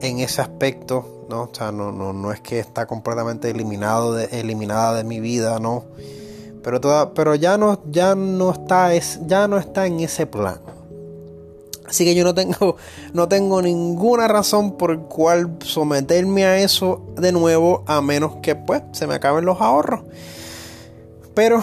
en 0.00 0.20
ese 0.20 0.40
aspecto 0.40 1.12
¿no? 1.28 1.44
O 1.44 1.50
sea, 1.52 1.72
no, 1.72 1.92
no, 1.92 2.12
no 2.12 2.32
es 2.32 2.40
que 2.40 2.58
está 2.58 2.86
completamente 2.86 3.50
eliminado 3.50 4.18
eliminada 4.18 4.94
de 4.94 5.04
mi 5.04 5.20
vida, 5.20 5.58
¿no? 5.58 5.84
Pero, 6.62 6.80
toda, 6.80 7.14
pero 7.14 7.34
ya, 7.34 7.58
no, 7.58 7.80
ya, 7.90 8.14
no 8.14 8.52
está, 8.52 8.94
es, 8.94 9.20
ya 9.26 9.48
no 9.48 9.58
está 9.58 9.86
en 9.86 10.00
ese 10.00 10.26
plan. 10.26 10.60
Así 11.92 12.06
que 12.06 12.14
yo 12.14 12.24
no 12.24 12.34
tengo, 12.34 12.76
no 13.12 13.28
tengo 13.28 13.60
ninguna 13.60 14.28
razón 14.28 14.78
por 14.78 14.98
cual 15.08 15.58
someterme 15.62 16.46
a 16.46 16.58
eso 16.58 17.02
de 17.16 17.32
nuevo, 17.32 17.84
a 17.86 18.00
menos 18.00 18.36
que 18.36 18.54
pues 18.54 18.82
se 18.92 19.06
me 19.06 19.12
acaben 19.12 19.44
los 19.44 19.60
ahorros. 19.60 20.00
Pero 21.34 21.62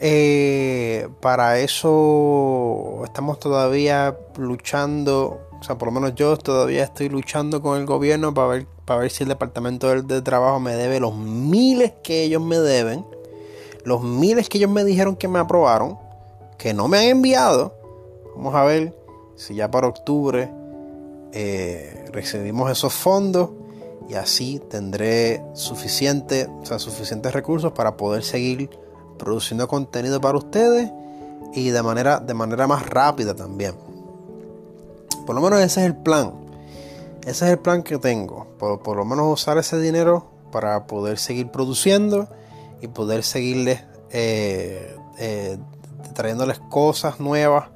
eh, 0.00 1.06
para 1.20 1.58
eso 1.58 3.02
estamos 3.04 3.38
todavía 3.38 4.16
luchando, 4.38 5.38
o 5.60 5.62
sea, 5.62 5.76
por 5.76 5.88
lo 5.88 5.92
menos 5.92 6.14
yo 6.14 6.38
todavía 6.38 6.84
estoy 6.84 7.10
luchando 7.10 7.60
con 7.60 7.78
el 7.78 7.84
gobierno 7.84 8.32
para 8.32 8.48
ver 8.48 8.66
para 8.86 9.00
ver 9.00 9.10
si 9.10 9.24
el 9.24 9.28
departamento 9.28 10.02
de, 10.02 10.22
trabajo 10.22 10.60
me 10.60 10.74
debe 10.74 10.98
los 10.98 11.14
miles 11.14 11.92
que 12.02 12.22
ellos 12.22 12.40
me 12.40 12.58
deben, 12.58 13.04
los 13.84 14.02
miles 14.02 14.48
que 14.48 14.56
ellos 14.56 14.70
me 14.70 14.82
dijeron 14.82 15.14
que 15.14 15.28
me 15.28 15.38
aprobaron, 15.38 15.98
que 16.56 16.72
no 16.72 16.88
me 16.88 16.96
han 16.96 17.04
enviado. 17.04 17.74
Vamos 18.34 18.54
a 18.54 18.64
ver 18.64 18.96
si 19.38 19.54
ya 19.54 19.70
para 19.70 19.86
octubre 19.86 20.50
eh, 21.32 22.06
recibimos 22.12 22.70
esos 22.70 22.92
fondos 22.92 23.50
y 24.08 24.14
así 24.14 24.60
tendré 24.68 25.40
o 25.52 25.56
sea, 25.56 26.78
suficientes 26.78 27.32
recursos 27.32 27.72
para 27.72 27.96
poder 27.96 28.24
seguir 28.24 28.68
produciendo 29.16 29.68
contenido 29.68 30.20
para 30.20 30.38
ustedes 30.38 30.90
y 31.54 31.70
de 31.70 31.82
manera, 31.82 32.18
de 32.18 32.34
manera 32.34 32.66
más 32.66 32.86
rápida 32.86 33.34
también. 33.34 33.74
Por 35.24 35.34
lo 35.34 35.40
menos 35.40 35.60
ese 35.60 35.80
es 35.80 35.86
el 35.86 35.96
plan. 35.96 36.32
Ese 37.22 37.44
es 37.44 37.52
el 37.52 37.58
plan 37.58 37.82
que 37.82 37.98
tengo. 37.98 38.46
Por, 38.58 38.96
lo 38.96 39.04
menos 39.04 39.32
usar 39.32 39.58
ese 39.58 39.78
dinero 39.78 40.26
para 40.50 40.86
poder 40.86 41.18
seguir 41.18 41.50
produciendo 41.50 42.28
y 42.80 42.88
poder 42.88 43.22
seguirles 43.22 43.84
eh, 44.10 44.96
eh, 45.18 45.58
trayéndoles 46.14 46.58
cosas 46.58 47.20
nuevas. 47.20 47.68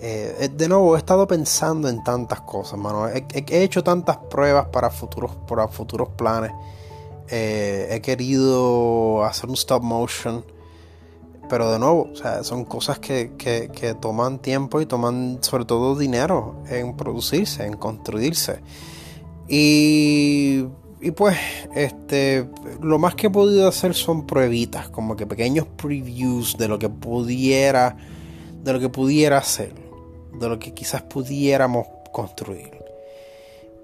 Eh, 0.00 0.50
de 0.52 0.68
nuevo, 0.68 0.96
he 0.96 0.98
estado 0.98 1.26
pensando 1.26 1.88
en 1.88 2.02
tantas 2.04 2.40
cosas, 2.42 2.78
mano. 2.78 3.08
He, 3.08 3.62
hecho 3.62 3.82
tantas 3.82 4.16
pruebas 4.16 4.66
para 4.66 4.90
futuros, 4.90 5.32
para 5.48 5.68
futuros 5.68 6.10
planes. 6.10 6.52
he 7.28 8.00
querido 8.02 9.24
hacer 9.24 9.48
un 9.48 9.54
stop 9.54 9.82
motion. 9.82 10.44
Pero 11.48 11.70
de 11.70 11.78
nuevo, 11.78 12.10
son 12.42 12.64
cosas 12.64 12.98
que, 12.98 13.32
que, 13.36 13.94
toman 14.00 14.38
tiempo 14.38 14.80
y 14.80 14.86
toman 14.86 15.38
sobre 15.42 15.64
todo 15.64 15.94
dinero 15.94 16.56
en 16.68 16.96
producirse, 16.96 17.66
en 17.66 17.74
construirse. 17.74 18.60
Y, 19.46 20.64
y 21.00 21.10
pues, 21.10 21.36
este, 21.74 22.48
lo 22.80 22.98
más 22.98 23.14
que 23.14 23.26
he 23.26 23.30
podido 23.30 23.68
hacer 23.68 23.94
son 23.94 24.26
pruebitas, 24.26 24.88
como 24.88 25.16
que 25.16 25.26
pequeños 25.26 25.66
previews 25.76 26.56
de 26.56 26.66
lo 26.66 26.78
que 26.78 26.88
pudiera, 26.88 27.96
de 28.62 28.72
lo 28.72 28.80
que 28.80 28.88
pudiera 28.88 29.36
hacer, 29.36 29.74
de 30.38 30.48
lo 30.48 30.58
que 30.58 30.72
quizás 30.72 31.02
pudiéramos 31.02 31.86
construir. 32.12 32.84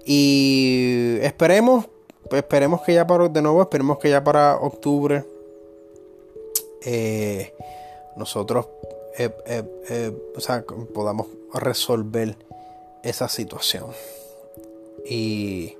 Y 0.05 1.17
esperemos, 1.21 1.85
esperemos 2.31 2.81
que 2.81 2.93
ya 2.93 3.05
para, 3.05 3.27
de 3.27 3.41
nuevo, 3.41 3.61
esperemos 3.61 3.99
que 3.99 4.09
ya 4.09 4.23
para 4.23 4.57
octubre 4.57 5.23
eh, 6.83 7.53
nosotros 8.15 8.67
eh, 9.17 9.29
eh, 9.45 10.11
podamos 10.93 11.27
resolver 11.53 12.35
esa 13.03 13.27
situación. 13.27 13.85
Y, 15.05 15.75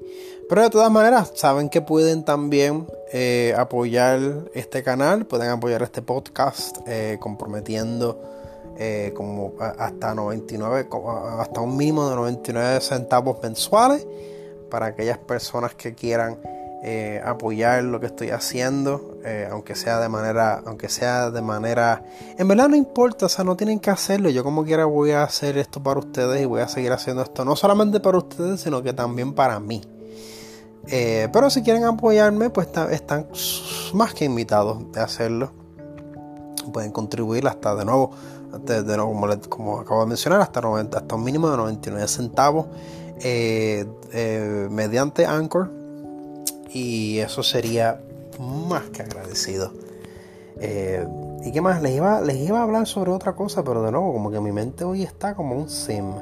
pero 0.50 0.64
de 0.64 0.70
todas 0.70 0.92
maneras, 0.92 1.32
saben 1.36 1.70
que 1.70 1.82
pueden 1.82 2.24
también 2.24 2.88
apoyar 3.58 4.20
este 4.54 4.84
canal, 4.84 5.26
pueden 5.26 5.50
apoyar 5.50 5.82
este 5.82 6.02
podcast 6.02 6.78
comprometiendo 7.20 8.41
como 9.14 9.54
hasta 9.60 10.16
99, 10.16 10.90
hasta 11.40 11.62
un 11.62 11.78
mínimo 11.78 12.10
de 12.10 12.16
99 12.16 12.82
centavos 12.82 13.38
mensuales 13.44 14.08
para 14.70 14.88
aquellas 14.88 15.20
personas 15.20 15.76
que 15.76 15.94
quieran 15.94 16.40
eh, 16.84 17.22
apoyar 17.24 17.84
lo 17.84 18.00
que 18.00 18.08
estoy 18.08 18.32
haciendo, 18.32 19.20
eh, 19.24 19.48
aunque 19.52 19.76
sea 19.76 20.00
de 20.00 20.10
manera, 20.10 20.64
aunque 20.66 20.90
sea 20.90 21.30
de 21.30 21.44
manera, 21.44 22.04
en 22.40 22.48
verdad 22.48 22.70
no 22.70 22.76
importa, 22.76 23.28
o 23.28 23.30
sea, 23.30 23.46
no 23.46 23.56
tienen 23.56 23.80
que 23.80 23.92
hacerlo. 23.92 24.32
Yo 24.32 24.44
como 24.44 24.66
quiera 24.66 24.86
voy 24.86 25.12
a 25.12 25.22
hacer 25.22 25.60
esto 25.60 25.84
para 25.84 26.00
ustedes 26.00 26.42
y 26.42 26.46
voy 26.46 26.62
a 26.62 26.68
seguir 26.68 26.92
haciendo 26.92 27.22
esto, 27.22 27.46
no 27.46 27.56
solamente 27.56 28.00
para 28.00 28.18
ustedes, 28.18 28.62
sino 28.62 28.82
que 28.82 28.94
también 28.94 29.34
para 29.34 29.60
mí. 29.60 29.84
Eh, 30.88 31.30
pero 31.32 31.52
si 31.52 31.62
quieren 31.62 31.84
apoyarme, 31.84 32.50
pues 32.50 32.68
están 32.90 33.28
más 33.94 34.16
que 34.16 34.26
invitados 34.26 34.84
a 34.96 35.04
hacerlo. 35.04 35.52
Pueden 36.74 36.92
contribuir 36.92 37.48
hasta 37.48 37.76
de 37.76 37.86
nuevo, 37.86 38.10
de, 38.60 38.84
nuevo 38.98 39.14
como, 39.50 39.80
acabo 39.80 40.02
de 40.02 40.08
mencionar, 40.08 40.42
hasta, 40.42 40.62
90, 40.62 40.98
hasta 40.98 41.16
un 41.16 41.24
mínimo 41.24 41.50
de 41.50 41.58
99 41.58 42.08
centavos 42.08 42.68
eh, 43.20 43.86
eh, 44.14 44.68
mediante 44.70 45.26
Anchor. 45.26 45.70
Y 46.74 47.20
eso 47.20 47.44
sería 47.44 48.00
más 48.40 48.84
que 48.90 49.02
agradecido. 49.02 49.72
¿Y 51.44 51.52
qué 51.52 51.60
más? 51.60 51.82
Les 51.82 51.96
iba, 51.96 52.22
les 52.22 52.38
iba 52.38 52.60
a 52.60 52.64
hablar 52.64 52.88
sobre 52.88 53.12
otra 53.12 53.34
cosa, 53.34 53.64
pero 53.64 53.82
de 53.84 53.92
nuevo, 53.92 54.14
como 54.14 54.32
que 54.32 54.40
mi 54.40 54.52
mente 54.52 54.84
hoy 54.84 55.04
está 55.04 55.36
como 55.36 55.56
un 55.56 55.70
sim 55.70 56.14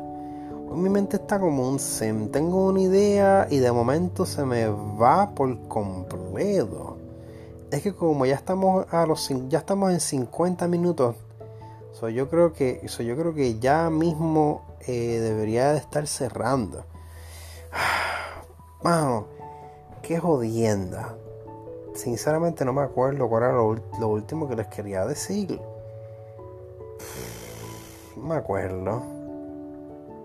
mi 0.75 0.89
mente 0.89 1.17
está 1.17 1.39
como 1.39 1.67
un 1.67 1.79
sim. 1.79 2.29
Tengo 2.29 2.67
una 2.67 2.81
idea 2.81 3.47
y 3.49 3.57
de 3.57 3.71
momento 3.71 4.25
se 4.25 4.45
me 4.45 4.67
va 4.67 5.31
por 5.31 5.67
completo. 5.67 6.97
Es 7.71 7.81
que 7.81 7.93
como 7.93 8.25
ya 8.25 8.35
estamos 8.35 8.85
a 8.91 9.05
los 9.05 9.29
ya 9.49 9.59
estamos 9.59 9.91
en 9.91 9.99
50 9.99 10.67
minutos, 10.67 11.15
yo 12.07 12.29
creo 12.29 12.53
que 12.53 12.81
yo 12.87 13.17
creo 13.17 13.33
que 13.33 13.59
ya 13.59 13.89
mismo 13.89 14.61
eh, 14.87 15.19
debería 15.19 15.73
de 15.73 15.79
estar 15.79 16.07
cerrando. 16.07 16.85
Mano, 18.83 19.25
qué 20.01 20.19
jodienda. 20.19 21.17
Sinceramente 21.93 22.63
no 22.63 22.71
me 22.71 22.83
acuerdo 22.83 23.27
cuál 23.27 23.43
era 23.43 23.53
lo, 23.53 23.75
lo 23.99 24.07
último 24.07 24.47
que 24.47 24.55
les 24.55 24.67
quería 24.67 25.05
decir. 25.05 25.59
No 28.15 28.23
me 28.23 28.35
acuerdo. 28.35 29.03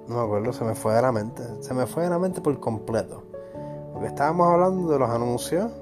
No 0.06 0.16
me 0.16 0.22
acuerdo, 0.22 0.52
se 0.52 0.64
me 0.64 0.74
fue 0.74 0.94
de 0.94 1.02
la 1.02 1.10
mente. 1.10 1.42
Se 1.60 1.74
me 1.74 1.86
fue 1.86 2.04
de 2.04 2.10
la 2.10 2.18
mente 2.18 2.40
por 2.40 2.58
completo. 2.60 3.24
Porque 3.92 4.08
estábamos 4.08 4.52
hablando 4.52 4.92
de 4.92 4.98
los 4.98 5.10
anuncios. 5.10 5.72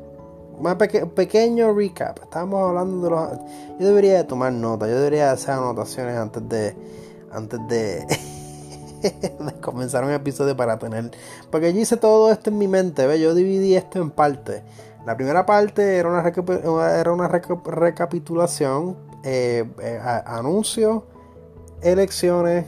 Un 0.59 1.11
pequeño 1.15 1.73
recap. 1.75 2.23
Estábamos 2.23 2.69
hablando 2.69 3.05
de 3.05 3.11
los. 3.11 3.31
Yo 3.79 3.87
debería 3.87 4.19
de 4.19 4.25
tomar 4.25 4.53
nota. 4.53 4.87
Yo 4.87 4.97
debería 4.97 5.33
hacer 5.33 5.55
anotaciones 5.55 6.17
antes 6.17 6.49
de. 6.49 6.77
Antes 7.33 7.61
de. 7.69 8.07
de 9.03 9.61
comenzar 9.61 10.05
un 10.05 10.13
episodio 10.13 10.57
para 10.57 10.79
tener. 10.79 11.11
Porque 11.51 11.73
yo 11.73 11.81
hice 11.81 11.97
todo 11.97 12.31
esto 12.31 12.51
en 12.51 12.59
mi 12.59 12.69
mente. 12.69 13.07
¿ve? 13.07 13.21
Yo 13.21 13.35
dividí 13.35 13.75
esto 13.75 14.01
en 14.01 14.11
partes. 14.11 14.63
La 15.05 15.17
primera 15.17 15.45
parte 15.47 15.97
era 15.97 16.09
una, 16.09 16.99
era 16.99 17.13
una 17.13 17.29
recapitulación. 17.29 18.97
Eh, 19.25 19.65
eh, 19.81 20.01
anuncios. 20.27 21.03
Elecciones 21.83 22.65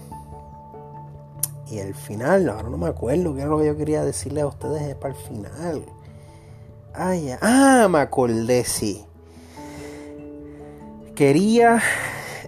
y 1.70 1.78
el 1.78 1.94
final, 1.94 2.48
ahora 2.48 2.68
no 2.68 2.76
me 2.76 2.86
acuerdo 2.86 3.34
qué 3.34 3.40
era 3.40 3.50
lo 3.50 3.58
que 3.58 3.66
yo 3.66 3.76
quería 3.76 4.04
decirle 4.04 4.42
a 4.42 4.46
ustedes 4.46 4.94
para 4.96 5.14
el 5.14 5.20
final. 5.20 5.84
Ah, 7.40 7.88
me 7.90 7.98
acordé, 7.98 8.64
sí. 8.64 9.04
Quería 11.14 11.80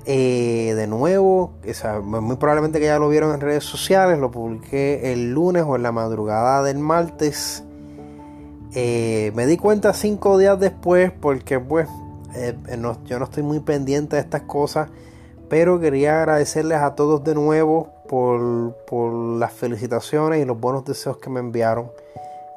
eh, 0.09 0.75
de 0.77 0.87
nuevo, 0.87 1.53
muy 2.03 2.37
probablemente 2.37 2.79
que 2.79 2.87
ya 2.87 2.99
lo 3.01 3.09
vieron 3.09 3.35
en 3.35 3.41
redes 3.41 3.65
sociales, 3.65 4.19
lo 4.21 4.31
publiqué 4.31 5.13
el 5.13 5.33
lunes 5.33 5.65
o 5.67 5.75
en 5.75 5.83
la 5.83 5.91
madrugada 5.91 6.63
del 6.63 6.79
martes. 6.79 7.65
Eh, 8.73 9.33
me 9.35 9.47
di 9.47 9.57
cuenta 9.57 9.93
cinco 9.95 10.39
días 10.39 10.61
después 10.61 11.11
porque 11.11 11.59
pues 11.59 11.89
eh, 12.37 12.57
yo 13.05 13.19
no 13.19 13.25
estoy 13.25 13.43
muy 13.43 13.61
pendiente 13.61 14.15
de 14.15 14.23
estas 14.23 14.43
cosas, 14.43 14.91
pero 15.49 15.81
quería 15.81 16.21
agradecerles 16.21 16.79
a 16.79 16.95
todos 16.95 17.25
de 17.25 17.35
nuevo 17.35 17.89
por, 18.09 18.75
las 19.39 19.53
felicitaciones 19.53 20.41
y 20.41 20.45
los 20.45 20.61
buenos 20.61 20.85
deseos 20.85 21.17
que 21.17 21.31
me 21.31 21.41
enviaron. 21.41 21.91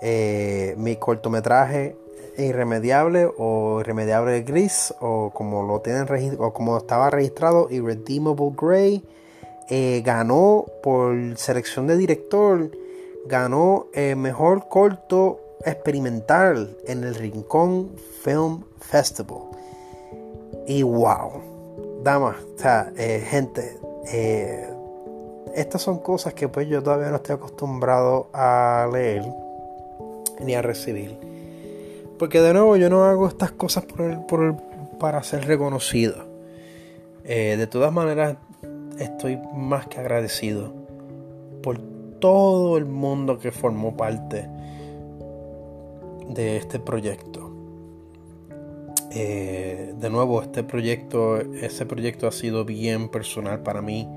Eh, 0.01 0.75
mi 0.77 0.95
cortometraje 0.95 1.95
Irremediable 2.37 3.29
o 3.37 3.81
Irremediable 3.81 4.43
Gris 4.43 4.93
o 5.01 5.29
como 5.33 5.63
lo 5.63 5.81
tienen 5.81 6.07
o 6.39 6.53
como 6.53 6.77
estaba 6.77 7.09
registrado 7.09 7.67
Irredeemable 7.69 8.51
Grey 8.55 9.03
eh, 9.69 10.01
ganó 10.05 10.65
por 10.81 11.13
selección 11.35 11.85
de 11.87 11.97
director 11.97 12.71
ganó 13.25 13.87
el 13.93 14.15
mejor 14.15 14.69
corto 14.69 15.41
experimental 15.65 16.77
en 16.87 17.03
el 17.03 17.15
Rincón 17.15 17.91
Film 18.23 18.63
Festival. 18.79 19.39
Y 20.65 20.81
wow 20.83 21.41
damas 22.03 22.37
o 22.55 22.57
sea, 22.57 22.93
eh, 22.95 23.21
gente 23.29 23.77
estas 25.53 25.81
son 25.81 25.99
cosas 25.99 26.33
que 26.33 26.47
pues 26.47 26.69
yo 26.69 26.81
todavía 26.81 27.09
no 27.09 27.17
estoy 27.17 27.35
acostumbrado 27.35 28.29
a 28.33 28.89
leer 28.91 29.23
ni 30.39 30.55
a 30.55 30.61
recibir. 30.61 31.17
Porque 32.17 32.41
de 32.41 32.53
nuevo 32.53 32.75
yo 32.75 32.89
no 32.89 33.05
hago 33.05 33.27
estas 33.27 33.51
cosas 33.51 33.85
por 33.85 34.57
para 34.99 35.23
ser 35.23 35.45
reconocido. 35.45 36.27
Eh, 37.23 37.55
de 37.57 37.67
todas 37.67 37.91
maneras 37.91 38.37
estoy 38.99 39.39
más 39.55 39.87
que 39.87 39.99
agradecido 39.99 40.73
por 41.63 41.79
todo 42.19 42.77
el 42.77 42.85
mundo 42.85 43.39
que 43.39 43.51
formó 43.51 43.95
parte 43.95 44.47
de 46.29 46.57
este 46.57 46.79
proyecto. 46.79 47.49
Eh, 49.11 49.93
de 49.97 50.09
nuevo, 50.09 50.41
este 50.41 50.63
proyecto, 50.63 51.39
ese 51.39 51.85
proyecto 51.85 52.27
ha 52.27 52.31
sido 52.31 52.63
bien 52.63 53.09
personal 53.09 53.63
para 53.63 53.81
mí 53.81 54.07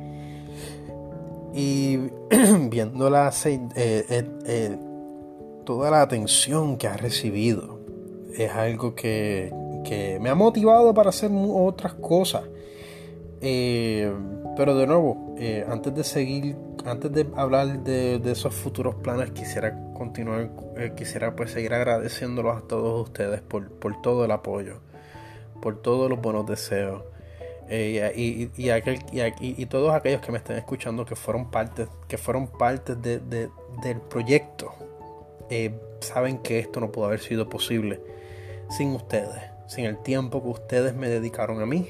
y 1.55 1.97
viendo 2.69 3.09
la, 3.09 3.33
eh, 3.47 3.65
eh, 3.77 4.79
toda 5.65 5.91
la 5.91 6.03
atención 6.03 6.77
que 6.77 6.89
ha 6.89 6.97
recibido, 6.97 7.81
es 8.35 8.51
algo 8.51 8.95
que, 8.95 9.53
me 10.21 10.31
ha 10.31 10.35
motivado 10.35 10.95
para 10.95 11.11
hacer 11.11 11.31
otras 11.33 11.95
cosas. 11.95 12.45
pero 13.41 14.77
de 14.77 14.87
nuevo, 14.87 15.37
antes 15.69 15.95
de 15.95 16.05
seguir, 16.05 16.57
antes 16.85 17.13
de 17.13 17.27
hablar 17.37 17.83
de, 17.85 18.21
esos 18.31 18.55
futuros 18.55 18.95
planes, 18.97 19.31
quisiera 19.33 19.77
continuar, 19.95 20.51
quisiera 20.97 21.37
pues 21.37 21.51
seguir 21.53 21.75
agradeciéndolos 21.75 22.57
a 22.57 22.61
todos 22.63 23.09
ustedes 23.09 23.41
por, 23.43 23.71
por 23.71 24.01
todo 24.01 24.25
el 24.25 24.31
apoyo, 24.31 24.81
por 25.61 25.83
todos 25.83 26.09
los 26.09 26.21
buenos 26.21 26.47
deseos. 26.47 27.03
Eh, 27.75 28.13
y, 28.15 28.51
y, 28.59 29.67
todos 29.67 29.95
aquellos 29.95 30.21
que 30.21 30.31
me 30.31 30.37
estén 30.39 30.59
escuchando 30.59 31.07
que 31.07 31.17
fueron 31.17 31.51
parte, 31.51 31.87
que 32.07 32.19
fueron 32.19 32.49
parte 32.49 32.97
de, 32.97 33.19
del 33.21 34.01
proyecto, 34.11 34.75
eh, 35.55 35.75
saben 36.01 36.39
que 36.39 36.59
esto 36.59 36.81
no 36.81 36.91
pudo 36.91 37.07
haber 37.07 37.21
sido 37.21 37.49
posible 37.49 38.01
sin 38.71 38.91
ustedes, 38.91 39.43
sin 39.67 39.85
el 39.85 39.99
tiempo 39.99 40.43
que 40.43 40.49
ustedes 40.49 40.95
me 40.95 41.09
dedicaron 41.09 41.61
a 41.61 41.67
mí 41.67 41.89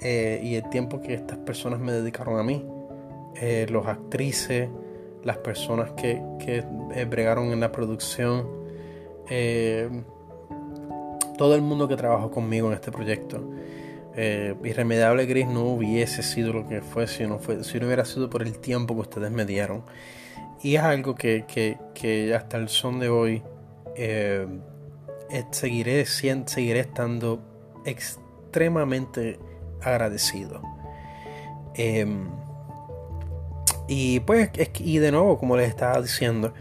eh, 0.00 0.40
y 0.42 0.56
el 0.56 0.68
tiempo 0.70 1.00
que 1.00 1.14
estas 1.14 1.38
personas 1.38 1.80
me 1.80 1.92
dedicaron 1.92 2.38
a 2.38 2.42
mí, 2.42 2.64
los 3.70 3.86
actrices, 3.86 4.68
las 5.24 5.38
personas 5.38 5.92
que, 5.92 6.22
que 6.38 6.60
bregaron 7.06 7.50
en 7.50 7.60
la 7.60 7.72
producción, 7.72 8.46
todo 11.38 11.54
el 11.54 11.62
mundo 11.62 11.88
que 11.88 11.96
trabajó 11.96 12.30
conmigo 12.30 12.68
en 12.68 12.74
este 12.74 12.92
proyecto. 12.92 13.42
Eh, 14.14 14.54
Irremediable 14.62 15.24
Gris 15.24 15.46
no 15.46 15.64
hubiese 15.64 16.22
sido 16.22 16.52
lo 16.52 16.68
que 16.68 16.82
fue 16.82 17.06
si 17.06 17.26
no, 17.26 17.38
fue 17.38 17.64
si 17.64 17.80
no 17.80 17.86
hubiera 17.86 18.04
sido 18.04 18.28
por 18.28 18.42
el 18.42 18.58
tiempo 18.58 18.94
que 18.94 19.00
ustedes 19.00 19.30
me 19.30 19.44
dieron. 19.46 19.82
Y 20.62 20.76
es 20.76 20.82
algo 20.82 21.14
que, 21.14 21.44
que, 21.94 22.34
hasta 22.34 22.56
el 22.56 22.68
son 22.68 23.00
de 23.00 23.08
hoy 23.08 23.42
eh, 23.96 24.46
seguiré, 25.50 26.04
seguiré 26.06 26.80
estando 26.80 27.42
extremadamente 27.84 29.38
agradecido. 29.80 30.62
Em, 31.74 32.28
y 33.88 34.20
pues, 34.20 34.50
y 34.78 34.98
de 34.98 35.10
nuevo, 35.10 35.38
como 35.38 35.56
les 35.56 35.68
estaba 35.68 36.00
diciendo, 36.00 36.54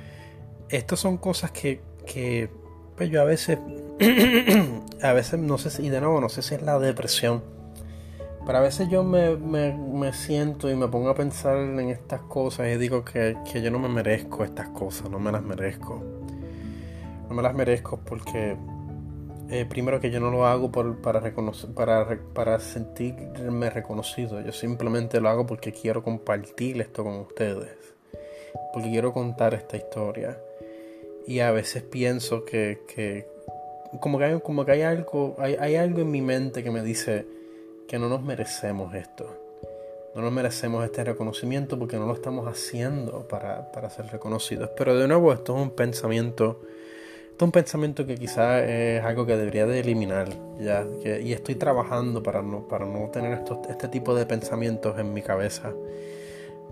estas 0.69 0.99
son 0.99 1.17
cosas 1.17 1.51
que, 1.51 1.81
que 2.05 2.49
pues 2.95 3.09
yo 3.09 3.21
a 3.21 3.25
veces 3.25 3.59
a 5.01 5.13
veces 5.13 5.39
no 5.39 5.57
sé 5.57 5.69
si, 5.69 5.83
y 5.85 5.89
de 5.89 6.01
nuevo, 6.01 6.19
no 6.21 6.29
sé 6.29 6.41
si 6.41 6.55
es 6.55 6.61
la 6.61 6.79
depresión, 6.79 7.43
pero 8.45 8.57
a 8.57 8.61
veces 8.61 8.89
yo 8.89 9.03
me, 9.03 9.35
me, 9.35 10.13
siento 10.13 10.69
y 10.69 10.75
me 10.75 10.87
pongo 10.87 11.09
a 11.09 11.15
pensar 11.15 11.57
en 11.57 11.89
estas 11.89 12.21
cosas 12.21 12.67
y 12.67 12.77
digo 12.77 13.05
que, 13.05 13.37
yo 13.53 13.71
no 13.71 13.79
me 13.79 13.89
merezco 13.89 14.43
estas 14.43 14.69
cosas, 14.69 15.09
no 15.09 15.19
me 15.19 15.31
las 15.31 15.43
merezco. 15.43 16.01
No 17.29 17.35
me 17.35 17.43
las 17.43 17.53
merezco 17.53 17.97
porque 17.97 18.57
eh, 19.49 19.65
primero 19.65 19.99
que 19.99 20.11
yo 20.11 20.19
no 20.19 20.31
lo 20.31 20.45
hago 20.45 20.71
por, 20.71 21.01
para, 21.01 21.19
reconocer, 21.19 21.69
para, 21.71 22.19
para 22.33 22.59
sentirme 22.59 23.69
reconocido, 23.69 24.41
yo 24.41 24.51
simplemente 24.51 25.21
lo 25.21 25.29
hago 25.29 25.45
porque 25.45 25.71
quiero 25.71 26.03
compartir 26.03 26.81
esto 26.81 27.03
con 27.03 27.19
ustedes, 27.19 27.77
porque 28.73 28.89
quiero 28.89 29.13
contar 29.13 29.53
esta 29.53 29.77
historia. 29.77 30.37
Y 31.27 31.39
a 31.39 31.51
veces 31.51 31.83
pienso 31.83 32.43
que, 32.43 32.81
que, 32.87 33.27
como 33.99 34.17
que 34.17 34.25
hay, 34.25 34.39
como 34.39 34.65
que 34.65 34.71
hay 34.71 34.81
algo, 34.81 35.35
hay, 35.37 35.75
algo 35.75 36.01
en 36.01 36.11
mi 36.11 36.21
mente 36.21 36.63
que 36.63 36.71
me 36.71 36.81
dice 36.81 37.25
que 37.91 37.99
no 37.99 38.07
nos 38.07 38.23
merecemos 38.23 38.95
esto. 38.95 39.25
no 40.15 40.21
nos 40.21 40.31
merecemos 40.31 40.85
este 40.85 41.03
reconocimiento 41.03 41.77
porque 41.77 41.97
no 41.97 42.05
lo 42.05 42.13
estamos 42.13 42.47
haciendo 42.47 43.27
para, 43.27 43.89
ser 43.89 44.05
reconocidos. 44.05 44.69
Pero 44.77 44.97
de 44.97 45.09
nuevo, 45.09 45.33
esto 45.33 45.57
es 45.57 45.61
un 45.61 45.71
pensamiento, 45.71 46.61
es 47.35 47.41
un 47.41 47.51
pensamiento 47.51 48.05
que 48.05 48.15
quizás 48.15 48.63
es 48.63 49.03
algo 49.03 49.25
que 49.25 49.35
debería 49.35 49.65
de 49.65 49.81
eliminar 49.81 50.29
ya, 50.57 50.87
y 51.21 51.33
estoy 51.33 51.55
trabajando 51.55 52.23
para 52.23 52.41
no, 52.41 52.65
para 52.65 52.85
no 52.85 53.09
tener 53.09 53.33
estos, 53.33 53.57
este 53.67 53.89
tipo 53.89 54.15
de 54.15 54.25
pensamientos 54.25 54.97
en 54.97 55.13
mi 55.13 55.21
cabeza. 55.21 55.73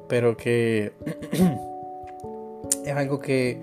Pero 0.07 0.37
que 0.37 0.93
es 2.85 2.95
algo 2.95 3.19
que 3.19 3.57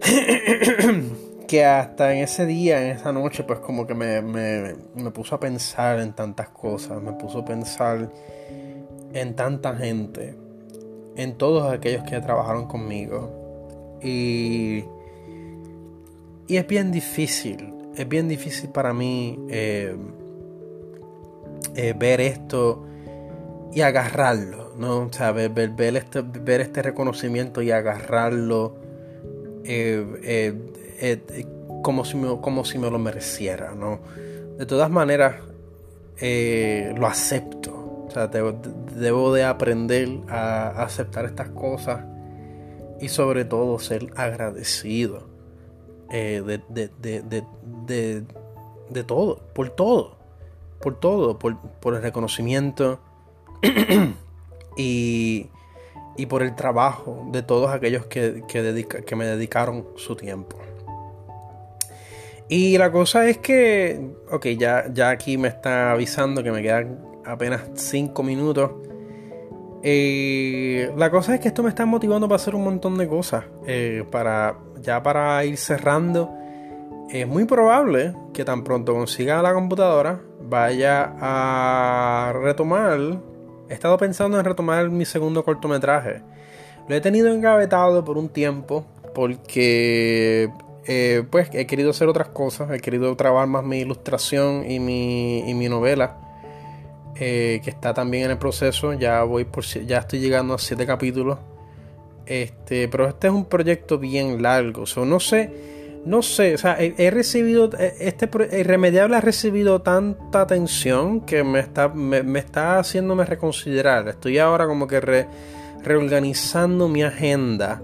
que 1.46 1.64
hasta 1.64 2.12
en 2.12 2.22
ese 2.22 2.46
día, 2.46 2.82
en 2.82 2.96
esa 2.96 3.12
noche, 3.12 3.44
pues 3.44 3.60
como 3.60 3.86
que 3.86 3.94
me, 3.94 4.20
me, 4.22 5.10
puso 5.10 5.34
a 5.34 5.40
pensar 5.40 6.00
en 6.00 6.12
tantas 6.12 6.48
cosas, 6.50 7.00
me 7.00 7.12
puso 7.12 7.40
a 7.40 7.44
pensar 7.44 8.10
en 9.12 9.34
tanta 9.34 9.74
gente, 9.76 10.36
en 11.16 11.38
todos 11.38 11.72
aquellos 11.72 12.02
que 12.04 12.20
trabajaron 12.20 12.66
conmigo. 12.66 13.98
Y, 14.02 14.84
y 16.48 16.56
es 16.56 16.66
bien 16.66 16.92
difícil, 16.92 17.72
es 17.96 18.08
bien 18.08 18.28
difícil 18.28 18.70
para 18.70 18.92
mí 18.92 19.38
eh, 19.48 19.96
eh, 21.74 21.94
ver 21.96 22.20
esto 22.20 22.84
y 23.72 23.80
agarrarlo, 23.80 24.74
¿no? 24.76 24.98
O 25.00 25.12
sea, 25.12 25.32
ver, 25.32 25.50
ver, 25.50 25.96
este, 25.96 26.22
ver 26.22 26.60
este 26.60 26.82
reconocimiento 26.82 27.62
y 27.62 27.70
agarrarlo. 27.70 28.76
Eh, 29.64 30.52
eh, 31.00 31.46
como, 31.82 32.04
si 32.04 32.16
me, 32.16 32.40
como 32.40 32.64
si 32.64 32.78
me 32.78 32.90
lo 32.90 32.98
mereciera, 32.98 33.74
¿no? 33.74 34.00
De 34.58 34.66
todas 34.66 34.90
maneras, 34.90 35.36
eh, 36.20 36.94
lo 36.96 37.06
acepto. 37.06 38.06
O 38.06 38.10
sea, 38.10 38.28
debo, 38.28 39.32
de 39.34 39.44
aprender 39.44 40.08
a 40.28 40.82
aceptar 40.82 41.26
estas 41.26 41.50
cosas 41.50 42.04
y 43.00 43.08
sobre 43.08 43.44
todo 43.44 43.78
ser 43.78 44.10
agradecido 44.16 45.28
eh, 46.10 46.42
de, 46.46 46.90
de, 46.98 48.24
de, 48.88 49.04
todo, 49.04 49.40
por 49.52 49.68
todo, 49.70 50.16
por 50.80 50.98
todo, 50.98 51.38
por, 51.38 51.58
por 51.58 51.94
el 51.94 52.02
reconocimiento 52.02 53.00
y, 54.78 55.50
y, 56.16 56.26
por 56.26 56.42
el 56.42 56.54
trabajo 56.54 57.26
de 57.32 57.42
todos 57.42 57.70
aquellos 57.70 58.06
que, 58.06 58.44
que, 58.48 58.86
que 59.04 59.16
me 59.16 59.26
dedicaron 59.26 59.86
su 59.96 60.16
tiempo. 60.16 60.56
Y 62.48 62.78
la 62.78 62.92
cosa 62.92 63.28
es 63.28 63.38
que, 63.38 64.00
ok, 64.30 64.46
ya, 64.58 64.86
ya 64.92 65.10
aquí 65.10 65.36
me 65.36 65.48
está 65.48 65.92
avisando 65.92 66.42
que 66.42 66.52
me 66.52 66.62
quedan 66.62 66.98
apenas 67.24 67.62
5 67.74 68.22
minutos. 68.22 68.70
Eh, 69.82 70.92
la 70.96 71.10
cosa 71.10 71.34
es 71.34 71.40
que 71.40 71.48
esto 71.48 71.62
me 71.62 71.68
está 71.68 71.86
motivando 71.86 72.28
para 72.28 72.36
hacer 72.36 72.54
un 72.54 72.64
montón 72.64 72.96
de 72.98 73.08
cosas. 73.08 73.44
Eh, 73.66 74.04
para, 74.10 74.58
ya 74.80 75.02
para 75.02 75.44
ir 75.44 75.56
cerrando, 75.56 76.32
es 77.10 77.26
muy 77.26 77.44
probable 77.44 78.14
que 78.32 78.44
tan 78.44 78.62
pronto 78.64 78.94
consiga 78.94 79.42
la 79.42 79.52
computadora 79.52 80.20
vaya 80.48 81.14
a 81.20 82.32
retomar. 82.40 82.98
He 83.68 83.74
estado 83.74 83.96
pensando 83.98 84.38
en 84.38 84.44
retomar 84.44 84.88
mi 84.90 85.04
segundo 85.04 85.44
cortometraje. 85.44 86.22
Lo 86.88 86.94
he 86.94 87.00
tenido 87.00 87.28
engavetado 87.28 88.04
por 88.04 88.16
un 88.16 88.28
tiempo 88.28 88.86
porque 89.14 90.50
eh, 90.88 91.24
pues 91.30 91.48
he 91.52 91.66
querido 91.66 91.90
hacer 91.90 92.08
otras 92.08 92.28
cosas, 92.28 92.70
he 92.70 92.78
querido 92.78 93.14
trabajar 93.16 93.48
más 93.48 93.64
mi 93.64 93.78
ilustración 93.78 94.70
y 94.70 94.78
mi, 94.78 95.40
y 95.40 95.54
mi 95.54 95.68
novela, 95.68 96.16
eh, 97.16 97.60
que 97.64 97.70
está 97.70 97.92
también 97.92 98.26
en 98.26 98.30
el 98.32 98.38
proceso, 98.38 98.92
ya 98.92 99.22
voy 99.24 99.44
por 99.44 99.64
ya 99.64 99.98
estoy 99.98 100.20
llegando 100.20 100.54
a 100.54 100.58
siete 100.58 100.86
capítulos. 100.86 101.38
Este, 102.26 102.88
pero 102.88 103.08
este 103.08 103.28
es 103.28 103.32
un 103.32 103.44
proyecto 103.44 103.98
bien 103.98 104.42
largo, 104.42 104.84
o 104.96 105.04
no 105.04 105.20
sé, 105.20 105.50
no 106.04 106.22
sé, 106.22 106.54
o 106.54 106.58
sea, 106.58 106.76
he, 106.78 107.10
recibido, 107.10 107.70
e, 107.78 107.94
este 108.00 108.28
Irremediable 108.56 109.16
ha 109.16 109.20
recibido 109.20 109.82
tanta 109.82 110.42
atención 110.42 111.20
que 111.20 111.42
me 111.42 111.60
está, 111.60 111.88
me, 111.88 112.38
está 112.38 112.78
haciéndome 112.78 113.24
reconsiderar. 113.24 114.08
Estoy 114.08 114.38
ahora 114.38 114.66
como 114.66 114.86
que 114.86 115.26
reorganizando 115.82 116.88
mi 116.88 117.02
agenda 117.02 117.82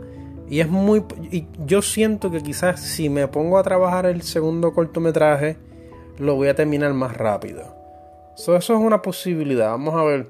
y 0.48 0.60
es 0.60 0.68
muy. 0.68 1.04
Y 1.30 1.46
yo 1.66 1.82
siento 1.82 2.30
que 2.30 2.42
quizás 2.42 2.80
si 2.80 3.08
me 3.08 3.28
pongo 3.28 3.58
a 3.58 3.62
trabajar 3.62 4.06
el 4.06 4.22
segundo 4.22 4.72
cortometraje, 4.72 5.56
lo 6.18 6.34
voy 6.34 6.48
a 6.48 6.54
terminar 6.54 6.92
más 6.94 7.16
rápido. 7.16 7.74
eso 8.36 8.56
es 8.56 8.70
una 8.70 9.02
posibilidad. 9.02 9.70
Vamos 9.70 9.94
a 9.94 10.04
ver. 10.04 10.26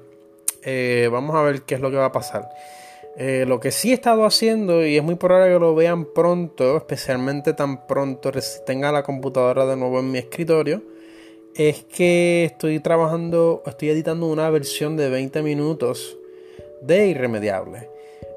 Eh, 0.63 1.09
vamos 1.11 1.35
a 1.35 1.41
ver 1.41 1.63
qué 1.63 1.75
es 1.75 1.81
lo 1.81 1.91
que 1.91 1.97
va 1.97 2.05
a 2.05 2.11
pasar. 2.11 2.49
Eh, 3.15 3.45
lo 3.47 3.59
que 3.59 3.71
sí 3.71 3.91
he 3.91 3.93
estado 3.93 4.25
haciendo, 4.25 4.85
y 4.85 4.97
es 4.97 5.03
muy 5.03 5.15
probable 5.15 5.53
que 5.53 5.59
lo 5.59 5.75
vean 5.75 6.05
pronto, 6.05 6.77
especialmente 6.77 7.53
tan 7.53 7.85
pronto 7.85 8.31
tenga 8.65 8.91
la 8.91 9.03
computadora 9.03 9.67
de 9.67 9.75
nuevo 9.75 9.99
en 9.99 10.11
mi 10.11 10.17
escritorio, 10.17 10.81
es 11.55 11.83
que 11.83 12.45
estoy 12.45 12.79
trabajando, 12.79 13.61
estoy 13.67 13.89
editando 13.89 14.25
una 14.25 14.49
versión 14.49 14.97
de 14.97 15.09
20 15.09 15.43
minutos 15.43 16.17
de 16.81 17.07
Irremediable. 17.07 17.89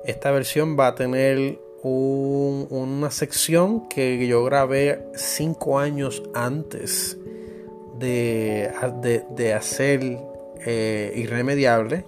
Esta 0.05 0.31
versión 0.31 0.79
va 0.79 0.89
a 0.89 0.95
tener 0.95 1.59
una 1.89 3.11
sección 3.11 3.89
que 3.89 4.27
yo 4.27 4.45
grabé 4.45 5.07
cinco 5.15 5.79
años 5.79 6.23
antes 6.35 7.17
de, 7.99 8.71
de, 9.31 9.55
hacer 9.55 10.19
eh, 10.65 11.13
Irremediable, 11.17 12.05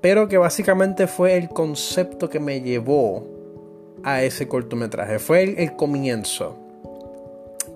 pero 0.00 0.28
que 0.28 0.38
básicamente 0.38 1.06
fue 1.06 1.36
el 1.36 1.48
concepto 1.48 2.28
que 2.28 2.40
me 2.40 2.60
llevó 2.60 3.26
a 4.02 4.22
ese 4.22 4.48
cortometraje, 4.48 5.18
fue 5.18 5.62
el 5.62 5.76
comienzo 5.76 6.56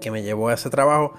que 0.00 0.10
me 0.10 0.22
llevó 0.22 0.48
a 0.48 0.54
ese 0.54 0.70
trabajo 0.70 1.12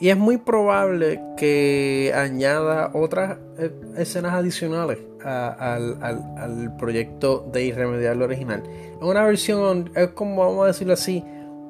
y 0.00 0.08
es 0.08 0.16
muy 0.16 0.38
probable 0.38 1.20
que 1.36 2.12
añada 2.14 2.90
otras 2.94 3.38
eh, 3.58 3.70
escenas 3.96 4.34
adicionales 4.34 4.98
al, 5.24 6.74
proyecto 6.78 7.48
de 7.52 7.64
Irremediable 7.64 8.24
original. 8.24 8.62
Es 8.96 9.02
una 9.02 9.24
versión, 9.24 9.90
es 9.94 10.08
como 10.08 10.44
vamos 10.44 10.64
a 10.64 10.66
decirlo 10.68 10.94
así, 10.94 11.24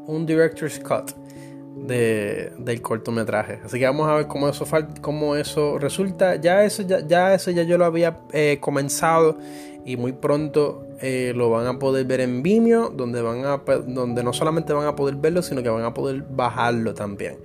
un 0.07 0.25
director's 0.27 0.79
cut 0.79 1.12
de, 1.77 2.53
del 2.59 2.81
cortometraje. 2.81 3.61
Así 3.64 3.79
que 3.79 3.85
vamos 3.85 4.09
a 4.09 4.14
ver 4.14 4.27
cómo 4.27 4.49
eso, 4.49 4.66
cómo 5.01 5.37
eso 5.37 5.79
resulta. 5.79 6.37
Ya 6.37 6.64
eso 6.64 6.83
ya, 6.83 7.07
ya, 7.07 7.35
eso 7.35 7.51
ya 7.51 7.62
yo 7.62 7.79
lo 7.79 7.85
había 7.85 8.20
eh, 8.33 8.59
comenzado 8.61 9.37
y 9.85 9.97
muy 9.97 10.12
pronto 10.12 10.87
eh, 11.01 11.33
lo 11.35 11.51
van 11.51 11.66
a 11.66 11.79
poder 11.79 12.07
ver 12.07 12.20
en 12.20 12.43
Vimeo, 12.43 12.91
donde, 12.91 13.20
van 13.20 13.45
a, 13.45 13.62
donde 13.87 14.23
no 14.23 14.33
solamente 14.33 14.73
van 14.73 14.87
a 14.87 14.95
poder 14.95 15.16
verlo, 15.16 15.43
sino 15.43 15.62
que 15.62 15.68
van 15.68 15.85
a 15.85 15.93
poder 15.93 16.23
bajarlo 16.31 16.95
también. 16.95 17.39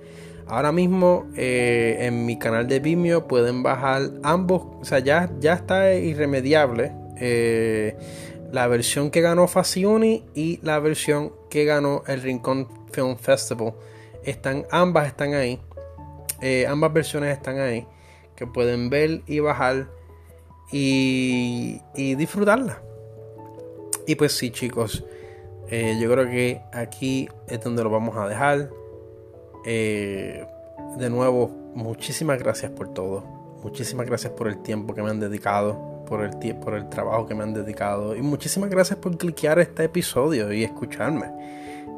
Ahora 0.48 0.72
mismo 0.72 1.26
eh, 1.36 1.98
en 2.00 2.24
mi 2.24 2.38
canal 2.38 2.66
de 2.66 2.80
Vimeo 2.80 3.28
pueden 3.28 3.62
bajar 3.62 4.10
ambos, 4.22 4.62
o 4.80 4.84
sea, 4.84 4.98
ya, 4.98 5.30
ya 5.40 5.52
está 5.52 5.94
irremediable. 5.94 6.92
Eh, 7.20 7.96
la 8.50 8.66
versión 8.66 9.10
que 9.10 9.20
ganó 9.20 9.46
Facioni 9.46 10.24
y 10.34 10.58
la 10.62 10.78
versión 10.78 11.34
que 11.50 11.66
ganó 11.66 12.02
el 12.06 12.22
Rincón 12.22 12.66
Film 12.92 13.18
Festival. 13.18 13.74
Están, 14.24 14.64
ambas 14.70 15.08
están 15.08 15.34
ahí. 15.34 15.60
Eh, 16.40 16.66
ambas 16.66 16.94
versiones 16.94 17.36
están 17.36 17.58
ahí. 17.58 17.86
Que 18.34 18.46
pueden 18.46 18.88
ver 18.88 19.20
y 19.26 19.40
bajar 19.40 19.88
y, 20.72 21.82
y 21.94 22.14
disfrutarla. 22.14 22.80
Y 24.06 24.14
pues 24.14 24.32
sí, 24.32 24.50
chicos. 24.50 25.04
yo 25.70 26.10
creo 26.10 26.24
que 26.24 26.62
aquí 26.72 27.28
es 27.48 27.62
donde 27.62 27.84
lo 27.84 27.90
vamos 27.90 28.16
a 28.16 28.26
dejar. 28.26 28.70
Eh, 29.64 30.46
de 30.96 31.10
nuevo, 31.10 31.48
muchísimas 31.74 32.38
gracias 32.38 32.70
por 32.70 32.92
todo. 32.92 33.24
Muchísimas 33.62 34.06
gracias 34.06 34.32
por 34.32 34.48
el 34.48 34.58
tiempo 34.62 34.94
que 34.94 35.02
me 35.02 35.10
han 35.10 35.20
dedicado, 35.20 36.04
por 36.06 36.24
el, 36.24 36.56
por 36.56 36.74
el 36.74 36.88
trabajo 36.88 37.26
que 37.26 37.34
me 37.34 37.42
han 37.42 37.54
dedicado. 37.54 38.14
Y 38.16 38.22
muchísimas 38.22 38.70
gracias 38.70 38.98
por 38.98 39.16
cliquear 39.16 39.58
este 39.58 39.84
episodio 39.84 40.52
y 40.52 40.64
escucharme. 40.64 41.26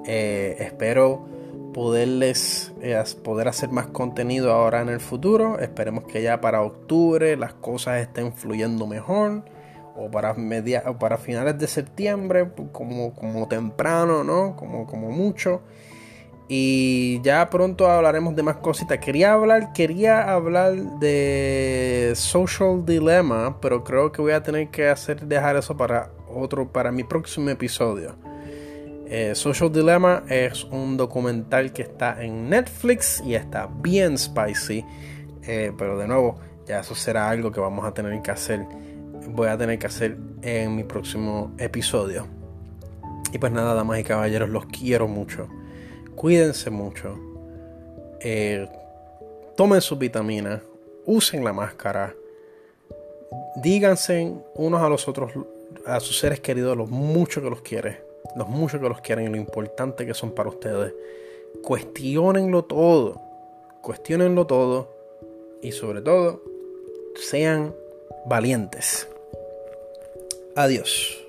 Eh, 0.07 0.57
espero 0.59 1.27
poderles 1.73 2.73
eh, 2.81 3.03
poder 3.23 3.49
hacer 3.49 3.71
más 3.71 3.87
contenido 3.87 4.53
ahora 4.53 4.81
en 4.81 4.89
el 4.89 5.01
futuro. 5.01 5.59
Esperemos 5.59 6.05
que 6.05 6.23
ya 6.23 6.41
para 6.41 6.63
octubre 6.63 7.37
las 7.37 7.55
cosas 7.55 8.01
estén 8.01 8.33
fluyendo 8.33 8.87
mejor. 8.87 9.45
O 9.97 10.11
para, 10.11 10.33
media, 10.33 10.85
o 10.87 10.99
para 10.99 11.19
finales 11.19 11.59
de 11.59 11.67
septiembre, 11.67 12.49
como, 12.73 13.13
como 13.13 13.49
temprano, 13.49 14.25
¿no? 14.25 14.57
Como, 14.57 14.87
como 14.87 15.11
mucho. 15.11 15.61
Y 16.53 17.21
ya 17.23 17.49
pronto 17.49 17.89
hablaremos 17.89 18.35
de 18.35 18.43
más 18.43 18.57
cositas. 18.57 18.99
Quería 18.99 19.35
hablar, 19.35 19.73
quería 19.73 20.33
hablar 20.33 20.75
de 20.99 22.13
Social 22.17 22.85
Dilemma, 22.85 23.61
pero 23.61 23.85
creo 23.85 24.11
que 24.11 24.21
voy 24.21 24.33
a 24.33 24.43
tener 24.43 24.69
que 24.69 24.89
hacer 24.89 25.21
dejar 25.29 25.55
eso 25.55 25.77
para 25.77 26.11
otro, 26.29 26.67
para 26.67 26.91
mi 26.91 27.05
próximo 27.05 27.51
episodio. 27.51 28.17
Eh, 29.07 29.37
Social 29.37 29.71
Dilemma 29.71 30.25
es 30.29 30.65
un 30.65 30.97
documental 30.97 31.73
que 31.73 31.83
está 31.83 32.21
en 32.21 32.51
Netflix 32.51 33.23
y 33.25 33.37
está 33.37 33.69
bien 33.73 34.19
spicy. 34.19 34.85
Eh, 35.47 35.73
pero 35.79 35.97
de 35.97 36.09
nuevo, 36.09 36.41
ya 36.67 36.81
eso 36.81 36.97
será 36.97 37.31
algo 37.31 37.53
que 37.53 37.61
vamos 37.61 37.87
a 37.87 37.95
tener 37.95 38.21
que 38.23 38.33
hacer 38.33 38.67
voy 39.29 39.49
a 39.49 39.57
tener 39.57 39.79
que 39.79 39.87
hacer 39.87 40.17
en 40.43 40.75
mi 40.75 40.83
próximo 40.83 41.53
episodio. 41.59 42.27
Y 43.33 43.39
pues 43.39 43.53
nada, 43.53 43.75
damas 43.75 44.01
y 44.01 44.03
caballeros, 44.03 44.51
los 44.51 44.67
quiero 44.67 45.07
mucho. 45.07 45.49
Cuídense 46.21 46.69
mucho. 46.69 47.19
Eh, 48.21 48.69
tomen 49.57 49.81
sus 49.81 49.99
vitaminas. 49.99 50.61
Usen 51.07 51.43
la 51.43 51.55
máscara. 51.55 52.15
Díganse 53.57 54.31
unos 54.55 54.83
a 54.83 54.91
los 54.91 55.09
otros, 55.09 55.33
a 55.87 55.99
sus 55.99 56.19
seres 56.19 56.41
queridos, 56.41 56.77
lo 56.77 56.87
mucho 56.87 57.41
que 57.41 57.49
los 57.49 57.63
quieren. 57.63 57.97
Los 58.37 58.51
mucho 58.51 58.79
que 58.79 58.87
los 58.87 59.01
quieren 59.01 59.29
y 59.29 59.31
lo 59.31 59.39
importante 59.39 60.05
que 60.05 60.13
son 60.13 60.33
para 60.33 60.51
ustedes. 60.51 60.93
Cuestionenlo 61.63 62.67
todo. 62.67 63.19
Cuestionenlo 63.81 64.47
todo. 64.47 64.91
Y 65.63 65.73
sobre 65.73 66.03
todo, 66.03 66.43
sean 67.15 67.75
valientes. 68.27 69.09
Adiós. 70.55 71.20